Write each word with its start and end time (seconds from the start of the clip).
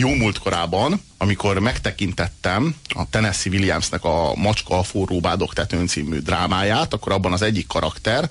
jó 0.00 0.14
múltkorában, 0.14 1.02
amikor 1.16 1.58
megtekintettem 1.58 2.76
a 2.88 3.08
Tennessee 3.10 3.52
Williamsnek 3.52 4.04
a 4.04 4.34
Macska 4.34 4.78
a 4.78 4.82
forró 4.82 5.20
bádok 5.20 5.52
tetőn 5.52 5.86
című 5.86 6.18
drámáját, 6.18 6.94
akkor 6.94 7.12
abban 7.12 7.32
az 7.32 7.42
egyik 7.42 7.66
karakter 7.66 8.30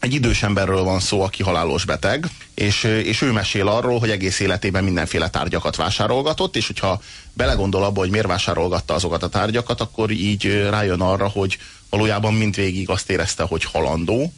egy 0.00 0.14
idős 0.14 0.42
emberről 0.42 0.82
van 0.82 1.00
szó, 1.00 1.22
aki 1.22 1.42
halálos 1.42 1.84
beteg, 1.84 2.26
és, 2.54 2.84
és 2.84 3.22
ő 3.22 3.32
mesél 3.32 3.68
arról, 3.68 3.98
hogy 3.98 4.10
egész 4.10 4.40
életében 4.40 4.84
mindenféle 4.84 5.30
tárgyakat 5.30 5.76
vásárolgatott, 5.76 6.56
és 6.56 6.66
hogyha 6.66 7.00
belegondol 7.32 7.84
abba, 7.84 8.00
hogy 8.00 8.10
miért 8.10 8.26
vásárolgatta 8.26 8.94
azokat 8.94 9.22
a 9.22 9.28
tárgyakat, 9.28 9.80
akkor 9.80 10.10
így 10.10 10.66
rájön 10.70 11.00
arra, 11.00 11.28
hogy 11.28 11.58
valójában 11.90 12.34
mindvégig 12.34 12.88
azt 12.88 13.10
érezte, 13.10 13.42
hogy 13.42 13.64
halandó, 13.64 14.32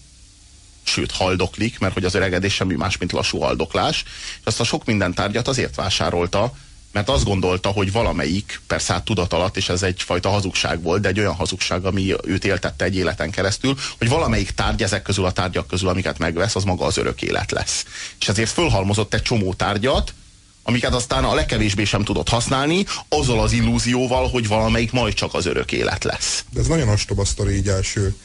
sőt 0.83 1.11
haldoklik, 1.11 1.79
mert 1.79 1.95
hogy 1.95 2.05
az 2.05 2.15
öregedés 2.15 2.55
semmi 2.55 2.75
más, 2.75 2.99
mint 2.99 3.13
lassú 3.13 3.39
haldoklás, 3.39 4.05
és 4.35 4.45
azt 4.45 4.61
a 4.61 4.65
sok 4.65 4.85
minden 4.85 5.15
tárgyat 5.15 5.49
azért 5.49 5.75
vásárolta, 5.75 6.53
mert 6.95 7.09
azt 7.09 7.25
gondolta, 7.25 7.69
hogy 7.69 7.93
valamelyik, 7.93 8.61
persze 8.67 8.93
hát 8.93 9.05
tudat 9.05 9.33
alatt, 9.33 9.57
és 9.57 9.69
ez 9.69 9.83
egyfajta 9.83 10.29
hazugság 10.29 10.83
volt, 10.83 11.01
de 11.01 11.09
egy 11.09 11.19
olyan 11.19 11.35
hazugság, 11.35 11.85
ami 11.85 12.15
őt 12.25 12.45
éltette 12.45 12.85
egy 12.85 12.97
életen 12.97 13.31
keresztül, 13.31 13.77
hogy 13.99 14.09
valamelyik 14.09 14.51
tárgy 14.51 14.83
ezek 14.83 15.03
közül 15.03 15.25
a 15.25 15.33
tárgyak 15.33 15.67
közül, 15.67 15.89
amiket 15.89 16.19
megvesz, 16.19 16.55
az 16.55 16.65
maga 16.65 16.85
az 16.85 16.97
örök 16.97 17.23
élet 17.23 17.51
lesz. 17.51 17.85
És 18.21 18.29
ezért 18.29 18.51
fölhalmozott 18.51 19.15
egy 19.15 19.23
csomó 19.23 19.55
tárgyat, 19.55 20.15
amiket 20.63 20.95
aztán 20.95 21.25
a 21.25 21.35
legkevésbé 21.35 21.85
sem 21.85 22.05
tudott 22.05 22.29
használni, 22.29 22.85
azzal 23.09 23.41
az 23.41 23.53
illúzióval, 23.53 24.29
hogy 24.29 24.49
valamelyik 24.49 24.93
majd 24.93 25.15
csak 25.15 25.35
az 25.35 25.47
örök 25.47 25.73
élet 25.73 26.05
lesz. 26.05 26.45
De 26.51 26.61
ez 26.61 26.67
nagyon 26.67 26.89
ostoba 26.89 27.25
sztori 27.25 27.55
így 27.55 27.69
első 27.69 28.17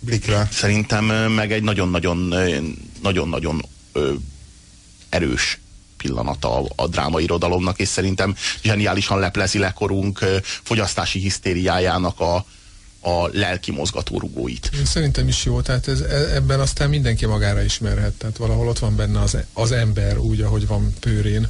blikre. 0.00 0.48
Szerintem 0.52 1.04
meg 1.32 1.52
egy 1.52 1.62
nagyon-nagyon 1.62 2.34
nagyon-nagyon 3.02 3.64
erős 5.08 5.58
pillanata 5.96 6.58
a, 6.58 6.66
a 6.76 6.86
drámairodalomnak, 6.86 7.78
és 7.78 7.88
szerintem 7.88 8.36
zseniálisan 8.62 9.18
leplezi 9.18 9.58
le 9.58 9.72
korunk 9.72 10.18
fogyasztási 10.62 11.18
hisztériájának 11.18 12.20
a, 12.20 12.34
a 13.00 13.28
lelki 13.32 13.70
mozgatórugóit. 13.70 14.70
Szerintem 14.84 15.28
is 15.28 15.44
jó, 15.44 15.60
tehát 15.60 15.88
ez, 15.88 16.00
e, 16.00 16.34
ebben 16.34 16.60
aztán 16.60 16.88
mindenki 16.88 17.26
magára 17.26 17.62
ismerhet, 17.62 18.12
tehát 18.12 18.36
valahol 18.36 18.68
ott 18.68 18.78
van 18.78 18.96
benne 18.96 19.20
az, 19.20 19.36
az 19.52 19.72
ember 19.72 20.18
úgy, 20.18 20.40
ahogy 20.40 20.66
van 20.66 20.94
pőrén. 21.00 21.48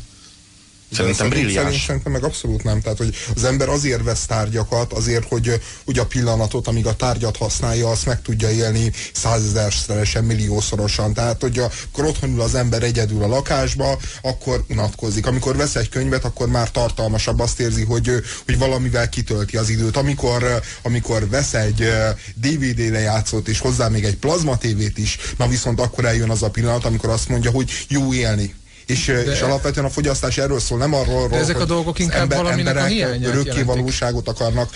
Szerintem 0.92 1.28
brilliáns. 1.28 1.84
Szerintem 1.84 2.12
meg 2.12 2.24
abszolút 2.24 2.62
nem. 2.62 2.80
Tehát, 2.80 2.98
hogy 2.98 3.14
az 3.34 3.44
ember 3.44 3.68
azért 3.68 4.02
vesz 4.02 4.26
tárgyakat, 4.26 4.92
azért, 4.92 5.28
hogy 5.28 5.60
ugye 5.84 6.00
a 6.00 6.06
pillanatot, 6.06 6.66
amíg 6.66 6.86
a 6.86 6.96
tárgyat 6.96 7.36
használja, 7.36 7.90
azt 7.90 8.06
meg 8.06 8.22
tudja 8.22 8.50
élni 8.50 8.92
százezerszeresen, 9.12 10.24
milliószorosan. 10.24 11.14
Tehát, 11.14 11.40
hogy 11.40 11.58
akkor 11.58 12.04
otthon 12.04 12.30
ül 12.30 12.40
az 12.40 12.54
ember 12.54 12.82
egyedül 12.82 13.22
a 13.22 13.26
lakásba, 13.26 13.98
akkor 14.22 14.64
unatkozik. 14.68 15.26
Amikor 15.26 15.56
vesz 15.56 15.74
egy 15.74 15.88
könyvet, 15.88 16.24
akkor 16.24 16.48
már 16.48 16.70
tartalmasabb, 16.70 17.40
azt 17.40 17.60
érzi, 17.60 17.84
hogy, 17.84 18.10
hogy 18.44 18.58
valamivel 18.58 19.08
kitölti 19.08 19.56
az 19.56 19.68
időt. 19.68 19.96
Amikor, 19.96 20.62
amikor 20.82 21.28
vesz 21.28 21.54
egy 21.54 21.88
DVD 22.34 22.90
lejátszót, 22.90 23.48
és 23.48 23.58
hozzá 23.58 23.88
még 23.88 24.04
egy 24.04 24.16
plazma 24.16 24.58
tévét 24.58 24.98
is, 24.98 25.18
na 25.36 25.48
viszont 25.48 25.80
akkor 25.80 26.04
eljön 26.04 26.30
az 26.30 26.42
a 26.42 26.50
pillanat, 26.50 26.84
amikor 26.84 27.10
azt 27.10 27.28
mondja, 27.28 27.50
hogy 27.50 27.70
jó 27.88 28.14
élni 28.14 28.54
és, 28.86 29.06
de 29.06 29.22
és 29.22 29.40
alapvetően 29.40 29.86
a 29.86 29.90
fogyasztás 29.90 30.38
erről 30.38 30.60
szól, 30.60 30.78
nem 30.78 30.94
arról, 30.94 31.28
de 31.28 31.36
ezek 31.36 31.60
a 31.60 31.64
dolgok 31.64 31.98
inkább 31.98 32.20
ember, 32.20 32.38
valaminek 32.38 32.76
a 32.76 32.84
hiányát 32.84 33.34
örökké 33.34 33.62
valóságot 33.62 34.28
akarnak 34.28 34.70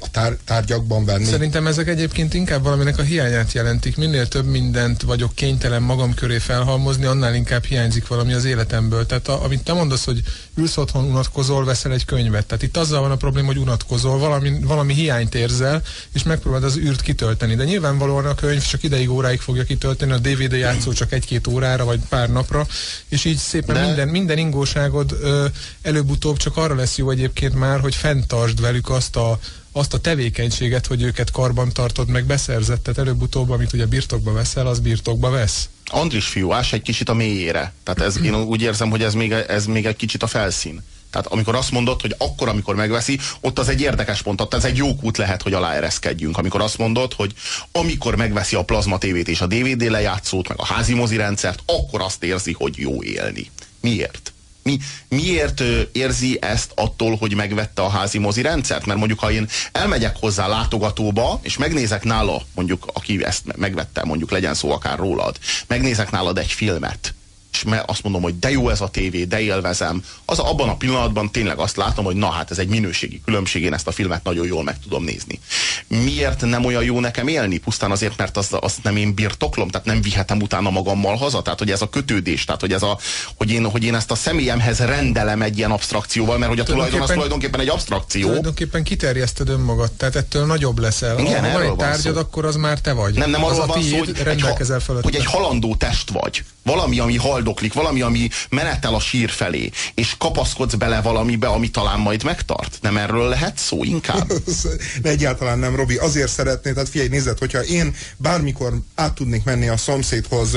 a 0.00 0.10
tár, 0.10 0.36
tárgyakban 0.44 1.04
venni. 1.04 1.24
Szerintem 1.24 1.66
ezek 1.66 1.88
egyébként 1.88 2.34
inkább 2.34 2.62
valaminek 2.62 2.98
a 2.98 3.02
hiányát 3.02 3.52
jelentik. 3.52 3.96
Minél 3.96 4.28
több 4.28 4.46
mindent 4.46 5.02
vagyok 5.02 5.34
kénytelen 5.34 5.82
magam 5.82 6.14
köré 6.14 6.38
felhalmozni, 6.38 7.04
annál 7.04 7.34
inkább 7.34 7.64
hiányzik 7.64 8.06
valami 8.06 8.32
az 8.32 8.44
életemből. 8.44 9.06
Tehát 9.06 9.28
a, 9.28 9.44
amit 9.44 9.62
te 9.62 9.72
mondasz, 9.72 10.04
hogy 10.04 10.20
ülsz 10.60 10.76
otthon, 10.76 11.04
unatkozol, 11.04 11.64
veszel 11.64 11.92
egy 11.92 12.04
könyvet. 12.04 12.46
Tehát 12.46 12.62
itt 12.62 12.76
azzal 12.76 13.00
van 13.00 13.10
a 13.10 13.16
probléma, 13.16 13.46
hogy 13.46 13.56
unatkozol, 13.56 14.18
valami, 14.18 14.60
valami 14.62 14.94
hiányt 14.94 15.34
érzel, 15.34 15.82
és 16.12 16.22
megpróbálod 16.22 16.66
az 16.66 16.76
űrt 16.76 17.00
kitölteni. 17.00 17.54
De 17.54 17.64
nyilvánvalóan 17.64 18.26
a 18.26 18.34
könyv 18.34 18.62
csak 18.62 18.82
ideig, 18.82 19.10
óráig 19.10 19.40
fogja 19.40 19.64
kitölteni, 19.64 20.12
a 20.12 20.18
DVD 20.18 20.52
játszó 20.52 20.92
csak 20.92 21.12
egy-két 21.12 21.46
órára, 21.46 21.84
vagy 21.84 22.00
pár 22.08 22.30
napra, 22.30 22.66
és 23.08 23.24
így 23.24 23.36
szépen 23.36 23.74
De... 23.74 23.84
minden, 23.84 24.08
minden 24.08 24.38
ingóságod 24.38 25.16
előbb-utóbb 25.82 26.36
csak 26.36 26.56
arra 26.56 26.74
lesz 26.74 26.96
jó 26.96 27.10
egyébként 27.10 27.54
már, 27.54 27.80
hogy 27.80 27.94
fenntartsd 27.94 28.60
velük 28.60 28.90
azt 28.90 29.16
a, 29.16 29.38
azt 29.72 29.94
a 29.94 29.98
tevékenységet, 29.98 30.86
hogy 30.86 31.02
őket 31.02 31.30
karban 31.30 31.72
tartod, 31.72 32.08
meg 32.08 32.24
beszerzett, 32.24 32.82
tehát 32.82 32.98
előbb-utóbb, 32.98 33.50
amit 33.50 33.72
ugye 33.72 33.86
birtokba 33.86 34.32
veszel, 34.32 34.66
az 34.66 34.78
birtokba 34.78 35.30
vesz. 35.30 35.68
Andris 35.90 36.26
fiú, 36.26 36.52
ás 36.52 36.72
egy 36.72 36.82
kicsit 36.82 37.08
a 37.08 37.14
mélyére. 37.14 37.72
Tehát 37.82 38.00
ez, 38.00 38.22
én 38.24 38.34
úgy 38.34 38.62
érzem, 38.62 38.90
hogy 38.90 39.02
ez 39.02 39.14
még, 39.14 39.32
ez 39.32 39.66
még 39.66 39.86
egy 39.86 39.96
kicsit 39.96 40.22
a 40.22 40.26
felszín. 40.26 40.82
Tehát 41.10 41.26
amikor 41.26 41.54
azt 41.54 41.70
mondod, 41.70 42.00
hogy 42.00 42.14
akkor, 42.18 42.48
amikor 42.48 42.74
megveszi, 42.74 43.18
ott 43.40 43.58
az 43.58 43.68
egy 43.68 43.80
érdekes 43.80 44.22
pont, 44.22 44.40
ott 44.40 44.54
ez 44.54 44.64
egy 44.64 44.76
jó 44.76 44.88
út 45.00 45.16
lehet, 45.16 45.42
hogy 45.42 45.52
aláereszkedjünk. 45.52 46.38
Amikor 46.38 46.60
azt 46.60 46.78
mondod, 46.78 47.12
hogy 47.12 47.34
amikor 47.72 48.16
megveszi 48.16 48.56
a 48.56 48.64
plazma 48.64 48.98
tévét 48.98 49.28
és 49.28 49.40
a 49.40 49.46
DVD 49.46 49.82
lejátszót, 49.82 50.48
meg 50.48 50.58
a 50.60 50.64
házi 50.64 50.94
mozi 50.94 51.16
rendszert, 51.16 51.62
akkor 51.66 52.00
azt 52.00 52.24
érzi, 52.24 52.52
hogy 52.52 52.78
jó 52.78 53.02
élni. 53.02 53.50
Miért? 53.80 54.32
Mi, 54.70 54.78
miért 55.16 55.62
érzi 55.92 56.38
ezt 56.40 56.72
attól, 56.74 57.16
hogy 57.16 57.34
megvette 57.34 57.82
a 57.82 57.88
házi 57.88 58.18
mozi 58.18 58.42
rendszert? 58.42 58.86
Mert 58.86 58.98
mondjuk, 58.98 59.18
ha 59.18 59.30
én 59.30 59.48
elmegyek 59.72 60.16
hozzá 60.20 60.46
látogatóba, 60.46 61.40
és 61.42 61.56
megnézek 61.56 62.04
nála, 62.04 62.42
mondjuk, 62.54 62.86
aki 62.92 63.24
ezt 63.24 63.56
megvette, 63.56 64.04
mondjuk 64.04 64.30
legyen 64.30 64.54
szó 64.54 64.70
akár 64.70 64.98
rólad, 64.98 65.38
megnézek 65.66 66.10
nálad 66.10 66.38
egy 66.38 66.52
filmet, 66.52 67.14
és 67.52 67.64
azt 67.86 68.02
mondom, 68.02 68.22
hogy 68.22 68.38
de 68.38 68.50
jó 68.50 68.68
ez 68.68 68.80
a 68.80 68.88
tévé, 68.88 69.24
de 69.24 69.40
élvezem, 69.40 70.02
az 70.24 70.38
abban 70.38 70.68
a 70.68 70.76
pillanatban 70.76 71.30
tényleg 71.30 71.58
azt 71.58 71.76
látom, 71.76 72.04
hogy 72.04 72.16
na 72.16 72.30
hát 72.30 72.50
ez 72.50 72.58
egy 72.58 72.68
minőségi 72.68 73.20
különbség, 73.24 73.62
én 73.62 73.72
ezt 73.72 73.86
a 73.86 73.92
filmet 73.92 74.24
nagyon 74.24 74.46
jól 74.46 74.62
meg 74.62 74.78
tudom 74.82 75.04
nézni. 75.04 75.40
Miért 75.86 76.40
nem 76.40 76.64
olyan 76.64 76.84
jó 76.84 77.00
nekem 77.00 77.28
élni? 77.28 77.58
Pusztán 77.58 77.90
azért, 77.90 78.16
mert 78.16 78.36
azt, 78.36 78.52
azt 78.52 78.82
nem 78.82 78.96
én 78.96 79.14
birtoklom, 79.14 79.68
tehát 79.68 79.86
nem 79.86 80.00
vihetem 80.00 80.40
utána 80.40 80.70
magammal 80.70 81.16
haza, 81.16 81.42
tehát 81.42 81.58
hogy 81.58 81.70
ez 81.70 81.82
a 81.82 81.88
kötődés, 81.88 82.44
tehát 82.44 82.60
hogy, 82.60 82.72
ez 82.72 82.82
a, 82.82 82.98
hogy, 83.36 83.50
én, 83.50 83.70
hogy 83.70 83.84
én 83.84 83.94
ezt 83.94 84.10
a 84.10 84.14
személyemhez 84.14 84.78
rendelem 84.78 85.42
egy 85.42 85.58
ilyen 85.58 85.70
abstrakcióval, 85.70 86.38
mert 86.38 86.50
hogy 86.50 86.60
a 86.60 86.64
tulajdon 86.64 87.00
az 87.00 87.10
tulajdonképpen 87.10 87.60
egy 87.60 87.68
abstrakció. 87.68 88.26
Tulajdonképpen 88.26 88.82
kiterjeszted 88.82 89.48
önmagad, 89.48 89.92
tehát 89.92 90.16
ettől 90.16 90.46
nagyobb 90.46 90.78
leszel. 90.78 91.18
Igen, 91.18 91.44
ha 91.44 91.52
van 91.52 91.62
egy 91.62 91.76
tárgyad, 91.76 92.14
szó. 92.14 92.20
akkor 92.20 92.44
az 92.44 92.56
már 92.56 92.80
te 92.80 92.92
vagy. 92.92 93.14
Nem, 93.14 93.30
nem 93.30 93.44
arról 93.44 93.66
van 93.66 93.82
szó, 93.82 93.98
hogy 93.98 94.16
egy, 94.24 94.42
hogy 95.02 95.14
egy 95.14 95.24
halandó 95.24 95.76
test 95.76 96.10
vagy. 96.10 96.44
Valami, 96.62 96.98
ami 96.98 97.16
haldoklik, 97.40 97.72
valami, 97.72 98.00
ami 98.00 98.28
menetel 98.50 98.94
a 98.94 99.00
sír 99.00 99.30
felé, 99.30 99.70
és 99.94 100.14
kapaszkodsz 100.18 100.74
bele 100.74 101.00
valamibe, 101.00 101.46
ami 101.46 101.70
talán 101.70 102.00
majd 102.00 102.24
megtart. 102.24 102.78
Nem 102.82 102.96
erről 102.96 103.28
lehet 103.28 103.58
szó 103.58 103.84
inkább? 103.84 104.32
Egyáltalán 105.02 105.58
nem, 105.58 105.76
Robi. 105.76 105.96
Azért 105.96 106.30
szeretnéd, 106.30 106.74
tehát 106.74 106.88
figyelj, 106.88 107.08
nézed, 107.08 107.38
hogyha 107.38 107.62
én 107.62 107.94
bármikor 108.16 108.72
át 108.94 109.14
tudnék 109.14 109.44
menni 109.44 109.68
a 109.68 109.76
szomszédhoz 109.76 110.56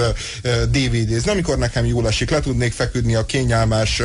DVD-zni, 0.72 1.32
amikor 1.32 1.58
nekem 1.58 1.86
jól 1.86 2.08
esik, 2.08 2.30
le 2.30 2.40
tudnék 2.40 2.74
feküdni 2.74 3.16
a 3.16 3.26
kényelmes 3.26 4.02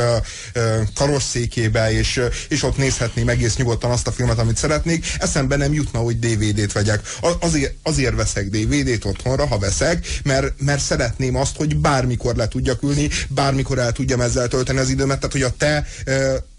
karosszékébe, 0.94 1.92
és, 1.92 2.20
és 2.48 2.62
ott 2.62 2.76
nézhetném 2.76 3.28
egész 3.28 3.56
nyugodtan 3.56 3.90
azt 3.90 4.06
a 4.06 4.12
filmet, 4.12 4.38
amit 4.38 4.56
szeretnék, 4.56 5.06
eszembe 5.18 5.56
nem 5.56 5.72
jutna, 5.72 5.98
hogy 5.98 6.18
DVD-t 6.18 6.72
vegyek. 6.72 7.00
Azért, 7.40 7.74
azért 7.82 8.14
veszek 8.14 8.48
DVD-t 8.48 9.04
otthonra, 9.04 9.46
ha 9.46 9.58
veszek, 9.58 10.06
mert, 10.24 10.60
mert 10.60 10.80
szeretném 10.80 11.36
azt, 11.36 11.56
hogy 11.56 11.76
bármikor 11.76 12.36
le 12.36 12.48
tudjak 12.68 12.82
ülni, 12.82 13.10
bármikor 13.28 13.78
el 13.78 13.92
tudjam 13.92 14.20
ezzel 14.20 14.48
tölteni 14.48 14.78
az 14.78 14.88
időmet, 14.88 15.16
tehát 15.16 15.32
hogy 15.32 15.42
a 15.42 15.50
te 15.58 15.86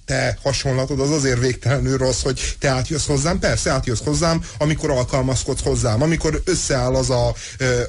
te 0.09 0.37
hasonlatod 0.43 0.99
az 0.99 1.11
azért 1.11 1.39
végtelenül 1.39 1.97
rossz, 1.97 2.21
hogy 2.21 2.55
te 2.59 2.69
átjössz 2.69 3.05
hozzám, 3.05 3.39
persze 3.39 3.71
átjössz 3.71 4.03
hozzám, 4.03 4.43
amikor 4.57 4.89
alkalmazkodsz 4.89 5.61
hozzám, 5.61 6.01
amikor 6.01 6.41
összeáll 6.45 6.95
az 6.95 7.09
a, 7.09 7.35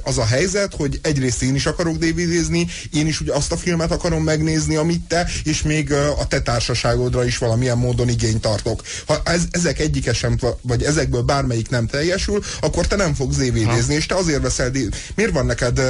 az 0.03 0.17
a 0.17 0.25
helyzet, 0.25 0.75
hogy 0.75 0.99
egyrészt 1.03 1.41
én 1.41 1.55
is 1.55 1.65
akarok 1.65 1.97
DVD-zni, 1.97 2.67
én 2.93 3.07
is 3.07 3.21
ugye 3.21 3.33
azt 3.33 3.51
a 3.51 3.57
filmet 3.57 3.91
akarom 3.91 4.23
megnézni, 4.23 4.75
amit 4.75 5.01
te, 5.07 5.27
és 5.43 5.61
még 5.61 5.93
a 5.93 6.27
te 6.27 6.41
társaságodra 6.41 7.25
is 7.25 7.37
valamilyen 7.37 7.77
módon 7.77 8.09
igényt 8.09 8.41
tartok. 8.41 8.81
Ha 9.05 9.21
ez, 9.23 9.41
ezek 9.51 9.79
egyike 9.79 10.13
sem, 10.13 10.37
vagy 10.61 10.83
ezekből 10.83 11.21
bármelyik 11.21 11.69
nem 11.69 11.87
teljesül, 11.87 12.43
akkor 12.59 12.87
te 12.87 12.95
nem 12.95 13.13
fogsz 13.13 13.35
DVD-zni, 13.35 13.93
és 13.93 14.05
te 14.05 14.15
azért 14.15 14.41
veszel 14.41 14.71
Miért 15.15 15.31
van 15.31 15.45
neked, 15.45 15.81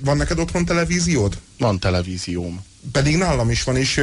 van 0.00 0.16
neked 0.16 0.38
otthon 0.38 0.64
televíziód? 0.64 1.38
Van 1.58 1.78
televízióm. 1.78 2.64
Pedig 2.92 3.16
nálam 3.16 3.50
is 3.50 3.62
van, 3.62 3.76
és 3.76 4.00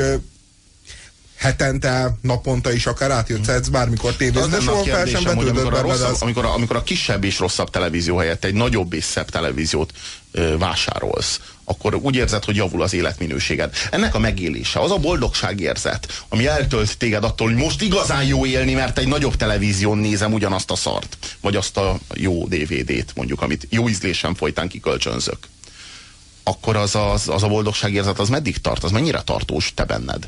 hetente, 1.38 2.18
naponta 2.22 2.72
is 2.72 2.86
akár 2.86 3.12
átjöttsz 3.12 3.68
bármikor 3.68 4.16
tévézni, 4.16 4.50
de 4.50 4.60
soha 4.60 4.84
fel 4.84 5.06
sem 5.06 5.38
amikor 5.38 5.74
a, 5.74 5.82
rosszabb, 5.82 6.16
amikor, 6.20 6.46
a, 6.46 6.54
amikor 6.54 6.76
a 6.76 6.84
kisebb 6.84 7.24
és 7.24 7.40
rosszabb 7.40 7.70
televízió 7.70 8.18
helyett 8.18 8.46
egy 8.46 8.54
nagyobb 8.54 8.94
és 8.94 9.04
szebb 9.04 9.30
televíziót 9.30 9.92
ö, 10.32 10.58
vásárolsz, 10.58 11.40
akkor 11.64 11.96
úgy 11.96 12.16
érzed, 12.16 12.44
hogy 12.44 12.56
javul 12.56 12.82
az 12.82 12.94
életminőséged. 12.94 13.74
Ennek 13.92 14.16
a 14.16 14.20
megélése, 14.20 14.80
az 14.80 14.92
a 14.92 14.98
boldogságérzet, 14.98 16.24
ami 16.30 16.48
eltölt 16.48 16.98
téged 16.98 17.24
attól, 17.24 17.48
hogy 17.48 17.58
most 17.58 17.82
igazán 17.82 18.24
jó 18.26 18.46
élni, 18.46 18.74
mert 18.74 18.98
egy 18.98 19.08
nagyobb 19.08 19.36
televízión 19.36 19.98
nézem 19.98 20.34
ugyanazt 20.34 20.72
a 20.72 20.76
szart, 20.76 21.18
vagy 21.42 21.56
azt 21.56 21.78
a 21.78 21.98
jó 22.14 22.48
DVD-t, 22.48 23.16
mondjuk, 23.16 23.42
amit 23.42 23.68
jó 23.70 23.90
ízlésem 23.90 24.36
folytán 24.36 24.68
kikölcsönzök. 24.68 25.38
Akkor 26.44 26.76
az, 26.76 26.96
az, 26.96 27.30
az 27.30 27.44
a 27.44 27.48
boldogságérzet 27.48 28.20
az 28.20 28.30
meddig 28.30 28.58
tart? 28.58 28.84
Az 28.84 28.92
mennyire 28.92 29.22
tartós 29.22 29.72
te 29.74 29.84
benned? 29.84 30.28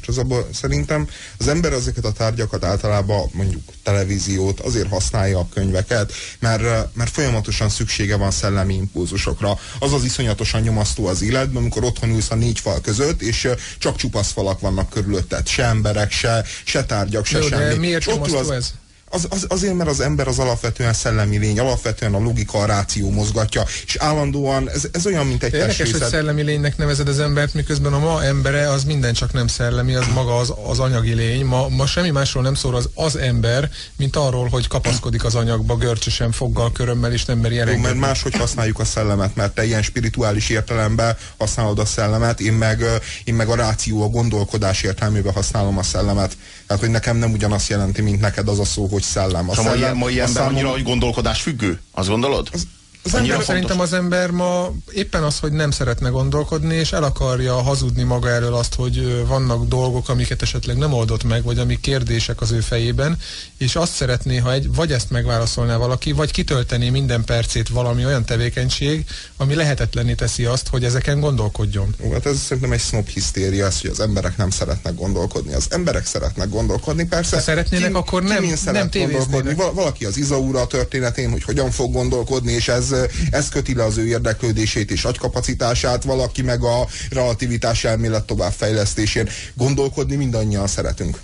És 0.00 0.08
az 0.08 0.18
abban 0.18 0.44
szerintem 0.52 1.08
az 1.38 1.48
ember 1.48 1.72
ezeket 1.72 2.04
a 2.04 2.12
tárgyakat 2.12 2.64
általában 2.64 3.30
mondjuk 3.32 3.62
televíziót 3.82 4.60
azért 4.60 4.88
használja 4.88 5.38
a 5.38 5.48
könyveket, 5.54 6.12
mert, 6.38 6.94
mert 6.94 7.10
folyamatosan 7.10 7.68
szüksége 7.68 8.16
van 8.16 8.30
szellemi 8.30 8.74
impulzusokra. 8.74 9.58
Az 9.78 9.92
az 9.92 10.04
iszonyatosan 10.04 10.60
nyomasztó 10.60 11.06
az 11.06 11.22
életben, 11.22 11.56
amikor 11.56 11.84
otthon 11.84 12.10
ülsz 12.10 12.30
a 12.30 12.34
négy 12.34 12.60
fal 12.60 12.80
között, 12.80 13.22
és 13.22 13.48
csak 13.78 13.96
csupasz 13.96 14.32
falak 14.32 14.60
vannak 14.60 14.90
körülötted. 14.90 15.46
Se 15.46 15.64
emberek, 15.64 16.10
se, 16.10 16.44
se 16.64 16.84
tárgyak, 16.84 17.26
se 17.26 17.38
Jó, 17.38 17.46
semmi. 17.46 17.64
De 17.64 17.76
miért 17.78 18.06
az, 18.06 18.50
ez? 18.50 18.72
Az, 19.16 19.26
az, 19.30 19.46
azért, 19.48 19.74
mert 19.74 19.90
az 19.90 20.00
ember 20.00 20.28
az 20.28 20.38
alapvetően 20.38 20.92
szellemi 20.92 21.38
lény, 21.38 21.58
alapvetően 21.58 22.14
a 22.14 22.18
logika, 22.18 22.58
a 22.58 22.64
ráció 22.64 23.10
mozgatja, 23.10 23.64
és 23.86 23.96
állandóan 23.96 24.70
ez, 24.70 24.88
ez 24.92 25.06
olyan, 25.06 25.26
mint 25.26 25.42
egy 25.42 25.52
Érdekes, 25.52 25.76
testrészet. 25.76 26.00
hogy 26.00 26.10
szellemi 26.10 26.42
lénynek 26.42 26.76
nevezed 26.76 27.08
az 27.08 27.18
embert, 27.18 27.54
miközben 27.54 27.92
a 27.92 27.98
ma 27.98 28.24
embere 28.24 28.70
az 28.70 28.84
minden 28.84 29.12
csak 29.14 29.32
nem 29.32 29.46
szellemi, 29.46 29.94
az 29.94 30.04
maga 30.14 30.36
az, 30.36 30.52
az 30.66 30.78
anyagi 30.78 31.14
lény. 31.14 31.44
Ma, 31.44 31.68
ma 31.68 31.86
semmi 31.86 32.10
másról 32.10 32.42
nem 32.42 32.54
szól 32.54 32.74
az, 32.76 32.88
az 32.94 33.16
ember, 33.16 33.70
mint 33.96 34.16
arról, 34.16 34.48
hogy 34.48 34.66
kapaszkodik 34.66 35.24
az 35.24 35.34
anyagba 35.34 35.76
görcsösen, 35.76 36.32
foggal, 36.32 36.72
körömmel, 36.72 37.12
és 37.12 37.24
nem 37.24 37.38
meri 37.38 37.54
Jó, 37.54 37.60
elengedni. 37.60 37.86
mert 37.86 38.00
máshogy 38.00 38.34
használjuk 38.36 38.78
a 38.78 38.84
szellemet, 38.84 39.34
mert 39.34 39.54
te 39.54 39.64
ilyen 39.64 39.82
spirituális 39.82 40.48
értelemben 40.48 41.16
használod 41.38 41.78
a 41.78 41.84
szellemet, 41.84 42.40
én 42.40 42.52
meg, 42.52 42.84
én 43.24 43.34
meg 43.34 43.48
a 43.48 43.54
ráció, 43.54 44.02
a 44.02 44.08
gondolkodás 44.08 44.82
értelmében 44.82 45.32
használom 45.32 45.78
a 45.78 45.82
szellemet. 45.82 46.36
Tehát, 46.66 46.82
hogy 46.82 46.90
nekem 46.90 47.16
nem 47.16 47.32
ugyanazt 47.32 47.68
jelenti, 47.68 48.02
mint 48.02 48.20
neked 48.20 48.48
az 48.48 48.58
a 48.58 48.64
szó, 48.64 48.86
hogy 48.86 49.02
szellem. 49.06 49.50
A 49.50 49.54
mai, 49.54 49.64
szellem, 49.64 49.96
mai 49.96 50.18
a 50.18 50.24
ember 50.24 50.28
számom- 50.28 50.52
annyira, 50.52 50.68
hogy 50.70 50.82
gondolkodás 50.82 51.42
függő? 51.42 51.80
Azt 51.92 52.08
gondolod? 52.08 52.48
Az, 52.52 52.66
Az 53.06 53.14
ember, 53.14 53.28
fontos. 53.30 53.46
szerintem 53.46 53.80
az 53.80 53.92
ember 53.92 54.30
ma 54.30 54.72
éppen 54.92 55.22
az, 55.22 55.38
hogy 55.38 55.52
nem 55.52 55.70
szeretne 55.70 56.08
gondolkodni, 56.08 56.74
és 56.74 56.92
el 56.92 57.02
akarja 57.02 57.54
hazudni 57.62 58.02
maga 58.02 58.28
elől 58.28 58.54
azt, 58.54 58.74
hogy 58.74 59.26
vannak 59.26 59.68
dolgok, 59.68 60.08
amiket 60.08 60.42
esetleg 60.42 60.76
nem 60.76 60.92
oldott 60.92 61.24
meg, 61.24 61.42
vagy 61.42 61.58
amik 61.58 61.80
kérdések 61.80 62.40
az 62.40 62.50
ő 62.50 62.60
fejében, 62.60 63.18
és 63.58 63.76
azt 63.76 63.92
szeretné, 63.94 64.36
ha 64.36 64.52
egy, 64.52 64.74
vagy 64.74 64.92
ezt 64.92 65.10
megválaszolná 65.10 65.76
valaki, 65.76 66.12
vagy 66.12 66.30
kitöltené 66.30 66.88
minden 66.90 67.24
percét 67.24 67.68
valami 67.68 68.04
olyan 68.04 68.24
tevékenység, 68.24 69.04
ami 69.36 69.54
lehetetlenné 69.54 70.14
teszi 70.14 70.44
azt, 70.44 70.68
hogy 70.68 70.84
ezeken 70.84 71.20
gondolkodjon. 71.20 71.94
Ó, 72.04 72.12
hát 72.12 72.26
ez 72.26 72.38
szerintem 72.38 72.72
egy 72.72 72.80
snob 72.80 73.08
hisztéria, 73.08 73.66
ez, 73.66 73.80
hogy 73.80 73.90
az 73.90 74.00
emberek 74.00 74.36
nem 74.36 74.50
szeretnek 74.50 74.94
gondolkodni. 74.94 75.54
Az 75.54 75.66
emberek 75.70 76.06
szeretnek 76.06 76.48
gondolkodni, 76.48 77.04
persze. 77.04 77.36
Ha 77.36 77.42
szeretnének, 77.42 77.94
akkor 77.94 78.22
nem- 78.22 78.40
min 78.40 78.48
nem 78.48 78.56
szeret 78.58 78.90
tévéznének. 78.90 79.20
gondolkodni? 79.26 79.54
Val- 79.54 79.74
valaki 79.74 80.04
az 80.04 80.16
Izaura 80.16 80.66
történetén, 80.66 81.30
hogy 81.30 81.42
hogyan 81.42 81.70
fog 81.70 81.92
gondolkodni, 81.92 82.52
és 82.52 82.68
ez, 82.68 82.94
ez 83.30 83.48
köti 83.48 83.74
le 83.74 83.84
az 83.84 83.98
ő 83.98 84.06
érdeklődését 84.06 84.90
és 84.90 85.04
agykapacitását, 85.04 86.04
valaki 86.04 86.42
meg 86.42 86.62
a 86.62 86.86
relativitás 87.10 87.84
elmélet 87.84 88.24
továbbfejlesztésén. 88.24 89.28
Gondolkodni 89.54 90.16
mindannyian 90.16 90.66
szeretünk. 90.66 91.20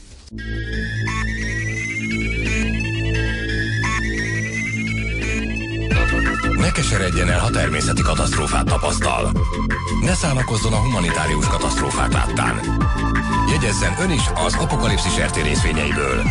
Ne 6.56 6.72
keseredjen 6.72 7.28
el, 7.28 7.38
ha 7.38 7.50
természeti 7.50 8.02
katasztrófát 8.02 8.64
tapasztal. 8.64 9.32
Ne 10.04 10.14
szánakozzon 10.14 10.72
a 10.72 10.76
humanitárius 10.76 11.46
katasztrófák 11.46 12.12
láttán. 12.12 12.60
Jegyezzen 13.50 13.96
ön 14.00 14.10
is 14.10 14.22
az 14.34 14.54
apokalipszis 14.54 15.20
RT 15.20 15.42
részvényeiből. 15.42 16.22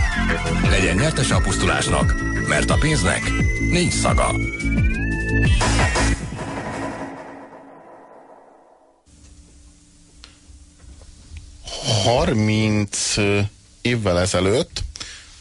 Legyen 0.70 0.96
nyertese 0.96 1.36
a 1.36 1.42
pusztulásnak, 1.42 2.16
mert 2.48 2.70
a 2.70 2.78
pénznek 2.78 3.32
nincs 3.70 3.94
szaga. 3.94 4.36
Harminc 12.04 13.16
évvel 13.82 14.20
ezelőtt 14.20 14.84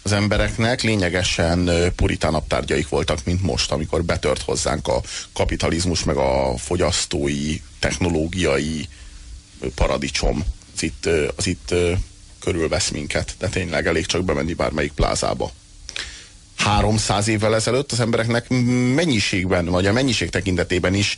az 0.03 0.13
embereknek 0.13 0.83
lényegesen 0.83 1.67
ö, 1.67 1.91
puritánabb 1.91 2.47
tárgyaik 2.47 2.89
voltak, 2.89 3.25
mint 3.25 3.43
most, 3.43 3.73
amikor 3.73 4.05
betört 4.05 4.43
hozzánk 4.43 4.89
a 4.89 5.03
kapitalizmus, 5.33 6.05
meg 6.05 6.17
a 6.17 6.55
fogyasztói, 6.57 7.57
technológiai 7.79 8.89
paradicsom. 9.75 10.45
Az 10.75 10.83
itt, 10.83 11.09
az 11.37 11.47
itt 11.47 11.75
körülvesz 12.41 12.89
minket, 12.89 13.35
de 13.39 13.49
tényleg 13.49 13.87
elég 13.87 14.07
csak 14.07 14.25
bemenni 14.25 14.55
bármelyik 14.55 14.93
plázába. 14.93 15.53
300 16.61 17.29
évvel 17.29 17.55
ezelőtt 17.55 17.93
az 17.93 18.01
embereknek 18.01 18.49
mennyiségben, 18.95 19.65
vagy 19.65 19.87
a 19.87 19.93
mennyiség 19.93 20.31
tekintetében 20.31 20.95
is 20.95 21.17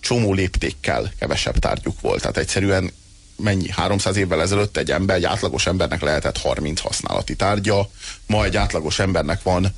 csomó 0.00 0.32
léptékkel 0.32 1.12
kevesebb 1.18 1.58
tárgyuk 1.58 2.00
volt. 2.00 2.20
Tehát 2.20 2.36
egyszerűen 2.36 2.92
mennyi? 3.36 3.70
300 3.70 4.16
évvel 4.16 4.40
ezelőtt 4.40 4.76
egy 4.76 4.90
ember, 4.90 5.16
egy 5.16 5.24
átlagos 5.24 5.66
embernek 5.66 6.02
lehetett 6.02 6.38
30 6.38 6.80
használati 6.80 7.36
tárgya, 7.36 7.90
ma 8.26 8.44
egy 8.44 8.56
átlagos 8.56 8.98
embernek 8.98 9.42
van 9.42 9.74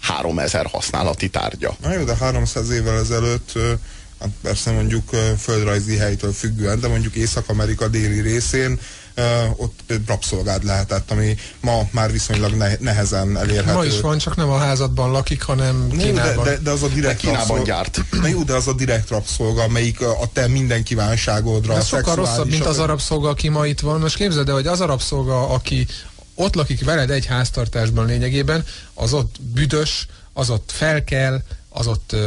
3000 0.00 0.66
használati 0.66 1.28
tárgya. 1.30 1.76
Na 1.80 1.92
jó, 1.92 2.04
de 2.04 2.16
300 2.16 2.70
évvel 2.70 2.98
ezelőtt, 2.98 3.52
hát 4.20 4.30
persze 4.42 4.70
mondjuk 4.70 5.10
földrajzi 5.38 5.96
helytől 5.96 6.32
függően, 6.32 6.80
de 6.80 6.88
mondjuk 6.88 7.14
Észak-Amerika 7.14 7.88
déli 7.88 8.20
részén 8.20 8.78
ott 9.56 9.92
rabszolgád 10.06 10.64
lehetett, 10.64 11.10
ami 11.10 11.36
ma 11.60 11.88
már 11.90 12.12
viszonylag 12.12 12.52
ne- 12.54 12.78
nehezen 12.80 13.36
elérhető. 13.36 13.72
Ma 13.72 13.84
is 13.84 14.00
van, 14.00 14.18
csak 14.18 14.36
nem 14.36 14.48
a 14.50 14.56
házadban 14.58 15.10
lakik, 15.10 15.42
hanem 15.42 15.86
jó, 15.90 15.96
de, 15.96 16.02
Kínában. 16.04 16.44
de, 16.44 16.56
de 16.58 16.70
az 16.70 16.82
a 16.82 16.88
direkt 16.88 17.14
De 17.14 17.20
Kínában 17.20 17.38
rabszolga- 17.46 17.66
gyárt. 17.66 18.00
Na 18.20 18.26
jó, 18.26 18.42
de 18.42 18.54
az 18.54 18.66
a 18.68 18.72
direkt 18.72 19.08
rabszolga, 19.08 19.62
amelyik 19.62 20.00
a 20.00 20.28
te 20.32 20.48
minden 20.48 20.82
kívánságodra, 20.82 21.76
Ez 21.76 21.86
sokkal 21.86 22.14
rosszabb, 22.14 22.50
mint 22.50 22.64
az 22.66 22.78
arab 22.78 23.00
szolga, 23.00 23.28
aki 23.28 23.48
ma 23.48 23.66
itt 23.66 23.80
van. 23.80 24.00
Most 24.00 24.16
képzeld 24.16 24.48
el, 24.48 24.54
hogy 24.54 24.66
az 24.66 24.80
arab 24.80 25.00
szolga, 25.02 25.48
aki 25.48 25.86
ott 26.34 26.54
lakik 26.54 26.84
veled 26.84 27.10
egy 27.10 27.26
háztartásban 27.26 28.06
lényegében, 28.06 28.64
az 28.94 29.12
ott 29.12 29.34
büdös, 29.40 30.06
az 30.32 30.50
ott 30.50 30.70
felkel, 30.74 31.42
az 31.76 31.86
ott 31.86 32.10
uh, 32.12 32.20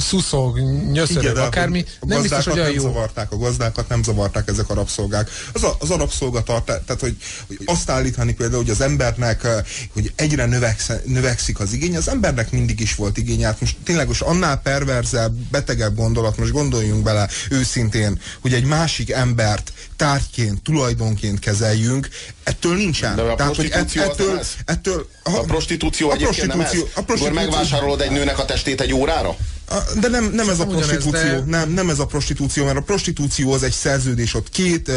szuszog, 0.00 0.58
nyöszörög, 0.92 1.22
Igen, 1.22 1.34
de 1.34 1.40
akármi. 1.40 1.84
A 2.00 2.06
Nem 2.06 2.22
biztos, 2.22 2.44
hogy 2.44 2.52
olyan 2.52 2.66
nem 2.66 2.74
jó. 2.74 2.82
zavarták, 2.82 3.32
a 3.32 3.36
gazdákat 3.36 3.88
nem 3.88 4.02
zavarták 4.02 4.48
ezek 4.48 4.70
a 4.70 4.74
rabszolgák. 4.74 5.30
Az 5.52 5.62
a, 5.62 5.76
az 5.78 5.90
a 5.90 5.96
rabszolgatartás, 5.96 6.80
tehát 6.86 7.00
hogy, 7.00 7.16
hogy 7.46 7.58
azt 7.64 7.90
állítani 7.90 8.34
például, 8.34 8.62
hogy 8.62 8.70
az 8.70 8.80
embernek, 8.80 9.46
hogy 9.92 10.12
egyre 10.16 10.46
növeksz, 10.46 10.90
növekszik 11.04 11.60
az 11.60 11.72
igény, 11.72 11.96
az 11.96 12.08
embernek 12.08 12.50
mindig 12.50 12.80
is 12.80 12.94
volt 12.94 13.18
igénye. 13.18 13.46
Hát 13.46 13.60
most 13.60 13.76
tényleg 13.84 14.06
most 14.06 14.22
annál 14.22 14.56
perverzebb, 14.60 15.32
betegebb 15.32 15.96
gondolat, 15.96 16.38
most 16.38 16.52
gondoljunk 16.52 17.02
bele 17.02 17.28
őszintén, 17.50 18.20
hogy 18.40 18.54
egy 18.54 18.64
másik 18.64 19.10
embert 19.10 19.72
tárgyként, 19.96 20.62
tulajdonként 20.62 21.38
kezeljünk, 21.38 22.08
ettől 22.42 22.76
nincsen. 22.76 23.16
De 23.16 23.22
a 23.22 23.34
Tehát, 23.34 23.56
hogy 23.56 23.70
az 23.72 23.96
ettől, 23.96 24.38
ez? 24.38 24.48
ettől, 24.64 25.08
A 25.22 25.30
prostitúció 25.40 26.10
a 26.10 26.12
egyébként 26.12 26.46
nem 26.46 26.60
ez? 26.60 26.66
prostitúció- 26.70 26.90
a 26.94 26.98
Akkor 27.00 27.04
prostitúció- 27.16 27.40
megvásárolod 27.44 28.00
egy 28.00 28.10
nőnek 28.10 28.38
a 28.38 28.44
testét 28.44 28.80
egy 28.80 28.92
órára? 28.92 29.36
A- 29.68 29.94
De 30.00 30.08
nem, 30.08 30.24
nem 30.34 30.48
ez 30.48 30.60
a 30.60 30.66
prostitúció, 30.66 31.10
de- 31.10 31.42
nem, 31.46 31.70
nem 31.70 31.90
ez 31.90 31.98
a 31.98 32.06
prostitúció, 32.06 32.64
mert 32.64 32.76
a 32.76 32.80
prostitúció 32.82 33.52
az 33.52 33.62
egy 33.62 33.72
szerződés, 33.72 34.34
ott 34.34 34.48
két 34.50 34.90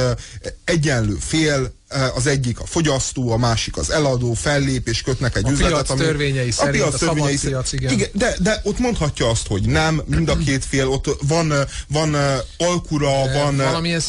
egyenlő 0.63 1.17
fél, 1.19 1.74
az 2.15 2.27
egyik 2.27 2.59
a 2.59 2.65
fogyasztó, 2.65 3.31
a 3.31 3.37
másik 3.37 3.77
az 3.77 3.89
eladó, 3.89 4.33
fellép 4.33 4.87
és 4.87 5.01
kötnek 5.01 5.35
egy 5.35 5.45
A 5.45 5.49
üzletet. 5.51 5.85
piac 5.85 5.99
törvényei 5.99 6.51
szerint, 6.51 6.83
a 6.83 6.97
szabad 6.97 7.39
piac, 7.39 7.71
igen. 7.73 7.91
igen 7.93 8.09
de, 8.13 8.35
de 8.39 8.59
ott 8.63 8.79
mondhatja 8.79 9.29
azt, 9.29 9.47
hogy 9.47 9.61
nem, 9.61 10.01
mind 10.05 10.29
a 10.29 10.37
két 10.37 10.65
fél, 10.65 10.87
ott 10.87 11.05
van, 11.27 11.51
uh, 11.51 11.57
van 11.87 12.13
uh, 12.13 12.21
alkura, 12.57 13.11
De 13.25 13.33
van, 13.43 13.55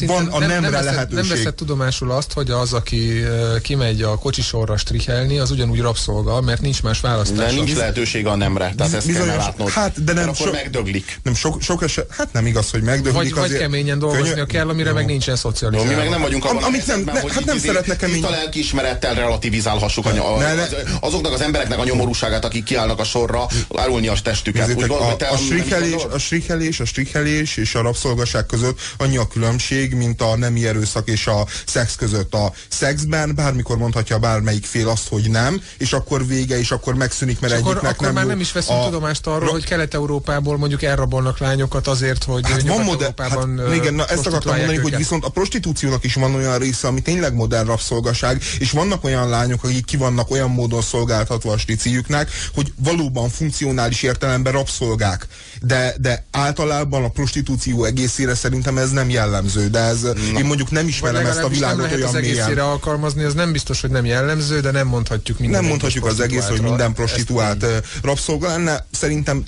van 0.05 0.27
a 0.31 0.39
nemre 0.39 0.59
nem 0.59 0.71
veszed, 0.71 0.85
lehetőség. 0.85 1.25
nem 1.27 1.37
veszed 1.37 1.53
tudomásul 1.55 2.11
azt, 2.11 2.33
hogy 2.33 2.51
az, 2.51 2.73
aki 2.73 3.23
kimegy 3.61 4.01
a 4.01 4.17
kocsisorra 4.17 4.77
strichelni, 4.77 5.37
az 5.39 5.51
ugyanúgy 5.51 5.79
rabszolga, 5.79 6.41
mert 6.41 6.61
nincs 6.61 6.83
más 6.83 7.01
De 7.01 7.07
választás. 7.07 7.53
nincs 7.53 7.75
lehetősége 7.75 8.29
a 8.29 8.35
nemre, 8.35 8.73
tehát 8.77 8.93
ezt 8.93 9.05
Bizonyos- 9.07 9.27
kellene 9.29 9.45
látnod. 9.45 9.69
hát, 9.69 10.03
de 10.03 10.13
nem 10.13 10.25
Mert 10.25 10.35
akkor 10.39 10.47
so- 10.53 10.55
megdöglik. 10.63 11.19
Nem, 11.23 11.35
sok, 11.35 11.61
sok 11.61 11.83
eset, 11.83 12.07
hát 12.09 12.33
nem 12.33 12.45
igaz, 12.45 12.69
hogy 12.71 12.81
megdöglik. 12.81 13.13
Vagy, 13.13 13.33
vagy 13.33 13.43
azért- 13.43 13.61
keményen 13.61 13.99
dolgoznia 13.99 14.45
kell, 14.45 14.69
amire 14.69 14.89
Jó. 14.89 14.95
meg 14.95 15.05
nincsen 15.05 15.35
szocializálva. 15.35 15.91
mi 15.91 15.97
meg 15.99 16.09
nem 16.09 16.21
vagyunk 16.21 16.43
abban 16.45 16.55
Am- 16.57 16.63
a 16.63 16.67
amit 16.67 16.87
nem- 16.87 17.01
ne- 17.03 17.33
hát 17.33 17.45
nem 17.45 17.57
izé 17.67 17.75
szeretnek 17.75 17.97
kemény- 17.97 18.21
tiszta 18.21 18.35
lelkiismerettel 18.35 19.13
relativizálhassuk 19.13 20.05
a, 20.05 20.35
a, 20.35 20.37
Ne, 20.39 20.53
ne. 20.53 20.61
az, 20.61 20.75
azoknak 20.99 21.33
az 21.33 21.41
embereknek 21.41 21.79
a 21.79 21.83
nyomorúságát, 21.83 22.45
akik 22.45 22.63
kiállnak 22.63 22.99
a 22.99 23.03
sorra, 23.03 23.45
árulni 23.75 24.07
a 24.07 24.13
testüket. 24.23 24.61
Úgy 24.61 24.67
Nézzétek, 24.67 24.89
gondolod, 24.89 25.13
a, 25.13 25.15
te 25.15 25.27
a, 25.27 25.37
strikelés, 25.37 26.03
a 26.11 26.17
strikelés, 26.17 26.79
a 26.79 26.85
strikelés 26.85 27.57
és 27.57 27.75
a 27.75 27.81
rabszolgaság 27.81 28.45
között 28.45 28.79
annyi 28.97 29.17
a 29.17 29.27
különbség, 29.27 29.93
mint 29.93 30.21
a 30.21 30.35
nemi 30.37 30.67
erőszak 30.67 31.07
és 31.09 31.27
a 31.27 31.45
szex 31.65 31.95
között. 31.95 32.33
A 32.33 32.51
szexben 32.67 33.35
bármikor 33.35 33.77
mondhatja 33.77 34.17
bármelyik 34.17 34.65
fél 34.65 34.89
azt, 34.89 35.07
hogy 35.09 35.29
nem, 35.29 35.61
és 35.77 35.93
akkor 35.93 36.27
vége, 36.27 36.59
és 36.59 36.71
akkor 36.71 36.93
megszűnik, 36.95 37.39
mert 37.39 37.53
És 37.53 37.59
akkor, 37.59 37.71
egyiknek 37.71 37.91
akkor 37.93 38.05
nem 38.05 38.13
már 38.15 38.23
jó. 38.23 38.29
nem 38.29 38.39
is 38.39 38.51
veszünk 38.51 38.79
a, 38.79 38.83
tudomást 38.83 39.27
arról, 39.27 39.49
hogy 39.49 39.63
Kelet-Európából 39.65 40.57
mondjuk 40.57 40.83
elrabolnak 40.83 41.39
lányokat 41.39 41.87
azért, 41.87 42.23
hogy 42.23 42.47
Hát 42.49 42.61
van 42.61 42.79
Nyugat-Európában 42.83 43.59
hát, 43.65 43.75
igen, 43.75 43.93
na 43.93 44.05
ezt 44.05 44.25
akartam 44.27 44.55
mondani, 44.55 44.77
hogy 44.77 44.85
őket. 44.87 44.99
viszont 44.99 45.25
a 45.25 45.29
prostitúciónak 45.29 46.03
is 46.03 46.13
van 46.13 46.35
olyan 46.35 46.57
része, 46.57 46.87
ami 46.87 47.01
tényleg 47.01 47.33
modern, 47.33 47.56
modern 47.57 47.67
rabszolgaság, 47.67 48.41
és 48.59 48.71
vannak 48.71 49.03
olyan 49.03 49.29
lányok, 49.29 49.63
akik 49.63 49.85
ki 49.85 49.97
vannak 49.97 50.31
olyan 50.31 50.49
módon 50.49 50.81
szolgáltatva 50.81 51.51
a 51.51 51.57
sticiüknek, 51.57 52.29
hogy 52.53 52.73
valóban 52.83 53.29
funkcionális 53.29 54.03
értelemben 54.03 54.53
rabszolgák. 54.53 55.27
De, 55.61 55.95
de 55.99 56.25
általában 56.31 57.03
a 57.03 57.09
prostitúció 57.09 57.83
egészére 57.83 58.35
szerintem 58.35 58.77
ez 58.77 58.91
nem 58.91 59.09
jellemző, 59.09 59.67
de 59.67 59.79
ez, 59.79 60.03
én 60.37 60.45
mondjuk 60.45 60.71
nem 60.71 60.87
ismerem 60.87 61.25
ezt 61.25 61.43
a 61.43 61.47
világot 61.47 61.89
nem 61.89 61.99
olyan 61.99 62.15
az 62.15 62.21
mélyen. 62.21 62.57
alkalmazni, 62.57 63.23
az 63.23 63.33
nem 63.33 63.51
biztos, 63.51 63.81
hogy 63.81 63.89
nem 63.89 64.05
jellemző, 64.05 64.59
de 64.59 64.71
nem 64.71 64.87
mondhatjuk 64.87 65.39
minden 65.39 65.61
Nem 65.61 65.69
mondhatjuk 65.69 66.05
az 66.05 66.19
egész, 66.19 66.47
hogy 66.47 66.61
minden 66.61 66.93
prostituált 66.93 67.65
rabszolga 68.01 68.47
lenne. 68.47 68.85
Szerintem 68.91 69.45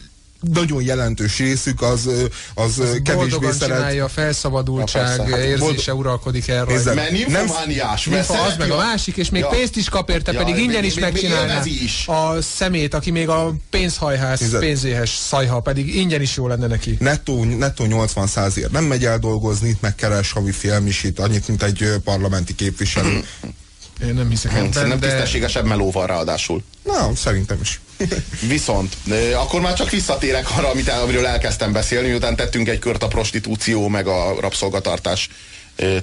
nagyon 0.53 0.81
jelentős 0.83 1.37
részük 1.37 1.81
az, 1.81 2.09
az, 2.55 2.79
az 2.79 2.99
kevésbé 3.03 3.51
szeret. 3.51 3.59
csinálja, 3.77 4.03
a 4.05 4.07
felszabadultság 4.07 5.03
persze, 5.15 5.21
hát 5.35 5.43
érzése 5.43 5.57
boldog- 5.59 5.99
uralkodik 5.99 6.47
el 6.47 6.65
rajta. 6.65 6.93
Mert 6.93 7.11
nymfomániás, 7.11 8.05
mert 8.05 8.27
Nyilfa 8.29 8.45
az 8.45 8.55
meg 8.57 8.71
a 8.71 8.77
másik, 8.77 9.17
és 9.17 9.29
még 9.29 9.41
Ja. 9.41 9.47
pénzt 9.47 9.75
is 9.75 9.89
kap 9.89 10.09
érte, 10.09 10.31
Ja, 10.31 10.37
pedig 10.43 10.57
ingyen 10.57 10.83
is 10.83 10.93
még 10.93 11.03
megcsinálná 11.03 11.61
is. 11.65 12.07
a 12.07 12.41
szemét, 12.41 12.93
aki 12.93 13.11
még 13.11 13.29
a 13.29 13.53
pénzhajház, 13.69 14.39
Nézze. 14.39 14.59
pénzéhes 14.59 15.09
szajha, 15.09 15.59
pedig 15.59 15.95
ingyen 15.95 16.21
is 16.21 16.35
jó 16.35 16.47
lenne 16.47 16.67
neki. 16.67 16.95
Nettó, 16.99 17.43
nettó 17.43 17.85
80 17.85 18.27
százért 18.27 18.71
nem 18.71 18.83
megy 18.83 19.05
el 19.05 19.19
dolgozni, 19.19 19.77
meg 19.79 19.95
keres 19.95 20.31
havi 20.31 20.51
félmisit, 20.51 21.19
annyit, 21.19 21.47
mint 21.47 21.63
egy 21.63 21.85
parlamenti 22.03 22.55
képviselő. 22.55 23.23
Én 24.07 24.13
nem 24.13 24.29
hiszek 24.29 24.51
Szerintem 24.51 24.85
ebben, 24.85 24.99
de 24.99 25.07
tisztességesebb 25.07 25.65
melóval 25.65 26.07
ráadásul. 26.07 26.63
Na, 26.83 27.15
szerintem 27.15 27.57
is. 27.61 27.79
Viszont 28.47 28.97
akkor 29.33 29.61
már 29.61 29.73
csak 29.73 29.89
visszatérek 29.89 30.57
arra, 30.57 30.69
amit, 30.69 30.89
amiről 30.89 31.25
elkezdtem 31.25 31.71
beszélni, 31.71 32.07
miután 32.07 32.35
tettünk 32.35 32.67
egy 32.67 32.79
kört 32.79 33.03
a 33.03 33.07
prostitúció 33.07 33.87
meg 33.87 34.07
a 34.07 34.35
rabszolgatartás 34.39 35.29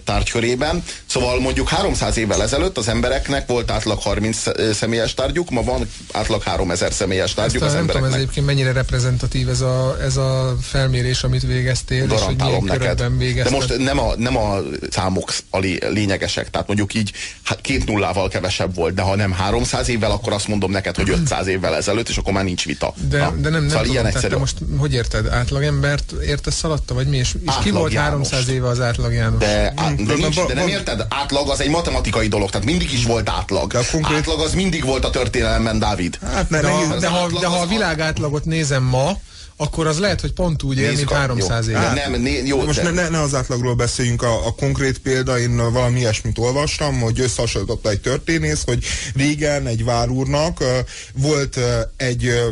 tárgykörében. 0.04 0.84
Szóval 1.16 1.40
mondjuk 1.40 1.68
300 1.68 2.16
évvel 2.16 2.42
ezelőtt 2.42 2.78
az 2.78 2.88
embereknek 2.88 3.46
volt 3.46 3.70
átlag 3.70 3.98
30 4.00 4.42
személyes 4.74 5.14
tárgyuk, 5.14 5.50
ma 5.50 5.62
van 5.62 5.88
átlag 6.12 6.42
3000 6.42 6.92
személyes 6.92 7.34
tárgyuk 7.34 7.62
Ezt 7.62 7.64
az 7.64 7.72
a, 7.72 7.76
nem 7.76 7.86
tudom, 7.86 8.04
ez 8.04 8.08
embereknek. 8.08 8.20
egyébként 8.20 8.46
mennyire 8.46 8.72
reprezentatív 8.72 9.48
ez 9.48 9.60
a, 9.60 9.96
ez 10.02 10.16
a 10.16 10.56
felmérés, 10.62 11.22
amit 11.22 11.42
végeztél, 11.46 12.02
és 12.04 12.10
hogy 12.10 12.36
Garantálom 12.36 12.64
neked. 12.64 13.02
De 13.42 13.50
most 13.50 13.76
nem 13.78 13.98
a, 13.98 14.14
nem 14.16 14.36
a 14.36 14.58
számok 14.90 15.32
a 15.50 15.58
lé- 15.58 15.86
lényegesek, 15.88 16.50
tehát 16.50 16.66
mondjuk 16.66 16.94
így 16.94 17.12
hát 17.42 17.60
két 17.60 17.86
nullával 17.86 18.28
kevesebb 18.28 18.74
volt, 18.74 18.94
de 18.94 19.02
ha 19.02 19.16
nem 19.16 19.32
300 19.32 19.88
évvel, 19.88 20.10
akkor 20.10 20.32
azt 20.32 20.48
mondom 20.48 20.70
neked, 20.70 20.96
hogy 20.96 21.10
500 21.10 21.46
évvel 21.46 21.76
ezelőtt, 21.76 22.08
és 22.08 22.16
akkor 22.16 22.32
már 22.32 22.44
nincs 22.44 22.64
vita. 22.64 22.94
De, 23.08 23.18
Na, 23.18 23.30
de 23.30 23.48
nem, 23.48 23.60
nem 23.60 23.68
szóval 23.68 23.78
tudom, 23.82 23.92
ilyen 23.92 24.06
egyszerű. 24.06 24.28
te 24.34 24.38
most 24.38 24.56
hogy 24.78 24.94
érted? 24.94 25.26
Átlagembert 25.26 26.12
értesz 26.26 26.64
alatta, 26.64 26.94
vagy 26.94 27.06
mi? 27.06 27.16
És, 27.16 27.34
és 27.46 27.52
ki 27.62 27.70
volt 27.70 27.92
Jánost. 27.92 28.30
300 28.30 28.54
éve 28.54 28.68
az 28.68 28.80
átlag 28.80 29.12
János? 29.12 29.38
De, 29.38 29.72
á, 29.76 29.90
de, 29.92 30.02
de 30.04 30.14
nincs, 30.14 30.40
de 30.46 30.54
nem 30.54 30.68
érted? 30.68 31.05
Átlag 31.08 31.48
az 31.48 31.60
egy 31.60 31.70
matematikai 31.70 32.28
dolog, 32.28 32.50
tehát 32.50 32.66
mindig 32.66 32.92
is 32.92 33.04
volt 33.04 33.28
átlag. 33.28 33.72
De 33.72 33.78
a 33.78 33.82
konkrét- 33.92 34.16
Átlag 34.18 34.40
az 34.40 34.54
mindig 34.54 34.84
volt 34.84 35.04
a 35.04 35.10
történelemben, 35.10 35.78
Dávid. 35.78 36.18
Hát 36.22 36.50
ne, 36.50 36.60
De, 36.60 36.68
ha, 36.68 36.96
de, 36.96 37.06
ha, 37.08 37.28
de 37.40 37.46
ha 37.46 37.56
a 37.56 37.62
a- 37.62 37.66
világ 37.66 38.00
átlagot 38.00 38.44
nézem 38.44 38.82
ma, 38.82 39.18
akkor 39.58 39.86
az 39.86 39.98
lehet, 39.98 40.20
hogy 40.20 40.32
pont 40.32 40.62
úgy 40.62 40.78
él, 40.78 40.92
mint 40.92 41.04
ka- 41.04 41.16
300 41.16 41.66
jó. 41.66 41.70
éve. 41.72 41.92
Nem, 41.92 42.20
né, 42.20 42.42
jó, 42.46 42.58
De 42.58 42.64
most 42.64 42.82
de, 42.82 42.90
ne, 42.90 43.08
ne, 43.08 43.20
az 43.20 43.34
átlagról 43.34 43.74
beszéljünk, 43.74 44.22
a, 44.22 44.46
a 44.46 44.54
konkrét 44.54 44.98
példa, 44.98 45.38
én 45.38 45.56
valami 45.72 45.98
ilyesmit 45.98 46.38
olvastam, 46.38 47.00
hogy 47.00 47.20
összehasonlította 47.20 47.90
egy 47.90 48.00
történész, 48.00 48.62
hogy 48.64 48.84
régen 49.14 49.66
egy 49.66 49.84
várúrnak 49.84 50.60
ö, 50.60 50.78
volt 51.14 51.56
ö, 51.56 51.80
egy 51.96 52.26
ö, 52.26 52.48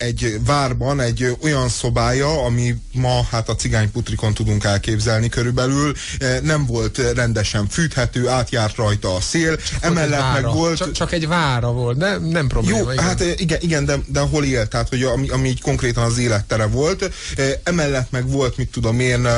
egy 0.00 0.40
várban 0.44 1.00
egy 1.00 1.36
olyan 1.42 1.68
szobája, 1.68 2.44
ami 2.44 2.76
ma 2.92 3.26
hát 3.30 3.48
a 3.48 3.54
cigány 3.54 3.90
putrikon 3.90 4.34
tudunk 4.34 4.64
elképzelni 4.64 5.28
körülbelül, 5.28 5.94
eh, 6.18 6.38
nem 6.42 6.66
volt 6.66 6.98
rendesen 7.14 7.68
fűthető, 7.68 8.28
átjárt 8.28 8.76
rajta 8.76 9.14
a 9.14 9.20
szél, 9.20 9.52
egy 9.52 9.60
emellett 9.80 10.32
meg 10.32 10.42
vára. 10.42 10.52
volt... 10.52 10.76
Csak, 10.76 10.92
csak 10.92 11.12
egy 11.12 11.28
vára 11.28 11.72
volt, 11.72 11.98
de 11.98 12.18
nem 12.18 12.46
probléma. 12.46 12.78
Jó, 12.78 12.90
igen. 12.90 13.04
hát 13.04 13.20
eh, 13.20 13.32
igen, 13.36 13.58
igen 13.60 13.84
de, 13.84 13.98
de 14.06 14.20
hol 14.20 14.44
élt, 14.44 14.68
tehát 14.68 14.88
hogy 14.88 15.02
ami, 15.02 15.28
ami 15.28 15.48
így 15.48 15.60
konkrétan 15.60 16.04
az 16.04 16.18
élettere 16.18 16.66
volt. 16.66 17.10
Eh, 17.36 17.52
Emellett 17.62 18.10
meg 18.10 18.30
volt, 18.30 18.56
mit 18.56 18.70
tudom 18.70 19.00
én, 19.00 19.28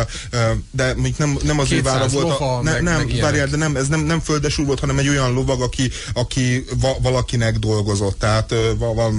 de 0.70 0.94
még 0.94 1.14
nem, 1.18 1.38
nem 1.42 1.58
az 1.58 1.72
ő 1.72 1.76
200 1.76 1.92
vára 1.92 2.08
volt. 2.08 2.40
a, 2.40 2.62
ne, 2.62 2.70
meg- 2.70 2.82
nem, 2.82 3.06
meg 3.06 3.20
várjál, 3.20 3.46
de 3.46 3.56
nem, 3.56 3.76
ez 3.76 3.88
nem, 3.88 4.00
nem 4.00 4.20
földesúr 4.20 4.66
volt, 4.66 4.80
hanem 4.80 4.98
egy 4.98 5.08
olyan 5.08 5.32
lovag, 5.32 5.60
aki, 5.60 5.90
aki 6.12 6.64
va, 6.80 6.96
valakinek 7.02 7.58
dolgozott. 7.58 8.18
Tehát 8.18 8.52
eh, 8.52 8.58
va, 8.78 9.10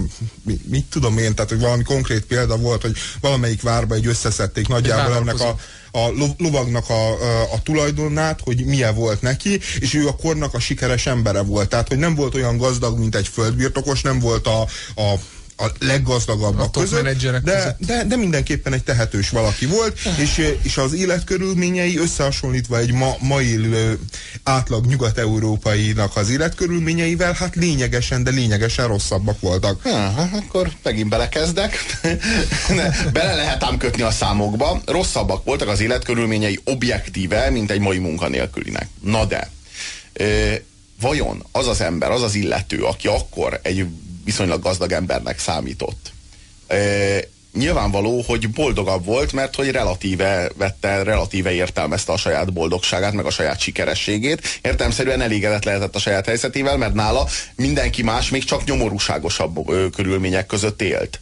mi, 0.44 0.60
mit 0.70 0.86
tudom 0.86 1.18
én, 1.18 1.33
tehát 1.36 1.50
hogy 1.50 1.60
valami 1.60 1.84
konkrét 1.84 2.25
példa 2.25 2.58
volt, 2.58 2.82
hogy 2.82 2.96
valamelyik 3.22 3.62
várba 3.62 3.96
egy 3.96 4.08
összeszedték 4.08 4.68
nagyjából 4.68 5.16
ennek 5.16 5.40
a, 5.40 5.56
a 5.92 6.10
lo- 6.10 6.40
lovagnak 6.40 6.90
a, 6.90 7.12
a 7.54 7.62
tulajdonát, 7.63 8.40
hogy 8.44 8.66
milyen 8.66 8.96
volt 8.96 9.22
neki, 9.22 9.60
és 9.80 9.94
ő 9.94 10.08
a 10.08 10.16
kornak 10.16 10.54
a 10.54 10.60
sikeres 10.60 11.06
embere 11.06 11.42
volt. 11.42 11.70
Tehát, 11.70 11.88
hogy 11.88 11.98
nem 11.98 12.16
volt 12.16 12.36
olyan 12.36 12.58
gazdag, 12.58 13.00
mint 13.00 13.16
egy 13.16 13.28
földbirtokos, 13.28 14.02
nem 14.02 14.20
volt 14.20 14.48
a, 14.48 14.62
a 14.96 15.13
a 15.58 15.66
leggazdagabbak 15.80 16.76
A 16.76 16.80
között, 16.80 17.04
de, 17.04 17.42
között. 17.42 17.78
de, 17.80 18.04
de 18.04 18.16
mindenképpen 18.16 18.74
egy 18.74 18.84
tehetős 18.84 19.30
valaki 19.30 19.66
volt, 19.66 20.00
és, 20.20 20.56
és 20.62 20.78
az 20.78 20.94
életkörülményei 20.94 21.98
összehasonlítva 21.98 22.78
egy 22.78 22.92
ma, 22.92 23.16
mai 23.20 23.60
átlag 24.44 24.86
nyugat-európainak 24.86 26.16
az 26.16 26.30
életkörülményeivel, 26.30 27.34
hát 27.34 27.56
lényegesen, 27.56 28.24
de 28.24 28.32
lényegesen 28.32 28.88
rosszabbak 28.88 29.40
voltak. 29.40 29.82
Ha, 29.82 30.12
hát 30.12 30.44
akkor 30.48 30.72
megint 30.84 31.10
belekezdek. 31.10 31.76
Bele 33.14 33.36
lehet 33.36 33.64
ám 33.64 33.78
kötni 33.78 34.02
a 34.02 34.12
számokba. 34.12 34.82
Rosszabbak 34.86 35.44
voltak 35.44 35.68
az 35.68 35.80
életkörülményei 35.80 36.60
objektíve, 36.64 37.50
mint 37.50 37.72
egy 37.72 37.80
mai 37.80 37.98
munkanélkülinek. 37.98 38.88
Na 39.02 39.26
de, 39.26 39.52
ö, 40.14 40.54
vajon 41.02 41.46
az 41.52 41.68
az 41.68 41.82
ember, 41.82 42.12
az 42.12 42.22
az 42.22 42.36
illető, 42.36 42.84
aki 42.84 43.08
akkor 43.08 43.60
egy 43.64 43.86
viszonylag 44.24 44.62
gazdag 44.62 44.92
embernek 44.92 45.39
számított, 45.39 46.12
ö, 46.68 47.18
nyilvánvaló, 47.53 48.24
hogy 48.27 48.50
boldogabb 48.50 49.06
volt, 49.06 49.32
mert 49.32 49.56
hogy 49.56 49.72
relatíve 49.72 50.50
vette, 50.58 51.03
relatíve 51.03 51.51
értelmezte 51.51 52.12
a 52.12 52.18
saját 52.18 52.53
boldogságát, 52.53 53.13
meg 53.13 53.25
a 53.25 53.32
saját 53.32 53.60
sikerességét. 53.60 54.60
Értelmszerűen 54.62 55.22
elégedett 55.22 55.63
lehetett 55.63 55.96
a 55.96 56.00
saját 56.00 56.25
helyzetével, 56.25 56.77
mert 56.77 56.94
nála 56.94 57.27
mindenki 57.56 58.03
más 58.03 58.30
még 58.30 58.44
csak 58.44 58.63
nyomorúságosabb 58.63 59.70
ö, 59.70 59.89
körülmények 59.89 60.46
között 60.46 60.82
élt. 60.82 61.20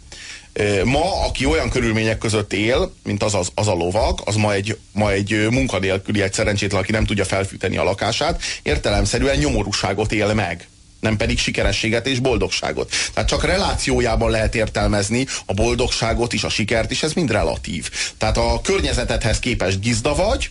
Ma, 0.83 1.25
aki 1.25 1.45
olyan 1.45 1.69
körülmények 1.69 2.17
között 2.17 2.53
él, 2.53 2.93
mint 3.03 3.23
az, 3.23 3.33
az, 3.33 3.51
az 3.55 3.67
a 3.67 3.73
lovag, 3.73 4.21
az 4.25 4.35
ma 4.35 4.53
egy, 4.53 4.77
ma 4.91 5.11
egy 5.11 5.47
munkanélküli, 5.49 6.21
egy 6.21 6.33
szerencsétlen, 6.33 6.81
aki 6.81 6.91
nem 6.91 7.05
tudja 7.05 7.25
felfűteni 7.25 7.77
a 7.77 7.83
lakását, 7.83 8.41
értelemszerűen 8.61 9.37
nyomorúságot 9.37 10.11
él 10.11 10.33
meg 10.33 10.67
nem 11.01 11.17
pedig 11.17 11.39
sikerességet 11.39 12.07
és 12.07 12.19
boldogságot. 12.19 12.91
Tehát 13.13 13.29
csak 13.29 13.43
relációjában 13.43 14.31
lehet 14.31 14.55
értelmezni 14.55 15.27
a 15.45 15.53
boldogságot 15.53 16.33
is, 16.33 16.43
a 16.43 16.49
sikert 16.49 16.91
is, 16.91 17.03
ez 17.03 17.13
mind 17.13 17.31
relatív. 17.31 17.89
Tehát 18.17 18.37
a 18.37 18.61
környezetedhez 18.63 19.39
képest 19.39 19.79
gizda 19.79 20.15
vagy, 20.15 20.49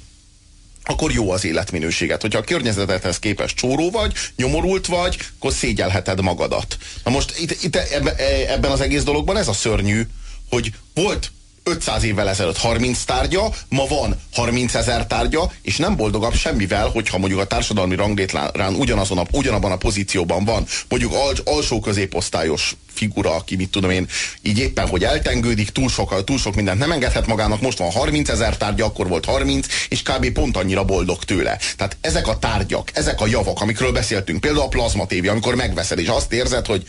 akkor 0.84 1.12
jó 1.12 1.30
az 1.30 1.44
életminőséget. 1.44 2.20
Hogyha 2.20 2.38
a 2.38 2.44
környezetedhez 2.44 3.18
képest 3.18 3.56
csóró 3.56 3.90
vagy, 3.90 4.12
nyomorult 4.36 4.86
vagy, 4.86 5.18
akkor 5.38 5.52
szégyelheted 5.52 6.20
magadat. 6.20 6.78
Na 7.04 7.10
most 7.10 7.38
itt, 7.38 7.62
itt 7.62 7.76
ebbe, 7.76 8.14
ebben 8.48 8.70
az 8.70 8.80
egész 8.80 9.02
dologban 9.02 9.36
ez 9.36 9.48
a 9.48 9.52
szörnyű, 9.52 10.06
hogy 10.48 10.72
volt 10.94 11.32
500 11.62 12.02
évvel 12.02 12.28
ezelőtt 12.28 12.56
30 12.56 13.02
tárgya, 13.02 13.52
ma 13.68 13.86
van 13.86 14.20
30 14.32 14.74
ezer 14.74 15.06
tárgya, 15.06 15.52
és 15.62 15.76
nem 15.76 15.96
boldogabb 15.96 16.34
semmivel, 16.34 16.88
hogyha 16.88 17.18
mondjuk 17.18 17.40
a 17.40 17.46
társadalmi 17.46 17.94
ranglétrán 17.94 18.74
ugyanazon 18.74 19.18
a, 19.18 19.24
ugyanabban 19.32 19.72
a 19.72 19.76
pozícióban 19.76 20.44
van, 20.44 20.66
mondjuk 20.88 21.12
al, 21.12 21.34
alsó 21.44 21.80
középosztályos 21.80 22.76
figura, 22.94 23.34
aki 23.34 23.56
mit 23.56 23.70
tudom 23.70 23.90
én, 23.90 24.08
így 24.42 24.58
éppen, 24.58 24.88
hogy 24.88 25.04
eltengődik, 25.04 25.70
túl 25.70 25.88
sok, 25.88 26.24
túl 26.24 26.38
sok 26.38 26.54
mindent 26.54 26.78
nem 26.78 26.92
engedhet 26.92 27.26
magának, 27.26 27.60
most 27.60 27.78
van 27.78 27.90
30 27.90 28.28
ezer 28.28 28.56
tárgya, 28.56 28.84
akkor 28.84 29.08
volt 29.08 29.24
30, 29.24 29.66
és 29.88 30.02
kb. 30.02 30.30
pont 30.30 30.56
annyira 30.56 30.84
boldog 30.84 31.24
tőle. 31.24 31.58
Tehát 31.76 31.96
ezek 32.00 32.28
a 32.28 32.38
tárgyak, 32.38 32.90
ezek 32.94 33.20
a 33.20 33.26
javak, 33.26 33.60
amikről 33.60 33.92
beszéltünk, 33.92 34.40
például 34.40 34.64
a 34.64 34.68
plazma 34.68 35.06
tévé, 35.06 35.28
amikor 35.28 35.54
megveszed, 35.54 35.98
és 35.98 36.08
azt 36.08 36.32
érzed, 36.32 36.66
hogy 36.66 36.82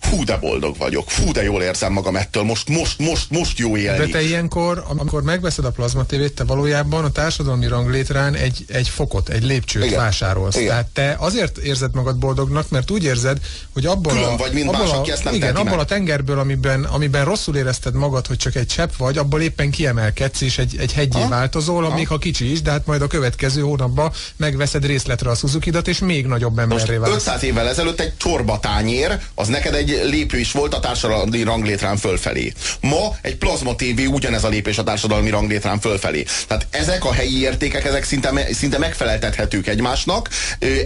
fú, 0.00 0.24
de 0.24 0.36
boldog 0.36 0.76
vagyok, 0.76 1.10
fú, 1.10 1.32
de 1.32 1.42
jól 1.42 1.62
érzem 1.62 1.92
magam 1.92 2.16
ettől, 2.16 2.42
most, 2.42 2.68
most, 2.68 2.98
most, 2.98 3.30
most 3.30 3.58
jó 3.58 3.76
élni. 3.76 4.10
De 4.10 4.11
te 4.12 4.22
ilyenkor, 4.22 4.84
amikor 4.88 5.22
megveszed 5.22 5.64
a 5.64 5.70
plazmatévét, 5.70 6.34
te 6.34 6.44
valójában 6.44 7.04
a 7.04 7.10
társadalmi 7.10 7.66
ranglétrán 7.66 8.34
egy, 8.34 8.64
egy 8.68 8.88
fokot, 8.88 9.28
egy 9.28 9.44
lépcsőt 9.44 9.84
Igen. 9.84 9.98
vásárolsz. 9.98 10.56
Igen. 10.56 10.68
Tehát 10.68 10.86
te 10.86 11.16
azért 11.18 11.58
érzed 11.58 11.94
magad 11.94 12.16
boldognak, 12.16 12.70
mert 12.70 12.90
úgy 12.90 13.04
érzed, 13.04 13.38
hogy 13.72 13.86
abból 13.86 14.12
Külön 14.12 14.28
a, 14.28 14.36
vagy, 14.36 14.52
mint 14.52 14.68
abból 14.68 14.80
más, 14.80 14.90
a, 14.90 14.98
aki 14.98 15.10
ezt 15.10 15.24
nem 15.24 15.34
igen, 15.34 15.56
abból 15.56 15.70
meg. 15.70 15.78
a 15.78 15.84
tengerből, 15.84 16.38
amiben, 16.38 16.84
amiben 16.84 17.24
rosszul 17.24 17.56
érezted 17.56 17.94
magad, 17.94 18.26
hogy 18.26 18.36
csak 18.36 18.54
egy 18.54 18.66
csepp 18.66 18.90
vagy, 18.96 19.18
abból 19.18 19.40
éppen 19.40 19.70
kiemelkedsz, 19.70 20.40
és 20.40 20.58
egy, 20.58 20.76
egy 20.78 20.92
hegyé 20.92 21.20
Ha? 21.20 21.28
változol, 21.28 21.94
még 21.94 22.08
ha 22.08 22.18
kicsi 22.18 22.50
is, 22.50 22.62
de 22.62 22.70
hát 22.70 22.86
majd 22.86 23.02
a 23.02 23.06
következő 23.06 23.60
hónapban 23.60 24.12
megveszed 24.36 24.86
részletre 24.86 25.30
a 25.30 25.34
suzuki 25.34 25.70
és 25.84 25.98
még 25.98 26.26
nagyobb 26.26 26.58
emberré 26.58 26.96
válsz. 26.96 27.14
500 27.14 27.42
évvel 27.42 27.68
ezelőtt 27.68 28.00
egy 28.00 28.16
csorba 28.16 28.58
tányér, 28.60 29.18
az 29.34 29.48
neked 29.48 29.74
egy 29.74 30.00
lépő 30.04 30.38
is 30.38 30.52
volt 30.52 30.74
a 30.74 30.80
társadalmi 30.80 31.42
ranglétrán 31.42 31.96
fölfelé. 31.96 32.52
Ma 32.80 33.16
egy 33.20 33.36
plazma 33.36 33.74
TV 33.74 34.01
ugyanez 34.06 34.44
a 34.44 34.48
lépés 34.48 34.78
a 34.78 34.82
társadalmi 34.82 35.30
ranglétrán 35.30 35.80
fölfelé. 35.80 36.24
Tehát 36.46 36.66
ezek 36.70 37.04
a 37.04 37.12
helyi 37.12 37.40
értékek, 37.40 37.84
ezek 37.84 38.04
szinte, 38.04 38.32
szinte 38.52 38.78
megfeleltethetők 38.78 39.66
egymásnak. 39.66 40.28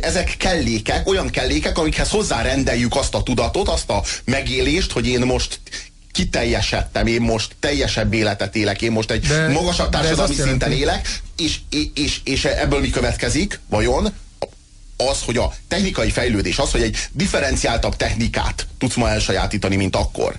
Ezek 0.01 0.35
kellékek, 0.39 1.09
olyan 1.09 1.31
kellékek, 1.31 1.79
amikhez 1.79 2.11
hozzárendeljük 2.11 2.97
azt 2.97 3.15
a 3.15 3.23
tudatot, 3.23 3.69
azt 3.69 3.91
a 3.91 4.03
megélést, 4.25 4.93
hogy 4.93 5.07
én 5.07 5.21
most 5.21 5.61
kiteljesedtem, 6.13 7.07
én 7.07 7.21
most 7.21 7.57
teljesebb 7.61 8.13
életet 8.13 8.57
élek, 8.57 8.83
én 8.83 8.93
most 8.93 9.11
egy 9.11 9.27
de, 9.27 9.49
magasabb 9.49 9.91
társadalmi 9.91 10.35
szinten 10.35 10.71
jelenti. 10.71 10.81
élek, 10.81 11.21
és, 11.37 11.59
és, 11.95 12.21
és 12.25 12.45
ebből 12.45 12.81
mi 12.81 12.91
következik, 12.91 13.61
vajon? 13.69 14.13
Az, 14.97 15.23
hogy 15.25 15.37
a 15.37 15.53
technikai 15.69 16.11
fejlődés, 16.11 16.59
az, 16.59 16.71
hogy 16.71 16.83
egy 16.83 16.97
differenciáltabb 17.13 17.97
technikát 17.97 18.67
tudsz 18.79 18.95
ma 18.95 19.11
elsajátítani, 19.11 19.77
mint 19.77 19.97
akkor, 19.97 20.39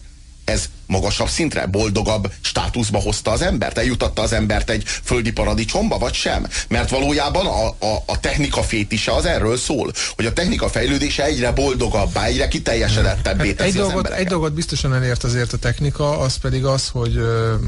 ez 0.50 0.66
magasabb 0.86 1.28
szintre, 1.28 1.66
boldogabb 1.66 2.32
státuszba 2.42 3.00
hozta 3.00 3.32
az 3.32 3.42
embert? 3.42 3.78
Eljutatta 3.78 4.22
az 4.22 4.34
embert 4.34 4.70
egy 4.70 4.84
földi 5.04 5.32
paradicsomba, 5.32 5.98
vagy 5.98 6.14
sem? 6.14 6.48
Mert 6.68 6.90
valójában 6.90 7.46
a, 7.46 7.68
a, 7.68 8.04
a 8.06 8.20
technika 8.20 8.64
fétise 8.64 9.12
az 9.12 9.26
erről 9.26 9.58
szól, 9.58 9.92
hogy 10.16 10.26
a 10.26 10.34
technika 10.34 10.70
fejlődése 10.70 11.24
egyre 11.24 11.52
boldogabbá, 11.52 12.26
egyre 12.26 12.48
kiteljesedettebbé 12.48 13.48
hát 13.48 13.56
teszi 13.56 13.70
egy 13.70 13.76
az 13.78 13.82
dolgot, 13.82 13.96
embereket. 13.96 14.20
Egy 14.20 14.28
dolgot 14.28 14.54
biztosan 14.54 14.94
elért 14.94 15.24
azért 15.24 15.54
a 15.54 15.58
technika, 15.58 16.20
az 16.20 16.38
pedig 16.38 16.66
az, 16.66 16.88
hogy 16.88 17.20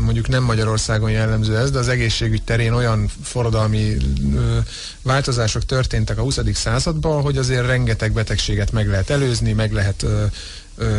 mondjuk 0.05 0.27
nem 0.27 0.43
Magyarországon 0.43 1.11
jellemző 1.11 1.57
ez, 1.57 1.71
de 1.71 1.79
az 1.79 1.87
egészségügy 1.87 2.43
terén 2.43 2.73
olyan 2.73 3.09
forradalmi 3.23 3.97
változások 5.01 5.65
történtek 5.65 6.17
a 6.17 6.21
20. 6.21 6.39
században, 6.53 7.21
hogy 7.21 7.37
azért 7.37 7.65
rengeteg 7.65 8.11
betegséget 8.11 8.71
meg 8.71 8.87
lehet 8.87 9.09
előzni, 9.09 9.51
meg 9.51 9.71
lehet 9.71 10.05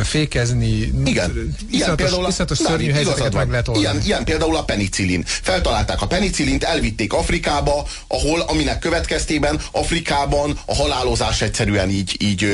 fékezni. 0.03 0.93
Igen. 1.05 1.57
Ilyen 1.71 1.97
például 1.97 2.25
a, 2.25 2.31
szörnyű 2.55 2.91
helyzeteket 2.91 3.35
meg 3.35 3.51
lehet 3.51 3.69
oldani. 3.69 3.87
Ilyen, 3.87 4.03
ilyen 4.05 4.25
például 4.25 4.57
a 4.57 4.65
penicillin. 4.65 5.25
Feltalálták 5.27 6.03
a 6.03 6.07
penicillint, 6.07 6.65
elvitték 6.65 7.13
Afrikába, 7.13 7.87
ahol, 8.07 8.41
aminek 8.41 8.79
következtében 8.79 9.61
Afrikában 9.73 10.59
a 10.67 10.75
halálozás 10.75 11.43
egyszerűen 11.43 11.89
így, 11.89 12.17
így 12.19 12.47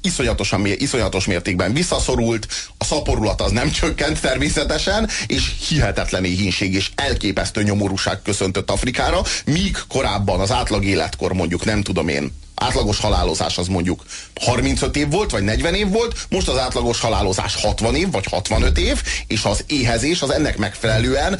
iszonyatosan, 0.00 0.66
iszonyatos 0.66 1.26
mértékben 1.26 1.72
visszaszorult, 1.72 2.46
a 2.78 2.84
szaporulat 2.84 3.40
az 3.40 3.50
nem 3.50 3.70
csökkent 3.80 4.20
természetesen, 4.20 5.08
és 5.26 5.52
hihetetlen 5.68 6.24
éhínség 6.24 6.74
és 6.74 6.90
elképesztő 6.94 7.62
nyomorúság 7.62 8.22
köszöntött 8.22 8.70
Afrikára, 8.70 9.22
míg 9.44 9.76
korábban 9.88 10.40
az 10.40 10.50
átlag 10.50 10.84
életkor 10.84 11.32
mondjuk 11.32 11.64
nem 11.64 11.82
tudom 11.82 12.08
én 12.08 12.32
átlagos 12.56 12.98
halálozás 12.98 13.58
az 13.58 13.66
mondjuk 13.66 14.04
35 14.40 14.96
év 14.96 15.10
volt, 15.10 15.30
vagy 15.30 15.42
40 15.42 15.74
év 15.74 15.88
volt, 15.88 16.26
most 16.30 16.48
az 16.48 16.58
átlagos 16.58 17.00
halálozás 17.00 17.54
60 17.54 17.94
év, 17.94 18.10
vagy 18.10 18.26
65 18.30 18.78
év, 18.78 19.02
és 19.26 19.44
az 19.44 19.64
éhezés 19.66 20.22
az 20.22 20.30
ennek 20.30 20.56
megfelelően 20.56 21.38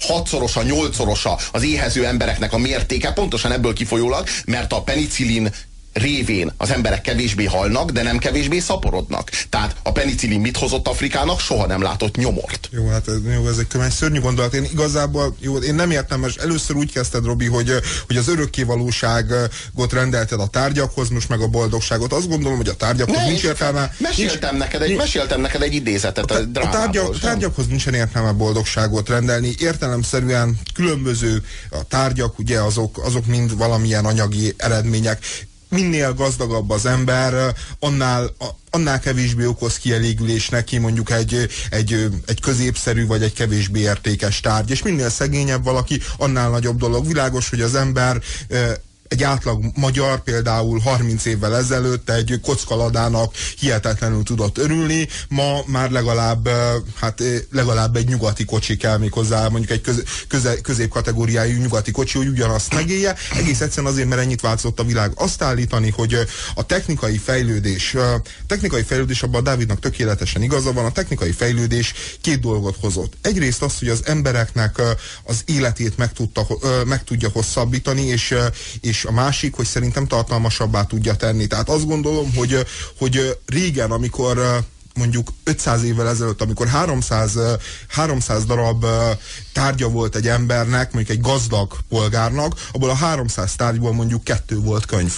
hatszorosa, 0.00 0.62
nyolcszorosa 0.62 1.38
az 1.52 1.62
éhező 1.62 2.06
embereknek 2.06 2.52
a 2.52 2.58
mértéke, 2.58 3.12
pontosan 3.12 3.52
ebből 3.52 3.72
kifolyólag, 3.72 4.26
mert 4.44 4.72
a 4.72 4.82
penicillin 4.82 5.52
révén 5.94 6.52
az 6.56 6.70
emberek 6.70 7.00
kevésbé 7.00 7.44
halnak, 7.44 7.90
de 7.90 8.02
nem 8.02 8.18
kevésbé 8.18 8.58
szaporodnak. 8.58 9.30
Tehát 9.48 9.76
a 9.82 9.92
penicillin 9.92 10.40
mit 10.40 10.56
hozott 10.56 10.88
Afrikának? 10.88 11.40
Soha 11.40 11.66
nem 11.66 11.82
látott 11.82 12.16
nyomort. 12.16 12.68
Jó, 12.72 12.88
hát 12.88 13.08
ez, 13.08 13.14
jó, 13.34 13.48
ez 13.48 13.58
egy 13.58 13.90
szörnyű 13.90 14.20
gondolat. 14.20 14.54
Én 14.54 14.64
igazából, 14.72 15.36
jó, 15.40 15.56
én 15.56 15.74
nem 15.74 15.90
értem, 15.90 16.20
mert 16.20 16.40
először 16.40 16.76
úgy 16.76 16.92
kezdted, 16.92 17.24
Robi, 17.24 17.46
hogy, 17.46 17.72
hogy 18.06 18.16
az 18.16 18.28
örökkévalóságot 18.28 19.92
rendelted 19.92 20.40
a 20.40 20.46
tárgyakhoz, 20.46 21.08
most 21.08 21.28
meg 21.28 21.40
a 21.40 21.46
boldogságot. 21.46 22.12
Azt 22.12 22.28
gondolom, 22.28 22.56
hogy 22.56 22.68
a 22.68 22.74
tárgyakhoz 22.74 23.16
ne, 23.16 23.26
nincs 23.26 23.42
értelme. 23.42 23.94
Meséltem, 23.98 24.50
nincs, 24.50 24.64
neked 24.64 24.82
egy, 24.82 24.96
meséltem 24.96 25.40
neked 25.40 25.62
egy 25.62 25.74
idézetet 25.74 26.30
a, 26.30 26.34
a, 26.34 26.60
a 26.60 26.68
tárgyak, 26.68 27.18
tárgyakhoz 27.18 27.66
nincsen 27.66 27.94
értelme 27.94 28.32
boldogságot 28.32 29.08
rendelni. 29.08 29.54
Értelemszerűen 29.58 30.58
különböző 30.74 31.42
a 31.70 31.82
tárgyak, 31.88 32.38
ugye 32.38 32.60
azok, 32.60 32.98
azok 33.04 33.26
mind 33.26 33.56
valamilyen 33.56 34.04
anyagi 34.04 34.54
eredmények 34.56 35.24
minél 35.74 36.14
gazdagabb 36.14 36.70
az 36.70 36.86
ember, 36.86 37.54
annál, 37.78 38.34
annál 38.70 39.00
kevésbé 39.00 39.44
okoz 39.44 39.78
kielégülés 39.78 40.48
neki 40.48 40.78
mondjuk 40.78 41.10
egy, 41.10 41.48
egy, 41.70 42.08
egy 42.26 42.40
középszerű 42.40 43.06
vagy 43.06 43.22
egy 43.22 43.32
kevésbé 43.32 43.80
értékes 43.80 44.40
tárgy, 44.40 44.70
és 44.70 44.82
minél 44.82 45.10
szegényebb 45.10 45.64
valaki, 45.64 46.00
annál 46.18 46.50
nagyobb 46.50 46.78
dolog. 46.78 47.06
Világos, 47.06 47.48
hogy 47.48 47.60
az 47.60 47.74
ember 47.74 48.20
egy 49.14 49.22
átlag 49.22 49.64
magyar 49.74 50.22
például 50.22 50.78
30 50.78 51.24
évvel 51.24 51.56
ezelőtt 51.56 52.10
egy 52.10 52.40
kockaladának 52.42 53.34
hihetetlenül 53.58 54.22
tudott 54.22 54.58
örülni, 54.58 55.08
ma 55.28 55.62
már 55.66 55.90
legalább, 55.90 56.48
hát 56.94 57.22
legalább 57.50 57.96
egy 57.96 58.08
nyugati 58.08 58.44
kocsi 58.44 58.76
kell 58.76 58.98
még 58.98 59.12
hozzá, 59.12 59.48
mondjuk 59.48 59.70
egy 59.70 59.80
köz, 59.80 60.02
köze, 60.28 60.60
középkategóriájú 60.60 61.60
nyugati 61.60 61.90
kocsi, 61.90 62.18
hogy 62.18 62.28
ugyanazt 62.28 62.74
megélje. 62.74 63.14
Egész 63.36 63.60
egyszerűen 63.60 63.92
azért, 63.92 64.08
mert 64.08 64.20
ennyit 64.20 64.40
változott 64.40 64.80
a 64.80 64.84
világ. 64.84 65.12
Azt 65.14 65.42
állítani, 65.42 65.90
hogy 65.90 66.18
a 66.54 66.66
technikai 66.66 67.18
fejlődés, 67.18 67.96
technikai 68.46 68.82
fejlődés 68.82 69.22
abban 69.22 69.40
a 69.40 69.44
Dávidnak 69.44 69.80
tökéletesen 69.80 70.42
igaza 70.42 70.72
van, 70.72 70.84
a 70.84 70.92
technikai 70.92 71.32
fejlődés 71.32 71.94
két 72.20 72.40
dolgot 72.40 72.76
hozott. 72.80 73.12
Egyrészt 73.20 73.62
az, 73.62 73.78
hogy 73.78 73.88
az 73.88 74.02
embereknek 74.04 74.82
az 75.24 75.42
életét 75.44 75.96
meg, 75.96 76.12
tudta, 76.12 76.46
meg 76.86 77.04
tudja 77.04 77.28
hosszabbítani, 77.28 78.02
és, 78.02 78.34
és 78.80 79.03
a 79.04 79.12
másik, 79.12 79.54
hogy 79.54 79.66
szerintem 79.66 80.06
tartalmasabbá 80.06 80.82
tudja 80.84 81.14
tenni. 81.14 81.46
Tehát 81.46 81.68
azt 81.68 81.86
gondolom, 81.86 82.34
hogy, 82.34 82.66
hogy 82.98 83.38
régen, 83.46 83.90
amikor 83.90 84.64
mondjuk 84.94 85.32
500 85.44 85.82
évvel 85.82 86.08
ezelőtt, 86.08 86.42
amikor 86.42 86.66
300, 86.66 87.38
300 87.88 88.44
darab 88.44 88.86
tárgya 89.52 89.88
volt 89.88 90.16
egy 90.16 90.28
embernek, 90.28 90.92
mondjuk 90.92 91.18
egy 91.18 91.24
gazdag 91.24 91.76
polgárnak, 91.88 92.68
abból 92.72 92.90
a 92.90 92.94
300 92.94 93.54
tárgyból 93.54 93.92
mondjuk 93.92 94.24
kettő 94.24 94.58
volt 94.58 94.86
könyv. 94.86 95.14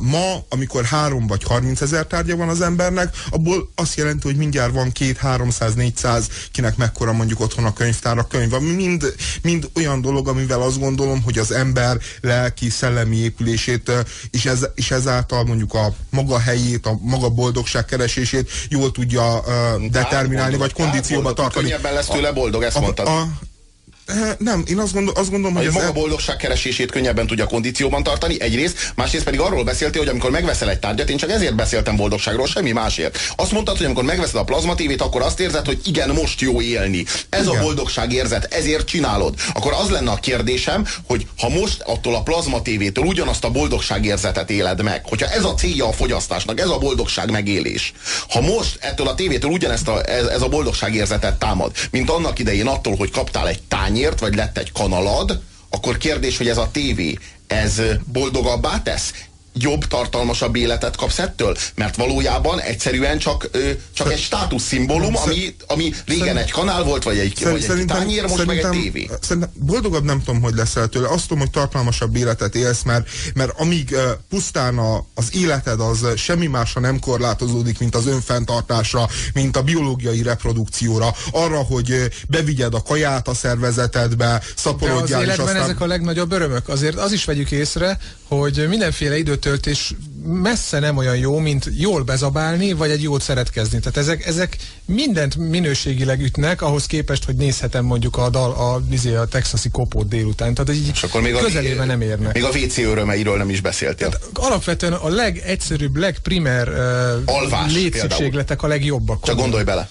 Ma, 0.00 0.44
amikor 0.48 0.84
három 0.84 1.26
vagy 1.26 1.42
30 1.44 1.80
ezer 1.80 2.06
tárgya 2.06 2.36
van 2.36 2.48
az 2.48 2.60
embernek, 2.60 3.16
abból 3.30 3.70
azt 3.74 3.96
jelenti, 3.96 4.26
hogy 4.26 4.36
mindjárt 4.36 4.72
van 4.72 4.92
két, 4.92 5.16
300, 5.16 5.74
400, 5.74 6.28
kinek 6.52 6.76
mekkora 6.76 7.12
mondjuk 7.12 7.40
otthon 7.40 7.64
a 7.64 7.72
könyvtár, 7.72 8.18
a 8.18 8.26
könyv, 8.26 8.52
ami 8.52 8.70
mind, 8.70 9.14
mind 9.42 9.70
olyan 9.74 10.00
dolog, 10.00 10.28
amivel 10.28 10.62
azt 10.62 10.78
gondolom, 10.78 11.22
hogy 11.22 11.38
az 11.38 11.52
ember 11.52 11.98
lelki, 12.20 12.70
szellemi 12.70 13.16
épülését, 13.16 13.92
és, 14.30 14.46
ez, 14.46 14.66
és 14.74 14.90
ezáltal 14.90 15.44
mondjuk 15.44 15.74
a 15.74 15.94
maga 16.10 16.38
helyét, 16.38 16.86
a 16.86 16.98
maga 17.02 17.28
boldogság 17.28 17.84
keresését 17.84 18.50
jól 18.68 18.90
tudja 18.90 19.38
uh, 19.38 19.90
determinálni, 19.90 20.56
vagy 20.56 20.72
kondícióba 20.72 21.32
tartani. 21.32 21.68
Könnyebben 21.68 21.92
lesz 21.92 22.06
tőle 22.06 22.32
boldog, 22.32 22.62
ezt 22.62 22.76
a, 22.76 22.80
mondtad. 22.80 23.06
A, 23.06 23.20
Eh, 23.20 23.26
nem, 24.38 24.64
én 24.66 24.78
azt, 24.78 24.92
gondol, 24.92 25.14
azt 25.16 25.30
gondolom, 25.30 25.56
hogy... 25.56 25.66
A 25.66 25.72
maga 25.72 25.86
e- 25.86 25.90
boldogság 25.90 26.36
keresését 26.36 26.90
könnyebben 26.90 27.26
tudja 27.26 27.46
kondícióban 27.46 28.02
tartani, 28.02 28.40
egyrészt, 28.40 28.92
másrészt 28.96 29.24
pedig 29.24 29.40
arról 29.40 29.64
beszéltél, 29.64 30.00
hogy 30.00 30.10
amikor 30.10 30.30
megveszel 30.30 30.70
egy 30.70 30.78
tárgyat, 30.78 31.10
én 31.10 31.16
csak 31.16 31.30
ezért 31.30 31.54
beszéltem 31.54 31.96
boldogságról, 31.96 32.46
semmi 32.46 32.72
másért. 32.72 33.18
Azt 33.36 33.52
mondtad, 33.52 33.76
hogy 33.76 33.86
amikor 33.86 34.04
megveszed 34.04 34.36
a 34.36 34.44
plazma 34.44 34.74
tévét, 34.74 35.02
akkor 35.02 35.22
azt 35.22 35.40
érzed, 35.40 35.66
hogy 35.66 35.80
igen, 35.84 36.10
most 36.10 36.40
jó 36.40 36.60
élni. 36.60 37.04
Ez 37.28 37.46
igen. 37.46 37.58
a 37.58 37.62
boldogság 37.62 38.12
érzet, 38.12 38.54
ezért 38.54 38.86
csinálod. 38.86 39.34
Akkor 39.54 39.72
az 39.72 39.90
lenne 39.90 40.10
a 40.10 40.16
kérdésem, 40.16 40.86
hogy 41.06 41.26
ha 41.38 41.48
most 41.48 41.80
attól 41.80 42.14
a 42.14 42.22
plazma 42.22 42.62
tévétől 42.62 43.04
ugyanazt 43.04 43.44
a 43.44 43.50
boldogság 43.50 44.04
érzetet 44.04 44.50
éled 44.50 44.82
meg, 44.82 45.02
hogyha 45.04 45.26
ez 45.26 45.44
a 45.44 45.54
célja 45.54 45.86
a 45.86 45.92
fogyasztásnak, 45.92 46.60
ez 46.60 46.68
a 46.68 46.78
boldogság 46.78 47.30
megélés. 47.30 47.92
Ha 48.28 48.40
most 48.40 48.78
ettől 48.80 49.08
a 49.08 49.14
tévétől 49.14 49.50
ugyanezt 49.50 49.88
a, 49.88 50.08
ez, 50.08 50.26
ez 50.26 50.42
a 50.42 50.48
boldogság 50.48 50.94
érzetet 50.94 51.38
támad, 51.38 51.72
mint 51.90 52.10
annak 52.10 52.38
idején 52.38 52.66
attól, 52.66 52.96
hogy 52.96 53.10
kaptál 53.10 53.48
egy 53.48 53.62
tány 53.62 53.96
tányért, 54.00 54.20
vagy 54.20 54.34
lett 54.34 54.58
egy 54.58 54.72
kanalad, 54.72 55.40
akkor 55.70 55.96
kérdés, 55.96 56.36
hogy 56.36 56.48
ez 56.48 56.58
a 56.58 56.70
tévé, 56.72 57.18
ez 57.46 57.82
boldogabbá 58.04 58.82
tesz? 58.82 59.12
Jobb, 59.54 59.84
tartalmasabb 59.84 60.56
életet 60.56 60.96
kapsz 60.96 61.18
ettől? 61.18 61.56
Mert 61.74 61.96
valójában 61.96 62.60
egyszerűen 62.60 63.18
csak, 63.18 63.48
ö, 63.52 63.70
csak 63.94 64.12
egy 64.12 64.18
státuszszimbólum, 64.18 65.16
ami, 65.16 65.54
ami 65.66 65.94
régen 66.06 66.36
egy 66.36 66.50
kanál 66.50 66.82
volt, 66.82 67.02
vagy 67.02 67.18
egy, 67.18 67.42
vagy 67.42 67.66
egy 67.78 67.84
tányér, 67.84 68.22
most 68.22 68.46
meg 68.46 68.58
egy 68.58 68.68
tévé. 68.68 69.10
Szerintem 69.20 69.52
boldogabb 69.54 70.04
nem 70.04 70.22
tudom, 70.22 70.42
hogy 70.42 70.54
leszel 70.54 70.86
tőle. 70.86 71.08
Azt 71.08 71.22
tudom, 71.22 71.38
hogy 71.38 71.50
tartalmasabb 71.50 72.16
életet 72.16 72.54
élsz, 72.54 72.82
mert, 72.82 73.08
mert 73.34 73.52
amíg 73.56 73.88
uh, 73.92 74.02
pusztán 74.28 74.78
a, 74.78 75.04
az 75.14 75.34
életed 75.34 75.80
az 75.80 76.06
semmi 76.16 76.46
másra 76.46 76.80
nem 76.80 76.98
korlátozódik, 76.98 77.78
mint 77.78 77.94
az 77.94 78.06
önfenntartásra, 78.06 79.08
mint 79.34 79.56
a 79.56 79.62
biológiai 79.62 80.22
reprodukcióra, 80.22 81.14
arra, 81.32 81.58
hogy 81.58 81.90
uh, 81.90 82.04
bevigyed 82.28 82.74
a 82.74 82.82
kaját 82.82 83.28
a 83.28 83.34
szervezetedbe, 83.34 84.42
szaporodjál. 84.56 85.06
De 85.06 85.16
az 85.16 85.22
életben 85.22 85.46
aztán... 85.46 85.62
ezek 85.62 85.80
a 85.80 85.86
legnagyobb 85.86 86.32
örömök. 86.32 86.68
Azért 86.68 86.96
az 86.96 87.12
is 87.12 87.24
vegyük 87.24 87.50
észre, 87.50 87.98
hogy 88.30 88.66
mindenféle 88.68 89.18
időtöltés 89.18 89.94
messze 90.24 90.78
nem 90.78 90.96
olyan 90.96 91.16
jó, 91.16 91.38
mint 91.38 91.70
jól 91.76 92.02
bezabálni, 92.02 92.72
vagy 92.72 92.90
egy 92.90 93.02
jót 93.02 93.22
szeretkezni. 93.22 93.78
Tehát 93.78 93.96
ezek, 93.96 94.26
ezek 94.26 94.56
mindent 94.84 95.36
minőségileg 95.36 96.20
ütnek, 96.20 96.62
ahhoz 96.62 96.86
képest, 96.86 97.24
hogy 97.24 97.34
nézhetem 97.34 97.84
mondjuk 97.84 98.16
a, 98.16 98.28
dal, 98.28 98.50
a, 98.50 98.74
a, 98.74 98.82
izé, 98.90 99.14
a 99.14 99.24
texasi 99.24 99.68
kopót 99.70 100.08
délután. 100.08 100.54
Tehát 100.54 100.74
így 100.74 100.90
És 100.92 101.02
akkor 101.02 101.20
még 101.20 101.32
közelében 101.32 101.86
nem 101.86 102.00
érnek. 102.00 102.34
Még 102.34 102.44
a 102.44 102.48
WC 102.48 102.78
örömeiről 102.78 103.36
nem 103.36 103.50
is 103.50 103.60
beszéltél. 103.60 104.08
Tehát 104.08 104.28
alapvetően 104.34 104.92
a 104.92 105.08
legegyszerűbb, 105.08 105.96
legprimer 105.96 106.68
uh, 107.26 107.72
létszükségletek 107.72 108.62
a 108.62 108.66
legjobbak. 108.66 109.24
Csak 109.24 109.36
gondolj 109.36 109.64
bele 109.64 109.88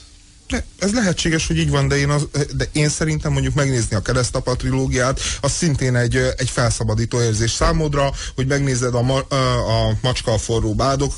Ez 0.79 0.93
lehetséges, 0.93 1.47
hogy 1.47 1.57
így 1.57 1.69
van, 1.69 1.87
de 1.87 1.97
én, 1.97 2.09
az, 2.09 2.27
de 2.55 2.65
én 2.71 2.89
szerintem 2.89 3.31
mondjuk 3.31 3.53
megnézni 3.53 3.95
a 3.95 4.01
Keresztapa 4.01 4.55
trilógiát, 4.55 5.19
az 5.41 5.51
szintén 5.51 5.95
egy, 5.95 6.15
egy 6.15 6.49
felszabadító 6.49 7.21
érzés 7.21 7.51
számodra, 7.51 8.11
hogy 8.35 8.47
megnézed 8.47 8.95
a, 8.95 9.01
ma, 9.01 9.19
a 9.19 9.97
macska 10.01 10.33
a 10.33 10.37
forró 10.37 10.73
bádok, 10.73 11.13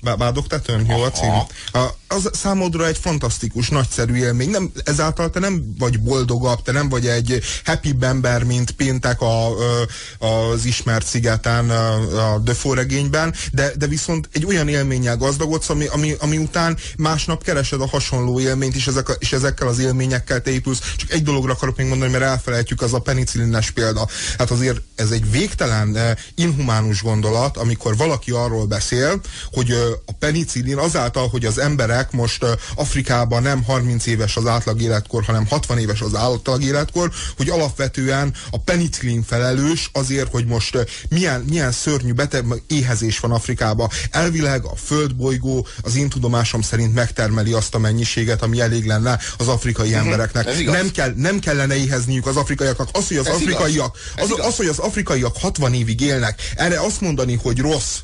bádok 0.00 0.46
tetőn, 0.46 0.86
jó 0.88 1.02
a 1.02 1.10
cím? 1.10 1.30
A, 1.72 1.98
az 2.10 2.30
számodra 2.32 2.86
egy 2.86 2.98
fantasztikus, 2.98 3.68
nagyszerű 3.68 4.14
élmény. 4.14 4.50
Nem, 4.50 4.72
ezáltal 4.84 5.30
te 5.30 5.38
nem 5.38 5.74
vagy 5.78 6.00
boldogabb, 6.00 6.62
te 6.62 6.72
nem 6.72 6.88
vagy 6.88 7.06
egy 7.06 7.40
happy 7.64 7.94
ember, 8.00 8.44
mint 8.44 8.70
péntek 8.70 9.20
a, 9.20 9.48
az 10.18 10.64
ismert 10.64 11.06
szigeten 11.06 11.70
a 11.70 12.38
Defoe 12.38 12.74
regényben, 12.74 13.34
de, 13.52 13.72
de 13.76 13.86
viszont 13.86 14.28
egy 14.32 14.44
olyan 14.44 14.68
élménnyel 14.68 15.16
gazdagodsz, 15.16 15.68
ami, 15.68 15.86
ami, 15.86 16.14
ami 16.18 16.36
után 16.36 16.78
másnap 16.96 17.44
keresed 17.44 17.80
a 17.80 17.88
hasonló 17.88 18.40
élményt, 18.40 18.74
és, 18.74 18.86
ezek, 18.86 19.16
és 19.18 19.32
ezekkel 19.32 19.68
az 19.68 19.78
élményekkel 19.78 20.42
te 20.42 20.50
épülsz. 20.50 20.94
Csak 20.96 21.10
egy 21.10 21.22
dologra 21.22 21.52
akarok 21.52 21.76
még 21.76 21.86
mondani, 21.86 22.10
mert 22.10 22.24
elfelejtjük, 22.24 22.82
az 22.82 22.94
a 22.94 22.98
penicillines 22.98 23.70
példa. 23.70 24.08
Hát 24.38 24.50
azért 24.50 24.80
ez 24.94 25.10
egy 25.10 25.30
végtelen 25.30 26.16
inhumánus 26.34 27.02
gondolat, 27.02 27.56
amikor 27.56 27.96
valaki 27.96 28.30
arról 28.30 28.66
beszél, 28.66 29.20
hogy 29.52 29.70
a 30.06 30.12
penicillin 30.18 30.78
azáltal, 30.78 31.28
hogy 31.28 31.44
az 31.44 31.58
emberek 31.58 31.99
emberek 32.00 32.12
most 32.12 32.58
Afrikában 32.74 33.42
nem 33.42 33.64
30 33.64 34.06
éves 34.06 34.36
az 34.36 34.46
átlag 34.46 34.80
életkor, 34.80 35.24
hanem 35.24 35.46
60 35.46 35.78
éves 35.78 36.00
az 36.00 36.14
átlag 36.14 36.62
életkor, 36.62 37.10
hogy 37.36 37.48
alapvetően 37.48 38.34
a 38.50 38.58
penicillin 38.58 39.22
felelős 39.22 39.90
azért, 39.92 40.30
hogy 40.30 40.46
most 40.46 40.86
milyen, 41.08 41.40
milyen 41.48 41.72
szörnyű 41.72 42.12
beteg 42.12 42.44
éhezés 42.66 43.18
van 43.18 43.30
Afrikában. 43.30 43.88
Elvileg 44.10 44.64
a 44.64 44.76
földbolygó 44.76 45.66
az 45.82 45.96
én 45.96 46.08
tudomásom 46.08 46.62
szerint 46.62 46.94
megtermeli 46.94 47.52
azt 47.52 47.74
a 47.74 47.78
mennyiséget, 47.78 48.42
ami 48.42 48.60
elég 48.60 48.86
lenne 48.86 49.18
az 49.38 49.48
afrikai 49.48 49.88
uh-huh. 49.88 50.04
embereknek. 50.04 50.64
Nem, 50.64 50.90
kell, 50.90 51.12
nem 51.16 51.38
kellene 51.38 51.76
éhezniük 51.76 52.26
az 52.26 52.36
afrikaiaknak. 52.36 52.88
Az, 52.92 53.08
hogy 53.08 53.16
az 53.16 53.26
Ez 53.26 53.34
afrikaiak, 53.34 53.96
az, 54.16 54.34
az, 54.38 54.56
hogy 54.56 54.66
az 54.66 54.78
afrikaiak 54.78 55.36
60 55.40 55.74
évig 55.74 56.00
élnek, 56.00 56.40
erre 56.56 56.80
azt 56.80 57.00
mondani, 57.00 57.38
hogy 57.42 57.58
rossz, 57.58 57.96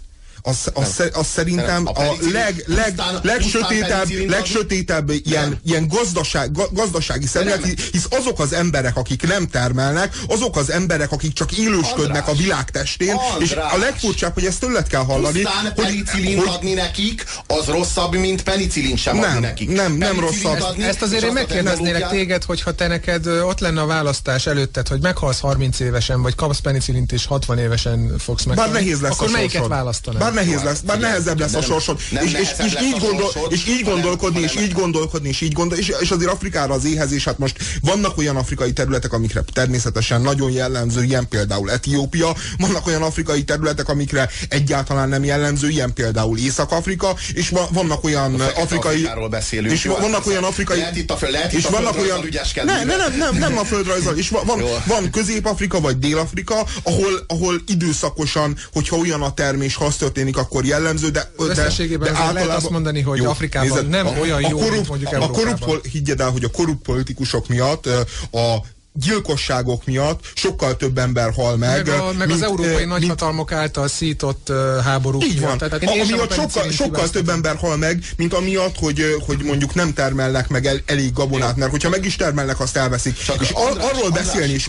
az, 0.46 0.70
az, 0.72 1.10
az 1.12 1.26
szerintem 1.26 1.86
a, 1.86 2.00
a 2.00 2.16
leg, 2.32 2.64
leg, 2.66 3.00
legsötétebb, 3.22 4.08
legsötétebb 4.28 5.10
ilyen, 5.10 5.60
ilyen 5.64 5.88
gazdaság, 5.88 6.50
gazdasági 6.70 7.26
szemlélet, 7.26 7.64
hisz 7.64 8.06
azok 8.10 8.40
az 8.40 8.52
emberek, 8.52 8.96
akik 8.96 9.26
nem 9.26 9.48
termelnek, 9.48 10.16
azok 10.28 10.56
az 10.56 10.70
emberek, 10.70 11.12
akik 11.12 11.32
csak 11.32 11.52
élősködnek 11.52 12.28
a 12.28 12.34
világ 12.34 12.70
testén, 12.70 13.16
és 13.38 13.52
a 13.52 13.76
legfurcsább, 13.76 14.34
hogy 14.34 14.44
ezt 14.44 14.60
tőled 14.60 14.86
kell 14.86 15.04
hallani. 15.04 15.40
Pusztán 15.40 15.74
penicillin 15.74 16.38
hogy, 16.38 16.48
adni 16.48 16.72
nekik, 16.72 17.24
az 17.46 17.66
rosszabb, 17.66 18.14
mint 18.14 18.42
penicillin 18.42 18.96
sem 18.96 19.16
nem, 19.16 19.30
adni 19.30 19.40
nekik. 19.40 19.68
Nem, 19.68 19.92
nem 19.92 20.20
rosszabb. 20.20 20.60
Adni, 20.60 20.84
ezt 20.84 21.02
azért 21.02 21.24
én 21.24 21.32
megkérdeznélek 21.32 22.08
téged, 22.08 22.44
hogyha 22.44 22.74
te 22.74 22.86
neked 22.86 23.26
ott 23.26 23.60
lenne 23.60 23.80
a 23.80 23.86
választás 23.86 24.46
előtted, 24.46 24.88
hogy 24.88 25.00
meghalsz 25.00 25.40
30 25.40 25.80
évesen, 25.80 26.22
vagy 26.22 26.34
kapsz 26.34 26.58
penicillint 26.58 27.12
és 27.12 27.26
60 27.26 27.58
évesen 27.58 28.18
fogsz 28.18 28.44
meghalni. 28.44 28.72
Bár 28.72 28.82
nehéz 28.82 29.00
lesz 29.00 29.12
akkor 29.12 29.30
melyiket 29.30 29.66
választanál? 29.66 30.34
Nehéz 30.36 30.62
lesz, 30.62 30.80
már 30.86 30.98
nehezebb 30.98 31.38
lesz 31.38 31.54
a 31.54 31.62
sorsod. 31.62 31.98
És, 32.10 32.32
és, 32.32 32.48
és, 32.64 32.76
így 32.82 32.98
gondol, 33.00 33.30
és 33.48 33.66
így 33.68 33.84
gondolkodni, 33.84 34.40
és 34.40 34.56
így 34.56 34.72
gondolkodni, 34.72 35.28
és 35.28 35.40
így 35.40 35.52
gondol, 35.52 35.78
és, 35.78 35.92
és 36.00 36.10
azért 36.10 36.30
Afrikára 36.30 36.74
az 36.74 36.84
éhezés, 36.84 37.24
hát 37.24 37.38
most 37.38 37.56
vannak 37.80 38.18
olyan 38.18 38.36
afrikai 38.36 38.72
területek, 38.72 39.12
amikre 39.12 39.44
természetesen 39.52 40.20
nagyon 40.20 40.50
jellemző, 40.50 41.02
ilyen 41.02 41.28
például 41.28 41.70
Etiópia, 41.70 42.36
vannak 42.58 42.86
olyan 42.86 43.02
afrikai 43.02 43.44
területek, 43.44 43.88
amikre 43.88 44.30
egyáltalán 44.48 45.08
nem 45.08 45.24
jellemző, 45.24 45.68
ilyen 45.68 45.92
például 45.92 46.38
Észak-Afrika, 46.38 47.16
és 47.32 47.52
vannak 47.70 48.04
olyan 48.04 48.40
afrikai... 48.40 49.08
beszélünk, 49.30 49.72
és 49.72 49.84
vannak 49.84 50.26
olyan 50.26 50.44
afrikai... 50.44 50.78
Lehet 50.78 50.96
itt 50.96 51.10
a, 51.10 51.16
föld, 51.16 51.32
lehet 51.32 51.52
és 51.52 51.64
a 51.64 51.70
vannak 51.70 51.98
olyan, 51.98 52.28
ne, 52.64 52.84
ne, 52.84 52.96
nem, 52.96 53.16
nem, 53.16 53.36
nem 53.36 53.58
a 53.58 53.64
földrajzal, 53.64 54.16
és 54.16 54.28
van, 54.28 54.62
van 54.86 55.10
Közép-Afrika 55.10 55.80
vagy 55.80 55.98
Dél-Afrika, 55.98 56.66
ahol, 56.82 57.24
ahol 57.26 57.62
időszakosan, 57.66 58.56
hogyha 58.72 58.96
olyan 58.96 59.22
a 59.22 59.34
termés, 59.34 59.74
ha 59.74 59.84
az 59.84 59.96
történik, 59.96 60.25
akkor 60.34 60.64
jellemző, 60.64 61.08
de, 61.08 61.30
de, 61.36 61.54
de 61.54 61.62
általában... 61.62 62.34
lehet 62.34 62.50
azt 62.50 62.70
mondani, 62.70 63.00
hogy 63.00 63.18
jó, 63.18 63.30
Afrikában 63.30 63.68
nézed, 63.68 63.88
nem 63.88 64.06
a, 64.06 64.10
olyan 64.20 64.44
a 64.44 64.48
jó, 64.48 64.56
korrupt, 64.56 64.72
mint 64.72 64.88
mondjuk 64.88 65.12
Európában. 65.12 65.52
A 65.52 65.58
korrupt, 65.58 65.86
higgyed 65.86 66.20
el, 66.20 66.30
hogy 66.30 66.44
a 66.44 66.50
korrupt 66.50 66.82
politikusok 66.82 67.48
miatt 67.48 67.86
a 68.32 68.62
gyilkosságok 69.00 69.84
miatt 69.84 70.20
sokkal 70.34 70.76
több 70.76 70.98
ember 70.98 71.32
hal 71.32 71.56
meg. 71.56 71.86
Meg, 71.86 71.98
a, 71.98 72.12
meg 72.12 72.28
mint, 72.28 72.42
az 72.42 72.48
európai 72.48 72.74
mint, 72.74 72.86
nagyhatalmok 72.86 73.52
által 73.52 73.88
szított 73.88 74.52
háborúk 74.84 75.24
Így 75.24 75.40
van. 75.40 75.58
Tehát, 75.58 75.82
a, 75.84 75.90
amiatt 75.90 76.32
sokkal, 76.32 76.70
sokkal 76.70 77.10
több 77.10 77.28
ember 77.28 77.56
hal 77.56 77.76
meg, 77.76 78.04
mint 78.16 78.34
amiatt, 78.34 78.78
hogy, 78.78 79.16
hogy 79.26 79.42
mondjuk 79.44 79.74
nem 79.74 79.92
termelnek 79.92 80.48
meg 80.48 80.66
el, 80.66 80.80
elég 80.86 81.12
gabonát, 81.12 81.56
mert 81.56 81.70
hogyha 81.70 81.88
meg 81.88 82.04
is 82.04 82.16
termelnek, 82.16 82.60
azt 82.60 82.76
elveszik. 82.76 83.18
Csak 83.18 83.40
és 83.40 83.50
ar, 83.50 83.76
arról 83.78 84.10
beszélni, 84.10 84.52
és 84.52 84.68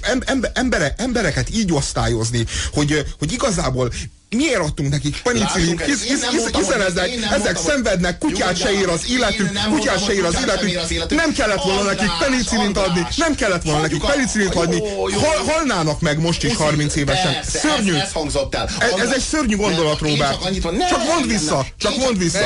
embere, 0.53 0.93
embereket 0.97 1.49
így 1.49 1.73
osztályozni, 1.73 2.45
hogy, 2.73 3.05
hogy 3.19 3.31
igazából 3.31 3.91
miért 4.29 4.59
adtunk 4.59 4.89
nekik 4.89 5.21
penicillin, 5.21 5.77
hisz, 5.85 6.03
hisz, 6.03 6.29
hisz, 6.29 6.49
hiszen 6.55 6.81
ezek, 6.81 7.09
ezek 7.31 7.57
szenvednek, 7.57 8.17
kutyát 8.17 8.57
se 8.57 8.71
ér 8.71 8.87
az 8.87 9.09
életük, 9.09 9.59
kutyát 9.69 10.05
se 10.05 10.13
ér 10.13 10.23
az 10.23 10.35
életük, 10.41 11.09
nem 11.09 11.33
kellett 11.33 11.63
volna 11.63 11.81
nekik 11.81 12.11
penicillint 12.19 12.77
adni, 12.77 13.07
nem 13.15 13.35
kellett 13.35 13.63
volna 13.63 13.81
nekik 13.81 14.01
penicillint 14.01 14.55
adni, 14.55 14.79
hal, 15.13 15.53
halnának 15.53 16.01
meg 16.01 16.19
most 16.19 16.43
is 16.43 16.55
30 16.55 16.95
évesen. 16.95 17.35
Szörnyű. 17.43 17.93
Ez, 17.95 18.11
hangzott 18.11 18.55
el. 18.55 18.69
Ez 18.97 19.11
egy 19.11 19.21
szörnyű 19.21 19.55
gondolat, 19.55 19.99
Robert. 19.99 20.43
Csak 20.89 21.05
mondd 21.05 21.27
vissza, 21.27 21.65
csak 21.77 21.97
mondd 21.97 22.17
vissza. 22.17 22.39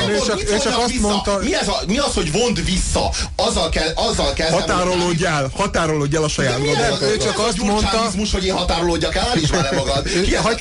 Ő 0.46 0.58
csak 0.58 0.78
azt 0.78 1.00
mondta... 1.00 1.40
Mi 1.86 1.98
az, 1.98 2.14
hogy 2.14 2.32
vond 2.32 2.64
vissza? 2.64 3.10
Azzal 3.36 3.68
kell, 3.68 3.92
azzal 3.94 4.32
kell 4.32 4.50
Határolódj 4.50 5.24
el, 5.24 5.50
határolódj 5.54 6.16
el 6.16 6.22
a 6.22 6.28
saját 6.28 6.64
gondolatot. 6.64 7.10
Ő 7.10 7.16
csak 7.16 7.38
azt 7.38 7.62
mondta... 7.62 8.10
hogy 8.32 8.46
én 8.46 8.54
határolódjak 8.54 9.14
el, 9.14 9.36
is 9.42 9.50
már 9.50 9.74
magad. 9.74 10.08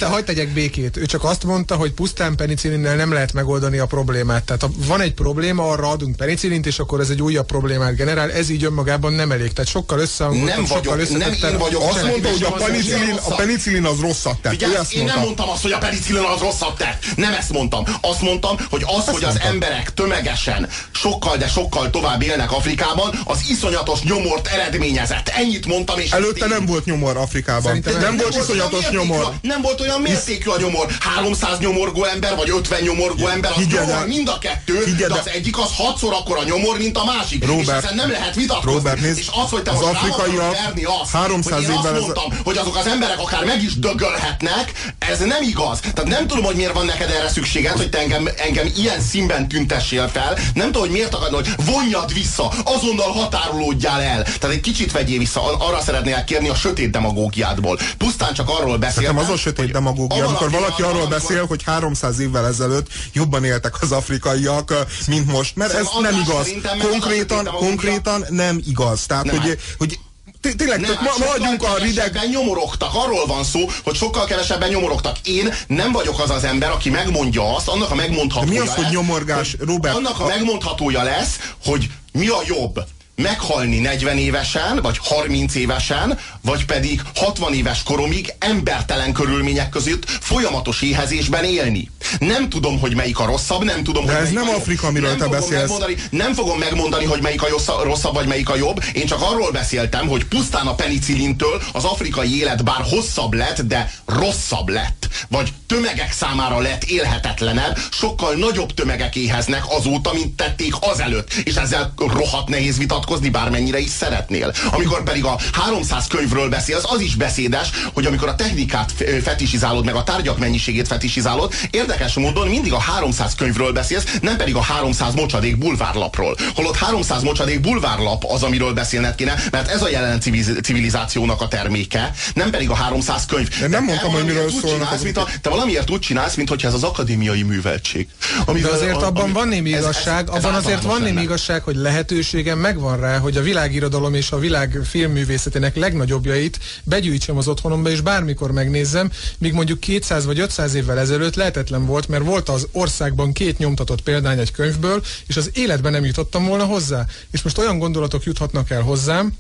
Hagyd 0.02 0.26
tegyek 0.26 0.50
békét. 0.50 0.98
Ő 0.98 1.06
csak 1.12 1.24
azt 1.24 1.44
mondta, 1.44 1.76
hogy 1.76 1.92
pusztán 1.92 2.36
penicillinnel 2.36 2.96
nem 2.96 3.12
lehet 3.14 3.34
megoldani 3.34 3.78
a 3.78 3.86
problémát. 3.86 4.44
Tehát 4.44 4.62
ha 4.62 4.70
van 4.88 5.02
egy 5.02 5.14
probléma, 5.14 5.70
arra 5.70 5.90
adunk 5.90 6.16
penicillint, 6.16 6.66
és 6.66 6.80
akkor 6.80 7.00
ez 7.00 7.10
egy 7.10 7.22
újabb 7.22 7.46
problémát 7.46 7.96
generál. 7.96 8.32
Ez 8.32 8.50
így 8.50 8.64
önmagában 8.64 9.14
nem 9.14 9.32
elég. 9.32 9.54
Tehát 9.54 9.70
sokkal 9.70 10.00
összehangoltabb, 10.00 10.66
sokkal 10.66 11.00
összetettebb. 11.00 11.42
Nem 11.42 11.52
én 11.52 11.58
vagyok. 11.58 11.82
Azt 11.82 12.06
mondta, 12.06 12.30
hogy 12.30 12.44
a 12.44 12.52
penicillin, 12.52 13.16
a 13.24 13.36
penicillin 13.36 13.86
az 13.86 14.00
rosszat 14.00 14.42
tett. 14.42 14.52
Figyelj, 14.52 14.74
én 14.90 15.04
nem 15.04 15.20
mondtam 15.20 15.50
azt, 15.50 15.62
hogy 15.62 15.72
a 15.72 15.78
penicillin 15.78 16.24
az 16.24 16.40
rosszat 16.40 16.78
tett. 16.78 17.06
Nem 17.16 17.34
ezt 17.34 17.52
mondtam. 17.52 17.84
Azt 18.02 18.22
mondtam, 18.22 18.56
hogy 18.70 18.84
az, 18.86 18.98
ezt 18.98 19.10
hogy 19.10 19.22
mondtam. 19.22 19.42
az 19.46 19.52
emberek 19.54 19.94
tömegesen 19.94 20.70
sokkal, 20.92 21.38
de 21.38 21.48
sokkal 21.48 21.90
tovább 21.90 22.22
élnek 22.22 22.52
Afrikában, 22.52 23.20
az 23.26 23.40
iszonyatos 23.50 24.02
nyomort 24.02 24.48
eredményezett. 24.48 25.28
Ennyit 25.28 25.66
mondtam, 25.66 26.00
és 26.00 26.12
Előtte 26.12 26.48
nem 26.48 26.66
volt 26.66 26.86
nyomor 26.86 27.18
Afrikában. 27.18 27.62
Szerintem 27.62 27.94
nem, 27.94 28.02
nem 28.02 28.18
volt 28.18 28.36
iszonyatos 28.36 28.90
nyomor. 28.90 29.34
Nem 29.42 29.62
volt 29.62 29.82
olyan 29.82 30.02
mértékű 30.02 30.50
a 30.50 30.60
nyomor. 30.60 30.88
300 31.02 31.60
nyomorgó 31.60 32.04
ember, 32.04 32.36
vagy 32.36 32.50
50 32.50 32.82
nyomorgó 32.82 33.28
ember, 33.28 33.52
az 33.56 33.66
nyomor, 33.66 34.08
mind 34.08 34.28
a 34.28 34.38
kettő, 34.38 34.96
de 34.98 35.14
az 35.14 35.30
egyik 35.30 35.58
az 35.58 35.70
hatszor 35.76 36.14
akkor 36.14 36.38
a 36.38 36.44
nyomor, 36.44 36.78
mint 36.78 36.98
a 36.98 37.04
másik. 37.06 37.46
Robert, 37.46 37.68
és 37.68 37.74
ezen 37.74 37.96
nem 37.96 38.12
lehet 38.12 38.36
vitatkozni. 38.36 38.78
Robert, 38.78 39.02
nézd, 39.02 39.18
és 39.18 39.28
az, 39.44 39.50
hogy 39.50 39.62
te 39.62 39.72
az 39.72 39.80
most 39.80 39.94
afrikaiak 39.94 40.52
verni 40.52 40.84
azt, 40.84 41.12
300 41.12 41.54
hogy 41.54 41.64
én 41.64 41.78
azt 41.78 42.00
mondtam, 42.00 42.32
ez... 42.32 42.38
hogy 42.44 42.58
azok 42.58 42.76
az 42.76 42.88
emberek 42.88 43.20
akár 43.20 43.44
meg 43.46 43.64
is 43.64 43.80
dögölhetnek, 43.80 44.94
ez 45.00 45.20
nem 45.20 45.42
igaz. 45.42 45.80
Tehát 45.80 46.10
nem 46.10 46.28
tudom, 46.28 46.44
hogy 46.44 46.56
miért 46.56 46.74
van 46.74 46.86
neked 46.86 47.10
erre 47.10 47.30
szükséged, 47.30 47.78
hogy 47.78 47.90
te 47.90 47.98
engem, 47.98 48.30
engem 48.38 48.72
ilyen 48.76 49.02
színben 49.02 49.48
tüntessél 49.48 50.08
fel. 50.08 50.38
Nem 50.54 50.66
tudom, 50.66 50.82
hogy 50.82 50.92
miért 50.92 51.14
akarod, 51.14 51.46
hogy 51.46 51.66
vonjad 51.66 52.14
vissza, 52.14 52.54
azonnal 52.64 53.12
határolódjál 53.12 54.02
el. 54.02 54.24
Tehát 54.24 54.56
egy 54.56 54.62
kicsit 54.62 54.92
vegyél 54.92 55.18
vissza, 55.18 55.58
arra 55.58 55.82
szeretnél 55.82 56.24
kérni 56.24 56.50
a 56.50 56.56
sötét 56.56 56.90
demagógiádból. 56.90 57.80
Pusztán 57.98 58.34
csak 58.34 58.50
arról 58.50 58.78
beszél. 58.78 59.02
Nekem 59.02 59.18
az 59.18 59.30
a 59.30 59.38
sötét 59.38 59.72
demagógia, 59.72 60.28
amikor 60.28 60.52
valaki 60.52 60.82
arról 60.92 61.08
beszél, 61.08 61.46
hogy 61.46 61.64
300 61.64 62.20
évvel 62.20 62.48
ezelőtt 62.48 62.88
jobban 63.14 63.44
éltek 63.44 63.82
az 63.82 63.92
afrikaiak, 63.92 64.74
mint 65.08 65.32
most. 65.32 65.56
Mert 65.56 65.74
ez 65.74 65.88
nem 66.02 66.20
igaz. 66.26 66.50
Konkrétan, 66.90 67.46
konkrétan 67.46 68.26
nem 68.30 68.62
igaz. 68.66 69.06
Tehát, 69.06 69.30
hogy, 69.30 69.58
hogy 69.78 70.00
tényleg, 70.42 70.80
nem, 70.80 70.92
ma, 71.02 71.26
maradjunk 71.26 71.64
a 71.64 71.78
rideg... 71.78 72.20
nyomorogtak, 72.32 72.90
arról 72.94 73.26
van 73.26 73.44
szó, 73.44 73.70
hogy 73.84 73.96
sokkal 73.96 74.26
kevesebben 74.26 74.70
nyomorogtak. 74.70 75.18
Én 75.24 75.54
nem 75.68 75.92
vagyok 75.92 76.20
az 76.20 76.30
az 76.30 76.44
ember, 76.44 76.72
aki 76.72 76.90
megmondja 76.90 77.56
azt, 77.56 77.68
annak 77.68 77.92
a 77.92 77.96
megmondhatója 77.96 78.46
De 78.46 78.52
mi 78.52 78.60
az, 78.60 78.66
lesz, 78.68 78.76
hogy 78.76 78.94
nyomorgás, 78.94 79.56
Robert? 79.60 79.96
Annak 79.96 80.20
a, 80.20 80.24
a 80.24 80.28
megmondhatója 80.28 81.04
lesz, 81.04 81.40
hogy 81.64 81.90
mi 82.12 82.28
a 82.28 82.40
jobb 82.46 82.84
meghalni 83.16 83.80
40 83.80 84.18
évesen, 84.18 84.80
vagy 84.82 84.98
30 85.02 85.56
évesen, 85.56 86.20
vagy 86.42 86.66
pedig 86.66 87.02
60 87.16 87.54
éves 87.54 87.84
koromig 87.84 88.34
embertelen 88.40 89.14
körülmények 89.14 89.70
között 89.70 90.10
folyamatos 90.10 90.82
éhezésben 90.82 91.44
élni. 91.44 91.90
Nem 92.20 92.50
tudom, 92.50 92.80
hogy 92.80 92.96
melyik 92.96 93.20
a 93.20 93.26
rosszabb, 93.26 93.64
nem 93.64 93.84
tudom, 93.84 94.06
De 94.06 94.14
hogy 94.14 94.26
ez 94.26 94.32
nem 94.32 94.50
a. 94.50 94.56
Afrika, 94.56 94.88
amiről 94.88 95.10
nem 95.10 95.18
te 95.18 95.28
beszélsz. 95.28 95.72
Nem 96.10 96.34
fogom 96.34 96.60
megmondani, 96.60 97.06
hogy 97.06 97.22
melyik 97.22 97.42
a 97.42 97.84
rosszabb, 97.84 98.14
vagy 98.14 98.28
melyik 98.28 98.50
a 98.50 98.56
jobb. 98.56 98.84
Én 98.94 99.06
csak 99.06 99.22
arról 99.22 99.52
beszéltem, 99.52 100.08
hogy 100.08 100.26
pusztán 100.26 100.68
a 100.68 100.76
penicillintől 100.76 101.62
az 101.74 101.84
afrikai 101.84 102.40
élet 102.40 102.64
bár 102.64 102.82
hosszabb 102.90 103.34
lett, 103.34 103.62
de 103.62 103.92
rosszabb 104.06 104.70
lett. 104.70 105.08
Vagy 105.30 105.54
tömegek 105.68 106.12
számára 106.12 106.60
lett 106.60 106.84
élhetetlenebb, 106.84 107.78
sokkal 107.92 108.34
nagyobb 108.36 108.74
tömegek 108.74 109.16
éheznek 109.16 109.64
azóta, 109.68 110.14
mint 110.14 110.36
tették 110.36 110.74
azelőtt. 110.80 111.34
És 111.34 111.56
ezzel 111.56 111.94
rohadt 111.98 112.50
nehéz 112.50 112.78
vitatkozni, 112.78 113.10
bármennyire 113.20 113.80
is 113.80 113.90
szeretnél. 113.90 114.54
Amikor 114.72 115.04
pedig 115.04 115.26
a 115.26 115.40
300 115.52 116.08
könyvről 116.08 116.50
beszélsz, 116.50 116.84
az 116.92 117.00
is 117.00 117.16
beszédes, 117.16 117.70
hogy 117.94 118.06
amikor 118.06 118.28
a 118.28 118.36
technikát 118.36 118.92
fetisizálod, 119.24 119.86
meg 119.86 119.96
a 119.96 120.04
tárgyak 120.04 120.38
mennyiségét 120.40 120.88
fetisizálod, 120.88 121.54
érdekes 121.72 122.14
módon 122.14 122.48
mindig 122.48 122.74
a 122.74 122.80
300 122.80 123.36
könyvről 123.36 123.72
beszélsz, 123.74 124.18
nem 124.22 124.38
pedig 124.38 124.56
a 124.56 124.62
300 124.62 125.14
mocsadék 125.14 125.58
bulvárlapról. 125.58 126.36
Holott 126.56 126.76
300 126.76 127.24
mocsadék 127.24 127.60
bulvárlap 127.62 128.24
az, 128.26 128.44
amiről 128.44 128.74
beszélned 128.74 129.16
kéne, 129.16 129.36
mert 129.52 129.70
ez 129.70 129.82
a 129.82 129.90
jelen 129.90 130.20
civiliz- 130.20 130.60
civilizációnak 130.64 131.42
a 131.42 131.48
terméke, 131.48 132.12
nem 132.34 132.50
pedig 132.50 132.70
a 132.70 132.74
300 132.76 133.26
könyv. 133.26 133.48
Én 133.64 133.70
nem 133.70 133.84
mondtam, 133.84 134.12
hogy 134.12 134.26
miről 134.26 134.50
szólnak 134.62 134.92
azok. 134.92 135.04
mint 135.04 135.18
a, 135.18 135.28
Te 135.42 135.50
valamiért 135.50 135.90
úgy 135.90 136.00
csinálsz, 136.00 136.36
mintha 136.36 136.68
ez 136.68 136.74
az 136.74 136.84
akadémiai 136.84 137.44
műveltség. 137.44 138.08
De 138.46 138.52
Amivel- 138.52 138.72
azért 138.72 138.96
a- 139.02 139.06
abban 139.06 139.24
ami- 139.24 139.32
van 139.32 139.48
némi 139.48 139.74
ez- 139.74 139.78
ez- 139.78 139.84
igazság, 139.84 140.28
ez 140.30 140.36
abban 140.44 140.54
azért 140.54 140.82
van 140.84 141.02
némi 141.02 141.22
igazság, 141.22 141.64
hogy 141.64 141.76
lehetőségem 141.76 142.60
megvan 142.60 142.91
rá, 143.00 143.18
hogy 143.18 143.38
a 143.38 143.42
világirodalom 143.42 144.14
és 144.14 144.32
a 144.32 144.40
világ 144.40 144.80
filmművészetének 144.84 145.76
legnagyobbjait 145.76 146.60
begyűjtsem 146.84 147.38
az 147.38 147.48
otthonomba, 147.48 147.90
és 147.90 148.02
bármikor 148.02 148.52
megnézzem, 148.52 149.12
míg 149.38 149.54
mondjuk 149.54 149.80
200 149.80 150.26
vagy 150.26 150.40
500 150.40 150.74
évvel 150.74 151.00
ezelőtt 151.00 151.36
lehetetlen 151.36 151.86
volt, 151.86 152.08
mert 152.08 152.24
volt 152.24 152.50
az 152.50 152.68
országban 152.72 153.32
két 153.34 153.58
nyomtatott 153.58 154.02
példány 154.02 154.40
egy 154.40 154.52
könyvből, 154.52 155.04
és 155.28 155.38
az 155.38 155.50
életben 155.54 155.92
nem 155.92 156.06
jutottam 156.06 156.46
volna 156.46 156.66
hozzá. 156.66 157.06
És 157.32 157.42
most 157.42 157.58
olyan 157.58 157.80
gondolatok 157.80 158.24
juthatnak 158.24 158.70
el 158.70 158.82
hozzám, 158.82 159.34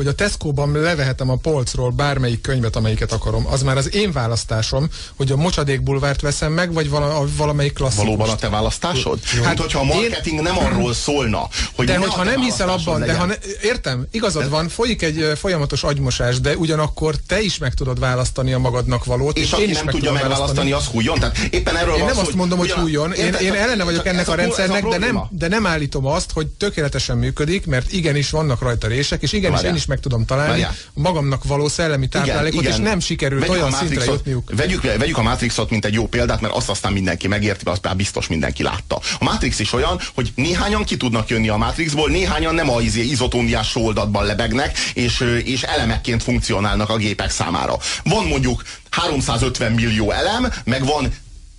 hogy 0.00 0.08
a 0.08 0.14
Tesco-ban 0.14 0.72
levehetem 0.72 1.30
a 1.30 1.36
polcról 1.36 1.90
bármelyik 1.90 2.40
könyvet, 2.40 2.76
amelyiket 2.76 3.12
akarom. 3.12 3.46
Az 3.46 3.62
már 3.62 3.76
az 3.76 3.94
én 3.94 4.12
választásom, 4.12 4.88
hogy 5.16 5.32
a 5.32 5.36
Mocsadék 5.36 5.82
bulvárt 5.82 6.20
veszem 6.20 6.52
meg, 6.52 6.72
vagy 6.72 6.90
vala, 6.90 7.24
valamelyik 7.36 7.72
klasszikus. 7.72 8.04
Valóban 8.04 8.28
a 8.28 8.34
te 8.34 8.48
választásod? 8.48 9.18
Hát, 9.24 9.44
Hát 9.44 9.58
hogyha 9.58 9.80
a 9.80 9.84
marketing 9.84 10.40
nem 10.40 10.58
arról 10.58 10.94
szólna, 10.94 11.48
hogy 11.74 11.86
De 11.86 11.92
ne 11.92 11.98
hogyha 11.98 12.24
nem 12.24 12.40
hiszel 12.40 12.68
abban, 12.68 13.00
de 13.00 13.06
legyen. 13.06 13.20
ha 13.20 13.26
ne, 13.26 13.34
értem, 13.62 14.06
igazad 14.10 14.50
van, 14.50 14.68
folyik 14.68 15.02
egy 15.02 15.32
folyamatos 15.36 15.82
agymosás, 15.82 16.40
de 16.40 16.56
ugyanakkor 16.56 17.14
te 17.26 17.40
is 17.40 17.58
meg 17.58 17.74
tudod 17.74 17.98
választani 17.98 18.52
a 18.52 18.58
magadnak 18.58 19.04
valót, 19.04 19.36
és 19.36 19.42
és, 19.42 19.52
aki 19.52 19.62
én 19.62 19.68
is 19.68 19.74
nem 19.74 19.84
meg 19.84 19.94
tudja 19.94 20.12
megválasztani, 20.12 20.72
az 20.72 20.84
hújjon. 20.84 21.18
Tehát 21.18 21.38
éppen 21.50 21.76
erről 21.76 21.92
Én 21.92 21.98
van 21.98 22.06
nem 22.06 22.14
szó, 22.14 22.20
azt 22.20 22.34
mondom, 22.34 22.58
hogy 22.58 22.70
hújjon, 22.70 23.12
én, 23.12 23.34
én 23.34 23.52
ellene 23.52 23.84
vagyok 23.84 24.06
ennek 24.06 24.28
a 24.28 24.34
rendszernek, 24.34 24.86
de 24.86 24.98
nem, 24.98 25.20
de 25.30 25.48
nem 25.48 25.66
állítom 25.66 26.06
azt, 26.06 26.32
hogy 26.32 26.46
tökéletesen 26.46 27.18
működik, 27.18 27.66
mert 27.66 27.92
igenis 27.92 28.30
vannak 28.30 28.62
rajta 28.62 28.86
rések, 28.86 29.22
és 29.22 29.32
igenis 29.32 29.62
én 29.62 29.74
is 29.74 29.86
meg 29.90 30.00
tudom 30.00 30.24
találni 30.24 30.50
Várjál. 30.50 30.74
a 30.94 31.00
magamnak 31.00 31.44
való 31.44 31.68
szellemi 31.68 32.08
táplálékot, 32.08 32.64
és 32.64 32.76
nem 32.76 33.00
sikerült 33.00 33.40
Vegyük 33.40 33.56
olyan 33.56 33.72
szintre 33.72 34.04
jutniuk. 34.04 34.50
Vegyük, 34.56 34.82
vegyük 34.82 35.18
a 35.18 35.22
Matrixot, 35.22 35.70
mint 35.70 35.84
egy 35.84 35.92
jó 35.92 36.06
példát, 36.06 36.40
mert 36.40 36.54
azt 36.54 36.68
aztán 36.68 36.92
mindenki 36.92 37.28
megérti, 37.28 37.64
azt 37.64 37.84
már 37.84 37.96
biztos 37.96 38.26
mindenki 38.26 38.62
látta. 38.62 39.00
A 39.18 39.24
Matrix 39.24 39.58
is 39.58 39.72
olyan, 39.72 40.00
hogy 40.14 40.32
néhányan 40.34 40.84
ki 40.84 40.96
tudnak 40.96 41.28
jönni 41.28 41.48
a 41.48 41.56
Matrixból, 41.56 42.10
néhányan 42.10 42.54
nem 42.54 42.70
a 42.70 42.80
izé- 42.80 43.10
izotóniás 43.10 43.68
sóoldatban 43.68 44.24
lebegnek, 44.26 44.78
és, 44.94 45.40
és 45.44 45.62
elemekként 45.62 46.22
funkcionálnak 46.22 46.90
a 46.90 46.96
gépek 46.96 47.30
számára. 47.30 47.76
Van 48.04 48.26
mondjuk 48.26 48.62
350 48.90 49.72
millió 49.72 50.10
elem, 50.10 50.52
meg 50.64 50.84
van 50.84 51.14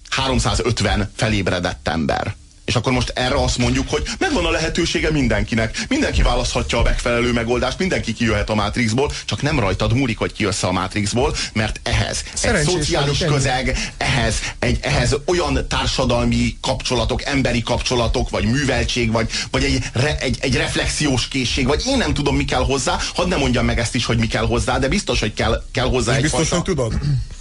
350 0.09 1.11
felébredett 1.15 1.87
ember. 1.87 2.35
És 2.71 2.77
akkor 2.77 2.91
most 2.91 3.11
erre 3.15 3.35
azt 3.35 3.57
mondjuk, 3.57 3.89
hogy 3.89 4.03
megvan 4.19 4.45
a 4.45 4.49
lehetősége 4.49 5.11
mindenkinek. 5.11 5.85
Mindenki 5.89 6.21
választhatja 6.21 6.77
a 6.77 6.81
megfelelő 6.81 7.31
megoldást, 7.31 7.77
mindenki 7.77 8.13
kijöhet 8.13 8.49
a 8.49 8.55
Matrixból, 8.55 9.11
csak 9.25 9.41
nem 9.41 9.59
rajtad 9.59 9.93
múlik, 9.93 10.17
hogy 10.17 10.33
kijössz 10.33 10.63
a 10.63 10.71
Matrixból, 10.71 11.35
mert 11.53 11.79
ehhez 11.83 12.23
Szerencsés 12.33 12.73
egy 12.73 12.79
szociális 12.79 13.21
ennyi. 13.21 13.33
közeg, 13.33 13.93
ehhez, 13.97 14.35
egy, 14.59 14.79
ehhez 14.81 15.15
olyan 15.25 15.67
társadalmi 15.67 16.57
kapcsolatok, 16.61 17.23
emberi 17.25 17.61
kapcsolatok, 17.61 18.29
vagy 18.29 18.43
műveltség, 18.43 19.11
vagy, 19.11 19.29
vagy 19.51 19.63
egy, 19.63 19.83
re, 19.93 20.17
egy, 20.19 20.37
egy 20.41 20.55
reflexiós 20.55 21.27
készség, 21.27 21.67
vagy 21.67 21.83
én 21.87 21.97
nem 21.97 22.13
tudom, 22.13 22.35
mi 22.35 22.45
kell 22.45 22.63
hozzá, 22.63 22.97
hadd 23.15 23.27
ne 23.27 23.35
mondjam 23.35 23.65
meg 23.65 23.79
ezt 23.79 23.95
is, 23.95 24.05
hogy 24.05 24.17
mi 24.17 24.27
kell 24.27 24.45
hozzá, 24.45 24.79
de 24.79 24.87
biztos, 24.87 25.19
hogy 25.19 25.33
kell, 25.33 25.63
kell 25.71 25.87
hozzá 25.87 26.11
És 26.11 26.17
egy 26.17 26.23
biztos, 26.23 26.49
hogy 26.49 26.61
tudod? 26.61 26.93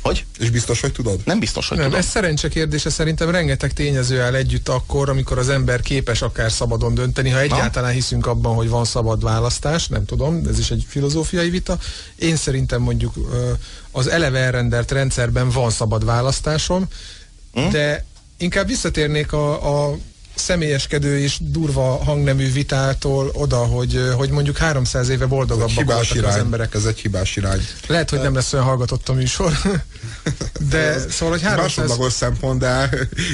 Hogy? 0.02 0.24
És 0.38 0.50
biztos, 0.50 0.80
hogy 0.80 0.92
tudod? 0.92 1.20
Nem 1.24 1.38
biztos, 1.38 1.68
hogy 1.68 1.76
Nem, 1.76 1.86
tudom. 1.86 2.00
ez 2.02 2.08
szerencse 2.08 2.48
kérdése 2.48 2.90
szerintem 2.90 3.30
rengeteg 3.30 3.72
tényező 3.72 4.20
áll 4.20 4.34
együtt 4.34 4.68
akkor, 4.68 5.08
amikor 5.08 5.38
az 5.38 5.48
ember 5.48 5.80
képes 5.80 6.22
akár 6.22 6.52
szabadon 6.52 6.94
dönteni, 6.94 7.30
ha 7.30 7.40
egyáltalán 7.40 7.92
hiszünk 7.92 8.26
abban, 8.26 8.54
hogy 8.54 8.68
van 8.68 8.84
szabad 8.84 9.22
választás, 9.22 9.88
nem 9.88 10.04
tudom, 10.04 10.42
ez 10.48 10.58
is 10.58 10.70
egy 10.70 10.84
filozófiai 10.88 11.50
vita. 11.50 11.78
Én 12.16 12.36
szerintem 12.36 12.82
mondjuk 12.82 13.14
az 13.90 14.06
eleve 14.06 14.38
elrendelt 14.38 14.90
rendszerben 14.90 15.48
van 15.50 15.70
szabad 15.70 16.04
választásom, 16.04 16.86
Hm? 17.52 17.70
de 17.70 18.04
inkább 18.36 18.66
visszatérnék 18.66 19.32
a, 19.32 19.88
a 19.90 19.98
személyeskedő 20.40 21.18
és 21.18 21.36
durva 21.40 22.04
hangnemű 22.04 22.52
vitától 22.52 23.30
oda, 23.32 23.56
hogy, 23.56 24.10
hogy 24.16 24.30
mondjuk 24.30 24.56
300 24.56 25.08
éve 25.08 25.26
boldogabbak 25.26 25.84
voltak 25.84 26.14
irány. 26.14 26.30
az 26.30 26.36
emberek. 26.36 26.74
Ez 26.74 26.84
egy 26.84 26.98
hibás 26.98 27.36
irány. 27.36 27.66
Lehet, 27.86 28.10
hogy 28.10 28.20
nem 28.20 28.34
lesz 28.34 28.52
olyan 28.52 28.64
hallgatott 28.64 29.08
a 29.08 29.12
műsor. 29.12 29.52
De 30.70 30.98
szóval, 30.98 31.34
hogy 31.34 31.44
Ez 31.44 31.50
300... 31.50 31.76
másodlagos 31.76 32.12
szempont, 32.12 32.60
de, 32.60 32.90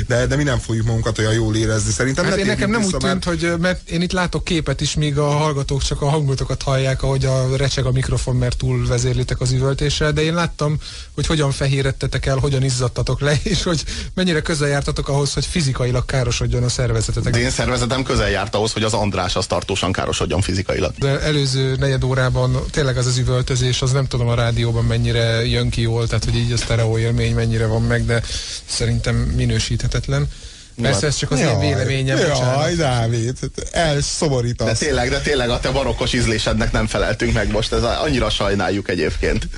de, 0.06 0.26
de 0.26 0.36
mi 0.36 0.42
nem 0.42 0.58
fogjuk 0.58 0.86
magunkat 0.86 1.18
olyan 1.18 1.32
jól 1.32 1.56
érezni. 1.56 1.92
Szerintem 1.92 2.24
Hát 2.24 2.36
én 2.36 2.46
nekem 2.46 2.70
nem 2.70 2.80
úgy 2.80 2.86
vissza, 2.86 2.98
tűnt, 2.98 3.24
hogy 3.24 3.52
mert 3.58 3.90
én 3.90 4.02
itt 4.02 4.12
látok 4.12 4.44
képet 4.44 4.80
is, 4.80 4.94
míg 4.94 5.18
a 5.18 5.28
hallgatók 5.28 5.82
csak 5.82 6.02
a 6.02 6.08
hangotokat 6.08 6.62
hallják, 6.62 7.02
ahogy 7.02 7.24
a 7.24 7.56
recseg 7.56 7.84
a 7.84 7.92
mikrofon, 7.92 8.36
mert 8.36 8.56
túl 8.56 8.86
vezérlitek 8.86 9.40
az 9.40 9.52
üvöltéssel, 9.52 10.12
de 10.12 10.22
én 10.22 10.34
láttam, 10.34 10.78
hogy 11.14 11.26
hogyan 11.26 11.50
fehérettetek 11.50 12.26
el, 12.26 12.36
hogyan 12.36 12.62
izzadtatok 12.62 13.20
le, 13.20 13.38
és 13.52 13.62
hogy 13.62 13.84
mennyire 14.14 14.42
közel 14.42 14.68
jártatok 14.68 15.08
ahhoz, 15.08 15.32
hogy 15.32 15.46
fizikailag 15.46 16.04
károsodjon 16.04 16.62
a 16.62 16.68
szervezetetek. 17.00 17.32
De 17.32 17.38
én 17.38 17.50
szervezetem 17.50 18.02
közel 18.02 18.30
járt 18.30 18.54
ahhoz, 18.54 18.72
hogy 18.72 18.82
az 18.82 18.92
András 18.92 19.36
az 19.36 19.46
tartósan 19.46 19.92
károsodjon 19.92 20.40
fizikailag. 20.40 20.92
De 20.98 21.20
előző 21.20 21.76
negyed 21.76 22.04
órában 22.04 22.62
tényleg 22.70 22.96
az 22.96 23.06
az 23.06 23.18
üvöltözés, 23.18 23.82
az 23.82 23.92
nem 23.92 24.06
tudom 24.06 24.28
a 24.28 24.34
rádióban 24.34 24.84
mennyire 24.84 25.46
jön 25.46 25.70
ki 25.70 25.80
jól, 25.80 26.06
tehát 26.06 26.24
hogy 26.24 26.36
így 26.36 26.52
a 26.52 26.56
sztereó 26.56 26.98
élmény 26.98 27.34
mennyire 27.34 27.66
van 27.66 27.82
meg, 27.82 28.04
de 28.06 28.22
szerintem 28.66 29.14
minősíthetetlen. 29.14 30.28
Persze 30.82 31.06
ez 31.06 31.16
csak 31.16 31.30
az 31.30 31.38
én 31.38 31.58
véleményem, 31.58 32.18
Jaj. 32.18 32.74
Dávid, 32.74 33.38
De 33.54 33.62
elszomorítasz. 33.70 34.78
tényleg, 34.78 35.10
de 35.10 35.20
tényleg 35.20 35.50
a 35.50 35.60
te 35.60 35.70
barokkos 35.70 36.12
ízlésednek 36.12 36.72
nem 36.72 36.86
feleltünk 36.86 37.32
meg 37.32 37.50
most, 37.50 37.72
ez 37.72 37.82
annyira 37.82 38.30
sajnáljuk 38.30 38.88
egyébként. 38.88 39.48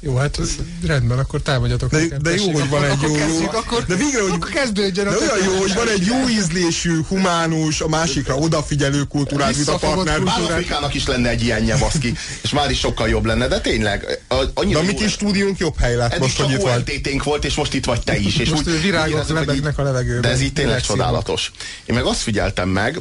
Jó, 0.00 0.16
hát 0.16 0.38
rendben, 0.86 1.18
akkor 1.18 1.40
támadjatok. 1.42 1.90
De, 1.90 1.98
nekem, 1.98 2.18
de 2.22 2.30
jó, 2.30 2.36
tessék, 2.36 2.52
hogy 2.52 2.68
van 2.68 2.84
egy 2.84 3.00
jó, 3.02 3.08
akkor 3.08 3.18
jó 3.18 3.26
kezdjük, 3.26 3.54
akkor, 3.54 3.84
de 3.84 3.94
végre, 3.94 4.22
hogy 4.22 4.30
akkor 4.34 4.50
kezdődjön 4.50 5.04
de 5.04 5.16
olyan 5.16 5.44
jó, 5.52 5.58
hogy 5.60 5.74
van 5.74 5.88
egy 5.88 6.04
jó 6.06 6.28
ízlésű, 6.28 7.00
humánus, 7.08 7.80
a 7.80 7.88
másikra 7.88 8.34
odafigyelő 8.34 9.02
kultúrát, 9.02 9.54
mint 9.56 9.68
a 9.68 9.76
partner. 9.76 10.20
Afrikának 10.24 10.94
is 10.94 11.06
lenne 11.06 11.28
egy 11.28 11.42
ilyenje, 11.42 11.76
baszki, 11.76 12.14
és 12.42 12.50
már 12.50 12.70
is 12.70 12.78
sokkal 12.78 13.08
jobb 13.08 13.24
lenne, 13.24 13.48
de 13.48 13.60
tényleg, 13.60 14.20
a- 14.28 14.34
De 14.44 14.50
annyira 14.54 14.78
a 14.78 14.82
mi 14.82 14.94
kis 14.94 15.12
stúdiónk 15.12 15.58
jobb 15.58 15.78
hely 15.80 15.96
lett 15.96 16.18
most, 16.18 16.40
hogy 16.40 16.52
itt 16.52 16.60
vagy. 16.60 16.94
Volt, 17.24 17.44
és 17.44 17.54
most 17.54 17.74
itt 17.74 17.84
vagy 17.84 18.00
te 18.00 18.16
is. 18.16 18.36
És 18.36 18.48
Most 18.48 18.68
úgy, 18.68 18.82
virágok 18.82 19.28
lebegnek 19.28 19.78
a 19.78 19.82
levegőben. 19.82 20.20
De 20.20 20.28
ez 20.28 20.40
így 20.40 20.52
tényleg 20.66 20.82
csodálatos. 20.82 21.52
Én 21.84 21.94
meg 21.94 22.04
azt 22.04 22.20
figyeltem 22.20 22.68
meg, 22.68 23.00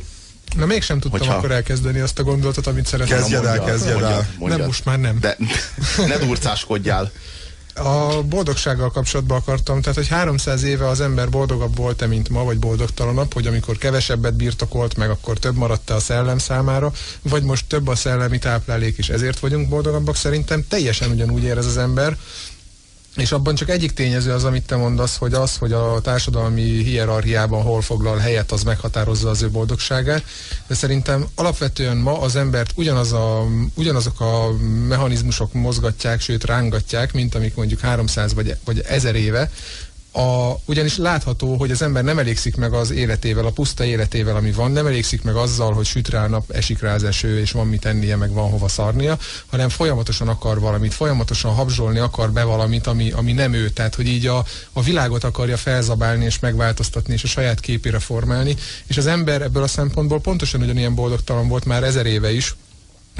Na 0.55 0.65
mégsem 0.65 0.99
tudtam 0.99 1.19
Hogyha- 1.19 1.35
akkor 1.35 1.51
elkezdeni 1.51 1.99
azt 1.99 2.19
a 2.19 2.23
gondolatot, 2.23 2.67
amit 2.67 2.85
szeretném. 2.85 3.17
Kezdjed 3.17 3.45
el, 3.45 3.63
kezdjed 3.63 4.01
el. 4.01 4.27
mondjad. 4.37 4.59
Nem, 4.59 4.67
most 4.67 4.85
már 4.85 4.99
nem. 4.99 5.19
De 5.19 5.37
ne 6.07 6.17
durcáskodjál. 6.17 7.11
A 7.73 8.21
boldogsággal 8.23 8.91
kapcsolatban 8.91 9.37
akartam, 9.37 9.81
tehát 9.81 9.97
hogy 9.97 10.07
300 10.07 10.63
éve 10.63 10.87
az 10.87 11.01
ember 11.01 11.29
boldogabb 11.29 11.75
volt-e, 11.77 12.05
mint 12.07 12.29
ma, 12.29 12.43
vagy 12.43 12.57
boldogtalanabb, 12.59 13.33
hogy 13.33 13.47
amikor 13.47 13.77
kevesebbet 13.77 14.33
birtokolt 14.33 14.97
meg, 14.97 15.09
akkor 15.09 15.37
több 15.37 15.55
maradt 15.55 15.89
a 15.89 15.99
szellem 15.99 16.37
számára, 16.37 16.91
vagy 17.21 17.43
most 17.43 17.65
több 17.67 17.87
a 17.87 17.95
szellemi 17.95 18.39
táplálék, 18.39 18.97
és 18.97 19.09
ezért 19.09 19.39
vagyunk 19.39 19.69
boldogabbak, 19.69 20.15
szerintem 20.15 20.65
teljesen 20.67 21.09
ugyanúgy 21.11 21.43
érez 21.43 21.65
az 21.65 21.77
ember, 21.77 22.17
és 23.15 23.31
abban 23.31 23.55
csak 23.55 23.69
egyik 23.69 23.91
tényező 23.91 24.31
az, 24.31 24.43
amit 24.43 24.65
te 24.65 24.75
mondasz, 24.75 25.17
hogy 25.17 25.33
az, 25.33 25.57
hogy 25.57 25.71
a 25.71 25.99
társadalmi 26.01 26.61
hierarchiában 26.61 27.61
hol 27.61 27.81
foglal 27.81 28.17
helyet, 28.17 28.51
az 28.51 28.63
meghatározza 28.63 29.29
az 29.29 29.41
ő 29.41 29.49
boldogságát. 29.49 30.23
De 30.67 30.75
szerintem 30.75 31.25
alapvetően 31.35 31.97
ma 31.97 32.19
az 32.19 32.35
embert 32.35 32.71
ugyanaz 32.75 33.13
a, 33.13 33.45
ugyanazok 33.73 34.19
a 34.19 34.51
mechanizmusok 34.87 35.53
mozgatják, 35.53 36.21
sőt 36.21 36.43
rángatják, 36.43 37.13
mint 37.13 37.35
amik 37.35 37.55
mondjuk 37.55 37.79
300 37.79 38.33
vagy, 38.33 38.55
vagy 38.65 38.79
1000 38.79 39.15
éve, 39.15 39.51
a, 40.15 40.59
ugyanis 40.65 40.97
látható, 40.97 41.55
hogy 41.55 41.71
az 41.71 41.81
ember 41.81 42.03
nem 42.03 42.19
elégszik 42.19 42.55
meg 42.55 42.73
az 42.73 42.91
életével, 42.91 43.45
a 43.45 43.51
puszta 43.51 43.83
életével, 43.83 44.35
ami 44.35 44.51
van, 44.51 44.71
nem 44.71 44.85
elégszik 44.85 45.23
meg 45.23 45.35
azzal, 45.35 45.73
hogy 45.73 45.85
süt 45.85 46.09
rá 46.09 46.27
nap, 46.27 46.51
esik 46.51 46.79
rá 46.81 46.93
az 46.93 47.03
eső, 47.03 47.39
és 47.39 47.51
van 47.51 47.67
mit 47.67 47.79
tennie, 47.79 48.15
meg 48.15 48.33
van 48.33 48.49
hova 48.49 48.67
szarnia, 48.67 49.17
hanem 49.45 49.69
folyamatosan 49.69 50.27
akar 50.27 50.59
valamit, 50.59 50.93
folyamatosan 50.93 51.53
habzsolni 51.53 51.99
akar 51.99 52.31
be 52.31 52.43
valamit, 52.43 52.87
ami, 52.87 53.11
ami 53.11 53.31
nem 53.31 53.53
ő. 53.53 53.69
Tehát, 53.69 53.95
hogy 53.95 54.07
így 54.07 54.27
a, 54.27 54.45
a 54.73 54.81
világot 54.81 55.23
akarja 55.23 55.57
felzabálni 55.57 56.25
és 56.25 56.39
megváltoztatni, 56.39 57.13
és 57.13 57.23
a 57.23 57.27
saját 57.27 57.59
képére 57.59 57.99
formálni. 57.99 58.55
És 58.87 58.97
az 58.97 59.07
ember 59.07 59.41
ebből 59.41 59.63
a 59.63 59.67
szempontból 59.67 60.19
pontosan 60.19 60.61
ugyanilyen 60.61 60.95
boldogtalan 60.95 61.47
volt 61.47 61.65
már 61.65 61.83
ezer 61.83 62.05
éve 62.05 62.31
is, 62.31 62.55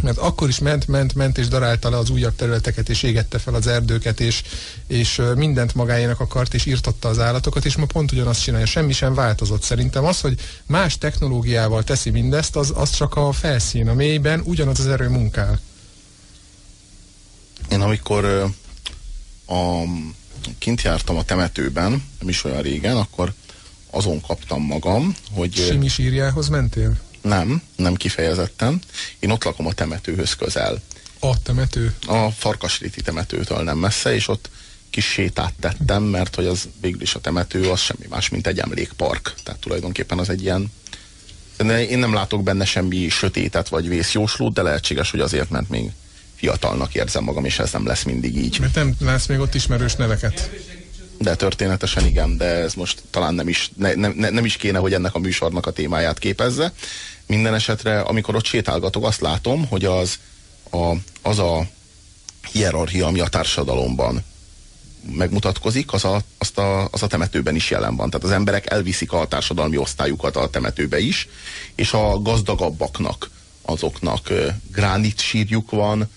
mert 0.02 0.18
akkor 0.18 0.48
is 0.48 0.60
ment, 0.60 0.88
ment, 0.88 1.16
ment, 1.16 1.38
és 1.38 1.48
darálta 1.48 1.90
le 1.90 1.98
az 1.98 2.10
újabb 2.10 2.36
területeket, 2.36 2.90
és 2.90 3.04
égette 3.04 3.40
fel 3.40 3.54
az 3.54 3.68
erdőket, 3.68 4.20
és, 4.20 4.42
és 4.88 5.22
mindent 5.36 5.76
magáénak 5.76 6.20
akart, 6.20 6.54
és 6.54 6.66
írtotta 6.66 7.10
az 7.10 7.20
állatokat, 7.20 7.66
és 7.66 7.76
ma 7.76 7.86
pont 7.86 8.12
ugyanazt 8.12 8.42
csinálja, 8.42 8.66
semmi 8.66 8.94
sem 8.94 9.14
változott. 9.14 9.62
Szerintem 9.62 10.06
az, 10.06 10.22
hogy 10.22 10.40
más 10.66 10.98
technológiával 10.98 11.84
teszi 11.84 12.10
mindezt, 12.10 12.56
az, 12.56 12.74
az 12.76 12.90
csak 12.90 13.16
a 13.16 13.32
felszín, 13.32 13.90
a 13.90 13.94
mélyben 13.94 14.42
ugyanaz 14.46 14.80
az 14.80 14.88
erő 14.88 15.10
munkál. 15.10 15.60
Én 17.70 17.82
amikor 17.82 18.26
a, 19.46 19.84
kint 20.58 20.82
jártam 20.82 21.18
a 21.18 21.24
temetőben, 21.24 22.04
nem 22.20 22.30
is 22.30 22.44
olyan 22.44 22.62
régen, 22.62 22.98
akkor 22.98 23.34
azon 23.90 24.22
kaptam 24.22 24.62
magam, 24.62 25.16
hogy... 25.32 25.54
Simi 25.54 25.88
sírjához 25.88 26.48
mentél? 26.48 26.98
Nem, 27.26 27.62
nem 27.76 27.96
kifejezetten. 27.96 28.82
Én 29.20 29.30
ott 29.30 29.44
lakom 29.44 29.68
a 29.68 29.74
temetőhöz 29.74 30.36
közel. 30.36 30.82
A 31.20 31.42
temető? 31.42 31.96
A 32.08 32.32
Farkasréti 32.32 33.02
temetőtől 33.02 33.64
nem 33.64 33.78
messze, 33.78 34.14
és 34.14 34.28
ott 34.28 34.50
kis 34.90 35.06
sétát 35.06 35.54
tettem, 35.60 36.04
mert 36.04 36.36
hogy 36.36 36.46
az 36.46 36.68
végül 36.82 37.02
is 37.02 37.16
a 37.16 37.22
temető 37.22 37.70
az 37.70 37.80
semmi 37.80 38.06
más, 38.10 38.30
mint 38.30 38.48
egy 38.48 38.60
emlékpark. 38.60 39.34
Tehát 39.44 39.60
tulajdonképpen 39.60 40.20
az 40.20 40.30
egy 40.30 40.42
ilyen 40.42 40.72
én 41.90 42.00
nem 42.00 42.14
látok 42.14 42.44
benne 42.44 42.66
semmi 42.66 43.10
sötétet 43.10 43.68
vagy 43.68 43.88
vészjóslót, 43.88 44.54
de 44.54 44.62
lehetséges, 44.62 45.12
hogy 45.12 45.20
azért, 45.20 45.50
mert 45.50 45.70
még 45.70 45.92
fiatalnak 46.36 46.96
érzem 46.96 47.24
magam, 47.24 47.46
és 47.46 47.60
ez 47.60 47.72
nem 47.72 47.86
lesz 47.86 48.04
mindig 48.04 48.38
így. 48.38 48.60
Mert 48.60 48.76
nem 48.76 48.96
látsz 49.00 49.26
még 49.26 49.40
ott 49.40 49.56
ismerős 49.56 49.96
neveket. 49.96 50.50
De 51.18 51.36
történetesen 51.36 52.06
igen, 52.06 52.38
de 52.38 52.46
ez 52.46 52.74
most 52.74 53.02
talán 53.10 53.34
nem 53.34 53.48
is, 53.48 53.72
ne, 53.76 53.94
ne, 53.94 54.30
nem 54.30 54.46
is 54.46 54.56
kéne, 54.56 54.80
hogy 54.80 54.94
ennek 54.94 55.16
a 55.16 55.20
műsornak 55.20 55.66
a 55.66 55.72
témáját 55.72 56.20
képezze. 56.20 56.74
Minden 57.28 57.54
esetre, 57.54 58.00
amikor 58.00 58.36
ott 58.36 58.46
sétálgatok, 58.46 59.06
azt 59.06 59.22
látom, 59.22 59.68
hogy 59.68 59.86
az 59.86 60.20
a, 60.72 60.92
az 61.22 61.40
a 61.40 61.68
hierarchia, 62.52 63.08
ami 63.08 63.20
a 63.20 63.28
társadalomban 63.28 64.24
megmutatkozik, 65.12 65.94
az 65.94 66.06
a, 66.06 66.22
azt 66.38 66.58
a, 66.58 66.88
az 66.92 67.04
a 67.04 67.08
temetőben 67.08 67.56
is 67.56 67.70
jelen 67.70 67.96
van. 67.96 68.10
Tehát 68.10 68.26
az 68.26 68.32
emberek 68.32 68.72
elviszik 68.72 69.12
a 69.12 69.28
társadalmi 69.28 69.78
osztályukat 69.78 70.36
a 70.36 70.50
temetőbe 70.50 71.00
is, 71.00 71.28
és 71.76 71.94
a 71.94 72.22
gazdagabbaknak, 72.22 73.30
azoknak 73.62 74.32
gránit 74.72 75.20
sírjuk 75.20 75.72
van, 75.72 76.10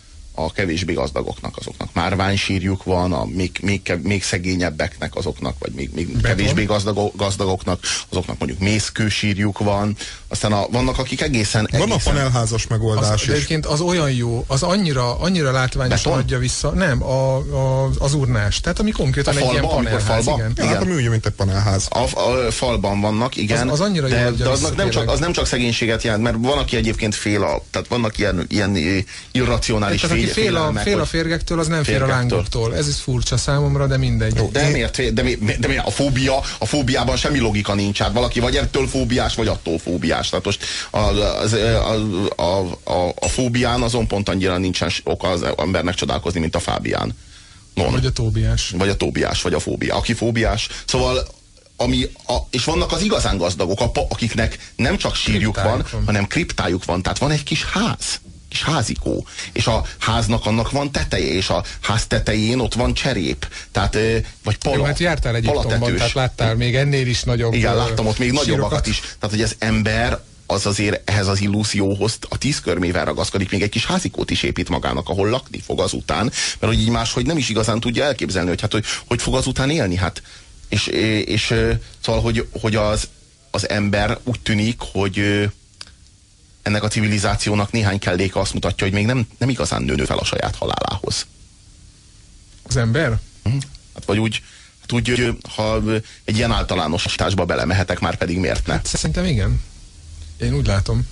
a 0.44 0.52
kevésbé 0.52 0.92
gazdagoknak, 0.92 1.56
azoknak 1.56 1.88
márványsírjuk 1.92 2.84
van, 2.84 3.12
a 3.12 3.24
még, 3.24 3.58
még, 3.62 3.92
még 4.02 4.22
szegényebbeknek, 4.22 5.14
azoknak, 5.14 5.54
vagy 5.58 5.72
még, 5.72 5.90
még 5.94 6.20
kevésbé 6.22 6.64
gazdag, 6.64 7.12
gazdagoknak, 7.16 7.80
azoknak 8.10 8.38
mondjuk 8.38 8.60
mészkősírjuk 8.60 9.58
van, 9.58 9.96
aztán 10.28 10.52
a, 10.52 10.66
vannak, 10.70 10.98
akik 10.98 11.20
egészen... 11.20 11.66
egészen 11.66 11.88
van 11.88 11.98
a 11.98 12.10
panelházas 12.10 12.66
megoldás 12.66 13.12
az, 13.12 13.22
is. 13.22 13.28
Egyébként 13.28 13.66
az 13.66 13.80
olyan 13.80 14.10
jó, 14.10 14.44
az 14.46 14.62
annyira, 14.62 15.18
annyira 15.18 15.52
látványosan 15.52 16.12
adja 16.12 16.38
vissza, 16.38 16.70
nem, 16.70 17.02
a, 17.02 17.36
a, 17.36 17.90
az 17.98 18.14
urnás, 18.14 18.60
tehát 18.60 18.78
ami 18.78 18.90
konkrétan 18.90 19.34
a 19.34 19.36
egy 19.36 19.42
falba, 19.44 19.58
ilyen 19.58 19.74
panelház, 19.74 20.24
falba, 20.24 20.34
igen. 20.34 20.52
Ja, 20.56 20.64
igen. 20.64 20.76
Hát 20.76 20.86
úgy, 20.86 21.08
mint 21.08 21.26
egy 21.26 21.32
panelház. 21.32 21.86
A, 21.90 21.98
a, 21.98 22.50
falban 22.50 23.00
vannak, 23.00 23.36
igen. 23.36 23.68
Az, 23.68 23.80
az 23.80 23.86
annyira 23.86 24.08
de, 24.08 24.30
de 24.30 24.48
az 24.48 24.72
nem, 24.76 24.90
csak, 24.90 25.10
az 25.10 25.18
nem 25.18 25.32
csak 25.32 25.46
szegénységet 25.46 26.02
jelent, 26.02 26.22
mert 26.22 26.36
van, 26.40 26.58
aki 26.58 26.76
egyébként 26.76 27.14
fél 27.14 27.42
a, 27.42 27.62
tehát 27.70 27.88
vannak 27.88 28.18
ilyen, 28.18 28.46
ilyen 28.48 28.76
irracionális 29.32 30.04
fél, 30.04 30.27
fél, 30.28 30.56
a, 30.56 30.72
fél 30.72 31.00
a 31.00 31.04
férgektől, 31.04 31.58
az 31.58 31.66
nem 31.66 31.82
fél 31.82 32.02
a 32.02 32.06
lángoktól. 32.06 32.76
Ez 32.76 32.88
is 32.88 32.94
furcsa 32.94 33.36
számomra, 33.36 33.86
de 33.86 33.96
mindegy. 33.96 34.36
Jó, 34.36 34.48
de 34.52 34.68
miért? 34.68 35.12
De, 35.12 35.22
mi, 35.22 35.36
de 35.58 35.68
mi, 35.68 35.76
a 35.76 35.90
fóbia, 35.90 36.40
a 36.58 36.66
fóbiában 36.66 37.16
semmi 37.16 37.38
logika 37.38 37.74
nincs. 37.74 37.98
Hát 37.98 38.12
valaki 38.12 38.40
vagy 38.40 38.56
ettől 38.56 38.88
fóbiás, 38.88 39.34
vagy 39.34 39.48
attól 39.48 39.78
fóbiás. 39.78 40.28
Tehát 40.28 40.44
most 40.44 40.64
a, 40.90 40.98
az, 40.98 41.52
a, 41.52 41.94
a, 42.36 42.60
a, 42.84 43.08
a 43.20 43.28
fóbián 43.28 43.82
azon 43.82 44.06
pont 44.06 44.28
annyira 44.28 44.58
nincsen 44.58 44.90
oka 45.04 45.28
az 45.28 45.44
embernek 45.58 45.94
csodálkozni, 45.94 46.40
mint 46.40 46.54
a 46.54 46.60
fábián. 46.60 47.16
Non. 47.74 47.92
Vagy 47.92 48.06
a 48.06 48.12
tóbiás. 48.12 48.74
Vagy 48.76 48.88
a 48.88 48.96
tóbiás, 48.96 49.42
vagy 49.42 49.54
a 49.54 49.58
fóbia. 49.58 49.96
Aki 49.96 50.12
fóbiás. 50.12 50.68
Szóval 50.86 51.26
ami 51.80 52.10
a, 52.26 52.36
és 52.50 52.64
vannak 52.64 52.92
az 52.92 53.02
igazán 53.02 53.36
gazdagok, 53.36 53.80
a, 53.80 53.90
akiknek 54.08 54.72
nem 54.76 54.96
csak 54.96 55.14
sírjuk 55.14 55.62
van, 55.62 55.86
van, 55.92 56.04
hanem 56.06 56.26
kriptájuk 56.26 56.84
van. 56.84 57.02
Tehát 57.02 57.18
van 57.18 57.30
egy 57.30 57.42
kis 57.42 57.64
ház 57.64 58.20
kis 58.48 58.62
házikó, 58.62 59.26
és 59.52 59.66
a 59.66 59.84
háznak 59.98 60.46
annak 60.46 60.70
van 60.70 60.92
teteje, 60.92 61.32
és 61.32 61.48
a 61.48 61.64
ház 61.80 62.06
tetején 62.06 62.58
ott 62.58 62.74
van 62.74 62.94
cserép, 62.94 63.48
tehát, 63.72 63.98
vagy 64.44 64.58
pala, 64.58 64.76
Jó, 64.76 64.82
hát 64.82 64.98
jártál 64.98 65.34
Egyiptomban, 65.34 65.96
tehát 65.96 66.12
láttál 66.12 66.54
még 66.54 66.76
ennél 66.76 67.06
is 67.06 67.22
nagyobb 67.22 67.52
Igen, 67.52 67.76
láttam 67.76 68.06
ott 68.06 68.18
még 68.18 68.32
nagyobbakat 68.32 68.86
is. 68.86 69.00
Tehát, 69.00 69.36
hogy 69.36 69.42
az 69.42 69.56
ember 69.58 70.18
az 70.50 70.66
azért 70.66 71.10
ehhez 71.10 71.26
az 71.26 71.40
illúzióhoz 71.40 72.18
a 72.28 72.38
tíz 72.38 72.60
körmével 72.60 73.04
ragaszkodik, 73.04 73.50
még 73.50 73.62
egy 73.62 73.68
kis 73.68 73.86
házikót 73.86 74.30
is 74.30 74.42
épít 74.42 74.68
magának, 74.68 75.08
ahol 75.08 75.28
lakni 75.28 75.60
fog 75.60 75.80
azután, 75.80 76.24
mert 76.58 76.72
hogy 76.72 76.80
így 76.80 76.88
máshogy 76.88 77.26
nem 77.26 77.36
is 77.36 77.48
igazán 77.48 77.80
tudja 77.80 78.04
elképzelni, 78.04 78.48
hogy 78.48 78.60
hát 78.60 78.72
hogy, 78.72 78.84
hogy 79.06 79.22
fog 79.22 79.34
azután 79.34 79.70
élni, 79.70 79.96
hát 79.96 80.22
és, 80.68 80.86
és, 80.86 81.24
és 81.24 81.54
szóval, 82.00 82.20
hogy, 82.20 82.46
hogy 82.60 82.76
az, 82.76 83.08
az 83.50 83.68
ember 83.68 84.18
úgy 84.24 84.40
tűnik, 84.40 84.76
hogy 84.92 85.48
ennek 86.68 86.82
a 86.82 86.88
civilizációnak 86.88 87.72
néhány 87.72 87.98
kelléke 87.98 88.40
azt 88.40 88.52
mutatja, 88.54 88.86
hogy 88.86 88.94
még 88.94 89.06
nem, 89.06 89.26
nem 89.38 89.48
igazán 89.48 89.82
nő 89.82 90.04
fel 90.04 90.18
a 90.18 90.24
saját 90.24 90.56
halálához. 90.56 91.26
Az 92.62 92.76
ember? 92.76 93.18
Hm? 93.42 93.50
Hát 93.94 94.04
vagy 94.04 94.18
úgy, 94.18 94.42
hát 94.80 94.92
úgy, 94.92 95.36
ha 95.54 95.82
egy 96.24 96.36
ilyen 96.36 96.52
általánosításba 96.52 97.44
belemehetek, 97.44 97.98
már 97.98 98.16
pedig 98.16 98.38
miért 98.38 98.66
ne? 98.66 98.80
Szerintem 98.84 99.24
igen. 99.24 99.62
Én 100.40 100.54
úgy 100.54 100.66
látom. 100.66 101.08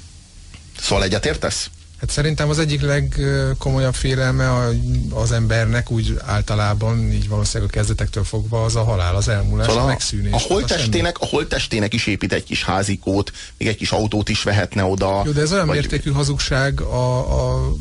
Szóval 0.81 1.05
egyetértesz? 1.05 1.71
Hát 2.01 2.11
szerintem 2.11 2.49
az 2.49 2.59
egyik 2.59 2.81
legkomolyabb 2.81 3.95
félelme 3.95 4.75
az 5.11 5.33
embernek 5.33 5.91
úgy 5.91 6.19
általában, 6.25 7.13
így 7.13 7.29
valószínűleg 7.29 7.73
a 7.73 7.77
kezdetektől 7.77 8.25
fogva, 8.25 8.65
az 8.65 8.77
a 8.77 8.85
halál, 8.85 9.17
az 9.17 9.29
elmúlás, 9.29 9.67
szóval 9.67 9.83
a 9.83 9.87
megszűnés. 9.87 10.33
A 10.33 10.39
holttestének, 10.39 11.19
a 11.19 11.27
holttestének 11.27 11.95
is 11.95 12.07
épít 12.07 12.33
egy 12.33 12.45
kis 12.45 12.65
házikót, 12.65 13.33
még 13.59 13.69
egy 13.69 13.77
kis 13.77 13.91
autót 13.91 14.29
is 14.29 14.43
vehetne 14.43 14.85
oda. 14.85 15.23
Jó, 15.25 15.33
de 15.33 15.41
ez 15.41 15.53
olyan 15.53 15.67
vagy... 15.67 15.77
mértékű 15.77 16.11
hazugság 16.11 16.81
a, 16.81 17.19
a, 17.41 17.73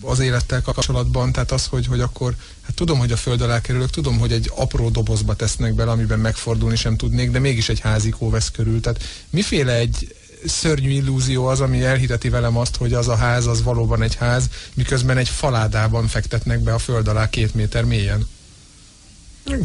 az 0.00 0.18
élettel 0.18 0.62
kapcsolatban, 0.62 1.32
tehát 1.32 1.52
az, 1.52 1.66
hogy, 1.66 1.86
hogy 1.86 2.00
akkor, 2.00 2.34
hát 2.62 2.74
tudom, 2.74 2.98
hogy 2.98 3.12
a 3.12 3.16
föld 3.16 3.40
alá 3.40 3.60
kerülök, 3.60 3.90
tudom, 3.90 4.18
hogy 4.18 4.32
egy 4.32 4.50
apró 4.56 4.88
dobozba 4.88 5.34
tesznek 5.34 5.74
bele, 5.74 5.90
amiben 5.90 6.18
megfordulni 6.18 6.76
sem 6.76 6.96
tudnék, 6.96 7.30
de 7.30 7.38
mégis 7.38 7.68
egy 7.68 7.80
házikó 7.80 8.30
vesz 8.30 8.50
körül. 8.50 8.80
Tehát 8.80 9.02
miféle 9.30 9.74
egy, 9.74 10.14
szörnyű 10.44 10.90
illúzió 10.90 11.46
az, 11.46 11.60
ami 11.60 11.84
elhiteti 11.84 12.28
velem 12.28 12.56
azt, 12.56 12.76
hogy 12.76 12.92
az 12.92 13.08
a 13.08 13.16
ház 13.16 13.46
az 13.46 13.62
valóban 13.62 14.02
egy 14.02 14.14
ház, 14.14 14.48
miközben 14.74 15.16
egy 15.16 15.28
faládában 15.28 16.06
fektetnek 16.06 16.60
be 16.60 16.74
a 16.74 16.78
föld 16.78 17.08
alá 17.08 17.30
két 17.30 17.54
méter 17.54 17.84
mélyen. 17.84 18.26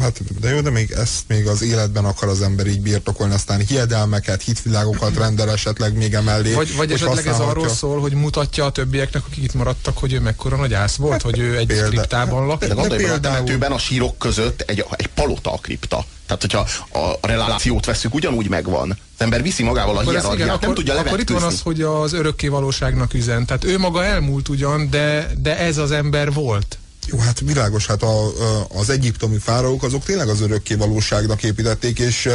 Hát, 0.00 0.40
de 0.40 0.50
jó, 0.50 0.60
de 0.60 0.70
még 0.70 0.90
ezt 0.90 1.22
még 1.26 1.46
az 1.46 1.62
életben 1.62 2.04
akar 2.04 2.28
az 2.28 2.42
ember 2.42 2.66
így 2.66 2.80
birtokolni, 2.80 3.34
aztán 3.34 3.60
hiedelmeket, 3.60 4.42
hitvilágokat 4.42 5.16
rendel 5.16 5.50
esetleg 5.50 5.96
még 5.96 6.14
emellé. 6.14 6.52
Vagy, 6.52 6.76
vagy 6.76 6.92
esetleg 6.92 7.26
ez 7.26 7.38
arról 7.38 7.68
szól, 7.68 8.00
hogy 8.00 8.12
mutatja 8.12 8.64
a 8.64 8.70
többieknek, 8.70 9.22
akik 9.26 9.44
itt 9.44 9.54
maradtak, 9.54 9.98
hogy 9.98 10.12
ő 10.12 10.20
mekkora 10.20 10.56
nagy 10.56 10.74
ász 10.74 10.96
volt, 10.96 11.12
hát, 11.12 11.22
hogy 11.22 11.38
ő 11.38 11.56
egy 11.56 11.66
példa, 11.66 11.88
kriptában 11.88 12.46
lakik. 12.46 12.68
De, 12.68 12.74
de, 12.74 12.88
de 12.88 12.96
például... 12.96 13.72
a, 13.72 13.74
a 13.74 13.78
sírok 13.78 14.18
között 14.18 14.60
egy, 14.60 14.84
egy 14.96 15.06
palota 15.06 15.52
a 15.52 15.56
kripta. 15.56 16.04
Tehát, 16.26 16.40
hogyha 16.40 16.66
a 17.00 17.26
relációt 17.26 17.84
veszük, 17.84 18.14
ugyanúgy 18.14 18.48
megvan. 18.48 18.90
Az 18.90 18.96
ember 19.16 19.42
viszi 19.42 19.62
magával 19.62 19.96
a 19.96 20.00
hierarchiát, 20.00 20.60
nem 20.60 20.74
tudja 20.74 20.98
Akkor 20.98 21.20
itt 21.20 21.30
van 21.30 21.42
az, 21.42 21.60
hogy 21.60 21.82
az 21.82 22.12
örökké 22.12 22.48
valóságnak 22.48 23.14
üzen. 23.14 23.46
Tehát 23.46 23.64
ő 23.64 23.78
maga 23.78 24.04
elmúlt 24.04 24.48
ugyan, 24.48 24.90
de, 24.90 25.30
de 25.42 25.58
ez 25.58 25.78
az 25.78 25.90
ember 25.90 26.32
volt. 26.32 26.78
Jó, 27.06 27.18
hát 27.18 27.40
világos, 27.40 27.86
hát 27.86 28.02
a, 28.02 28.32
az 28.68 28.90
egyiptomi 28.90 29.38
fáraók 29.38 29.82
azok 29.82 30.04
tényleg 30.04 30.28
az 30.28 30.40
örökké 30.40 30.74
valóságnak 30.74 31.42
építették, 31.42 31.98
és 31.98 32.28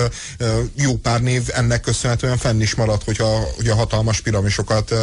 jó 0.78 0.96
pár 0.96 1.22
név 1.22 1.44
ennek 1.54 1.82
köszönhetően 1.82 2.38
fenn 2.38 2.62
is 2.62 2.76
maradt, 2.76 3.04
hogyha, 3.04 3.40
hogy 3.56 3.68
a 3.68 3.76
hatalmas 3.76 4.22
piramisokat 4.22 4.94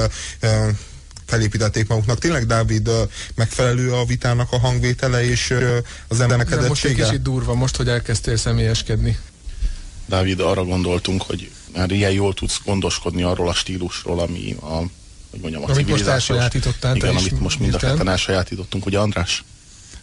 felépítették 1.27 1.89
maguknak. 1.89 2.19
Tényleg 2.19 2.47
Dávid 2.47 2.91
megfelelő 3.35 3.93
a 3.93 4.05
vitának 4.05 4.53
a 4.53 4.59
hangvétele 4.59 5.25
és 5.25 5.55
az 6.09 6.21
emelkedettsége? 6.21 6.69
Most 6.69 6.85
egy 6.85 6.95
kicsit 6.95 7.23
durva, 7.23 7.55
most, 7.55 7.77
hogy 7.77 7.89
elkezdtél 7.89 8.37
személyeskedni. 8.37 9.19
Dávid, 10.07 10.41
arra 10.41 10.65
gondoltunk, 10.65 11.23
hogy 11.23 11.51
már 11.75 11.91
ilyen 11.91 12.11
jól 12.11 12.35
tudsz 12.35 12.61
gondoskodni 12.65 13.23
arról 13.23 13.49
a 13.49 13.55
stílusról, 13.55 14.21
ami 14.21 14.57
a, 14.61 14.77
hogy 15.31 15.41
mondjam, 15.41 15.63
a 15.63 15.69
amit 15.69 15.89
most 15.89 16.07
elsajátítottál. 16.07 16.97
Igen, 16.97 17.17
amit 17.17 17.41
most 17.41 17.59
mind 17.59 17.75
a 17.75 17.79
ketten 17.79 18.09
elsajátítottunk, 18.09 18.87
ugye 18.87 18.99
András? 18.99 19.45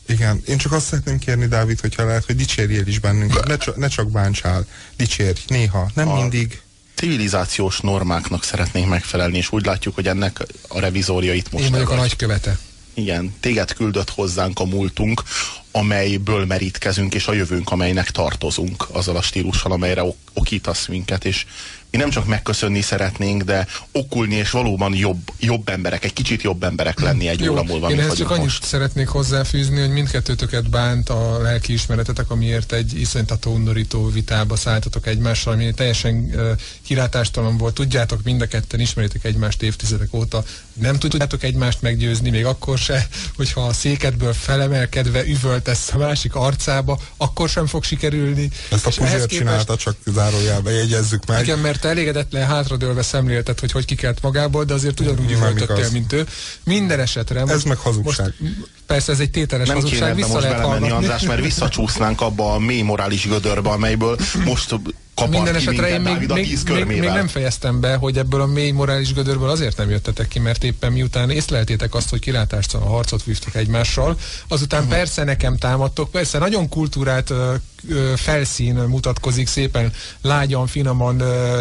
Igen, 0.09 0.41
én 0.47 0.57
csak 0.57 0.71
azt 0.71 0.85
szeretném 0.85 1.19
kérni, 1.19 1.47
Dávid, 1.47 1.79
hogyha 1.79 2.05
lehet, 2.05 2.25
hogy 2.25 2.35
dicsérjél 2.35 2.87
is 2.87 2.99
bennünket. 2.99 3.47
Ne, 3.47 3.57
csak, 3.57 3.75
ne 3.75 3.87
csak 3.87 4.11
bántsál, 4.11 4.65
dicsérj, 4.97 5.39
néha, 5.47 5.89
nem 5.93 6.09
A- 6.09 6.15
mindig. 6.15 6.61
Civilizációs 6.95 7.79
normáknak 7.79 8.43
szeretnénk 8.43 8.89
megfelelni, 8.89 9.37
és 9.37 9.51
úgy 9.51 9.65
látjuk, 9.65 9.95
hogy 9.95 10.07
ennek 10.07 10.45
a 10.67 10.79
revizória 10.79 11.33
itt 11.33 11.51
most 11.51 11.63
Én 11.63 11.71
vagyok 11.71 11.89
a 11.89 11.95
nagykövete. 11.95 12.59
Igen, 12.93 13.35
téged 13.39 13.73
küldött 13.73 14.09
hozzánk 14.09 14.59
a 14.59 14.65
múltunk, 14.65 15.23
amelyből 15.71 16.45
merítkezünk, 16.45 17.13
és 17.13 17.27
a 17.27 17.33
jövőnk, 17.33 17.69
amelynek 17.69 18.11
tartozunk, 18.11 18.87
azzal 18.91 19.15
a 19.15 19.21
stílussal, 19.21 19.71
amelyre 19.71 20.03
ok- 20.03 20.17
okítasz 20.33 20.87
minket, 20.87 21.25
és 21.25 21.45
mi 21.91 21.97
nem 21.97 22.09
csak 22.09 22.25
megköszönni 22.25 22.81
szeretnénk, 22.81 23.43
de 23.43 23.67
okulni, 23.91 24.35
és 24.35 24.51
valóban 24.51 24.95
jobb, 24.95 25.31
jobb 25.39 25.69
emberek, 25.69 26.03
egy 26.03 26.13
kicsit 26.13 26.41
jobb 26.41 26.63
emberek 26.63 26.99
lenni 26.99 27.27
egy 27.27 27.39
Jó, 27.39 27.51
óra 27.51 27.63
múlva, 27.63 27.89
én 27.89 27.99
ehhez 27.99 28.17
csak 28.17 28.29
annyit 28.29 28.43
most. 28.43 28.63
szeretnék 28.63 29.07
hozzáfűzni, 29.07 29.79
hogy 29.79 29.89
mindkettőtöket 29.89 30.69
bánt 30.69 31.09
a 31.09 31.41
lelki 31.41 31.73
ismeretetek, 31.73 32.29
amiért 32.29 32.71
egy 32.71 32.99
iszonytató 32.99 33.53
undorító 33.53 34.09
vitába 34.09 34.55
szálltatok 34.55 35.07
egymással, 35.07 35.53
ami 35.53 35.73
teljesen 35.73 36.15
uh, 36.15 36.51
kilátástalan 36.81 37.57
volt. 37.57 37.73
Tudjátok, 37.73 38.23
mind 38.23 38.41
a 38.41 38.47
ketten 38.47 38.79
ismeritek 38.79 39.23
egymást 39.23 39.61
évtizedek 39.61 40.13
óta, 40.13 40.43
nem 40.73 40.99
tudjátok 40.99 41.43
egymást 41.43 41.81
meggyőzni, 41.81 42.29
még 42.29 42.45
akkor 42.45 42.77
se, 42.77 43.07
hogyha 43.35 43.61
a 43.61 43.73
székedből 43.73 44.33
felemelkedve 44.33 45.25
üvöltesz 45.25 45.91
a 45.93 45.97
másik 45.97 46.35
arcába, 46.35 46.99
akkor 47.17 47.49
sem 47.49 47.67
fog 47.67 47.83
sikerülni. 47.83 48.49
Ezt 48.71 48.85
a 48.85 48.89
ehhez 48.89 48.95
puzért 48.95 49.11
képest- 49.11 49.29
csinálta, 49.29 49.75
csak 49.75 49.95
zárójelbe 50.05 50.71
jegyezzük 50.71 51.25
meg. 51.25 51.41
igen, 51.41 51.59
mert 51.59 51.78
te 51.79 51.87
elégedetlen 51.89 52.47
hátradőlve 52.47 53.01
szemlélted, 53.01 53.59
hogy 53.59 53.71
hogy 53.71 53.85
kikelt 53.85 54.21
magából, 54.21 54.63
de 54.63 54.73
azért 54.73 54.99
ugyanúgy 54.99 55.31
üvöltöttél, 55.31 55.89
mint 55.91 56.13
ő. 56.13 56.25
Minden 56.63 56.99
esetre. 56.99 57.45
most- 57.45 57.65
meg 57.65 57.77
hazugság. 57.77 58.33
Most, 58.39 58.55
persze 58.85 59.11
ez 59.11 59.19
egy 59.19 59.31
tételes 59.31 59.67
Nem 59.67 59.75
hazugság, 59.75 60.15
vissza 60.15 60.27
most 60.33 60.43
lehet. 60.43 60.91
András, 60.91 61.21
mert 61.21 61.41
visszacsúsznánk 61.41 62.21
abba 62.21 62.53
a 62.53 62.59
mély 62.59 62.81
morális 62.81 63.27
gödörbe, 63.27 63.69
amelyből 63.69 64.17
most 64.45 64.75
kapart 65.19 65.43
Minden 65.43 65.61
ki 65.61 65.67
esetre 65.67 65.89
én 65.89 66.01
még, 66.01 66.13
Dávid 66.13 66.31
a 66.31 66.33
még, 66.33 66.47
tíz 66.47 66.63
még, 66.63 66.99
nem 66.99 67.27
fejeztem 67.27 67.79
be, 67.79 67.95
hogy 67.95 68.17
ebből 68.17 68.41
a 68.41 68.45
mély 68.45 68.71
morális 68.71 69.13
gödörből 69.13 69.49
azért 69.49 69.77
nem 69.77 69.89
jöttetek 69.89 70.27
ki, 70.27 70.39
mert 70.39 70.63
éppen 70.63 70.91
miután 70.91 71.29
észleltétek 71.29 71.95
azt, 71.95 72.09
hogy 72.09 72.19
kilátástalan 72.19 72.87
harcot 72.87 73.23
vívtok 73.23 73.55
egymással, 73.55 74.19
azután 74.47 74.81
Mhm. 74.81 74.89
persze 74.89 75.23
nekem 75.23 75.57
támadtok, 75.57 76.11
persze 76.11 76.37
nagyon 76.37 76.69
kultúrát 76.69 77.29
ö, 77.29 77.53
ö, 77.89 78.13
felszín 78.15 78.73
mutatkozik 78.75 79.47
szépen, 79.47 79.91
lágyan, 80.21 80.67
finoman, 80.67 81.19
ö, 81.19 81.59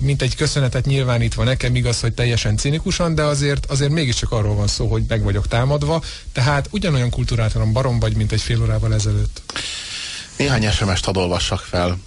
mint 0.00 0.22
egy 0.22 0.36
köszönetet 0.36 0.84
nyilvánítva 0.86 1.44
nekem, 1.44 1.74
igaz, 1.74 2.00
hogy 2.00 2.12
teljesen 2.12 2.56
cinikusan, 2.56 3.14
de 3.14 3.22
azért, 3.22 3.66
azért 3.66 3.90
mégiscsak 3.90 4.32
arról 4.32 4.54
van 4.54 4.66
szó, 4.66 4.86
hogy 4.86 5.02
meg 5.08 5.22
vagyok 5.22 5.48
támadva, 5.48 6.02
tehát 6.32 6.68
ugyanolyan 6.70 7.10
kultúrátalan 7.10 7.72
barom 7.72 7.98
vagy, 7.98 8.16
mint 8.16 8.32
egy 8.32 8.40
fél 8.40 8.62
órával 8.62 8.94
ezelőtt. 8.94 9.42
Néhány 10.36 10.70
SMS-t 10.70 11.04
hadd 11.04 11.16
olvassak 11.16 11.60
fel. 11.60 11.98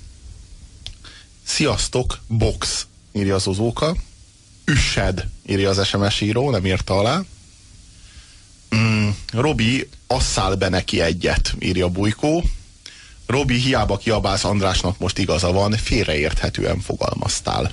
Sziasztok, 1.47 2.19
box, 2.27 2.87
írja 3.11 3.35
az 3.35 3.47
Ozóka. 3.47 3.95
Üssed, 4.65 5.27
írja 5.45 5.69
az 5.69 5.87
SMS 5.87 6.21
író, 6.21 6.49
nem 6.49 6.65
írta 6.65 6.97
alá. 6.97 7.21
Mm, 8.75 9.09
Robi, 9.31 9.89
asszál 10.07 10.55
be 10.55 10.69
neki 10.69 11.01
egyet, 11.01 11.55
írja 11.59 11.89
Bujkó. 11.89 12.43
Robi, 13.25 13.55
hiába 13.55 13.97
kiabálsz 13.97 14.43
Andrásnak 14.43 14.99
most 14.99 15.17
igaza 15.17 15.51
van, 15.51 15.71
félreérthetően 15.71 16.79
fogalmaztál. 16.79 17.71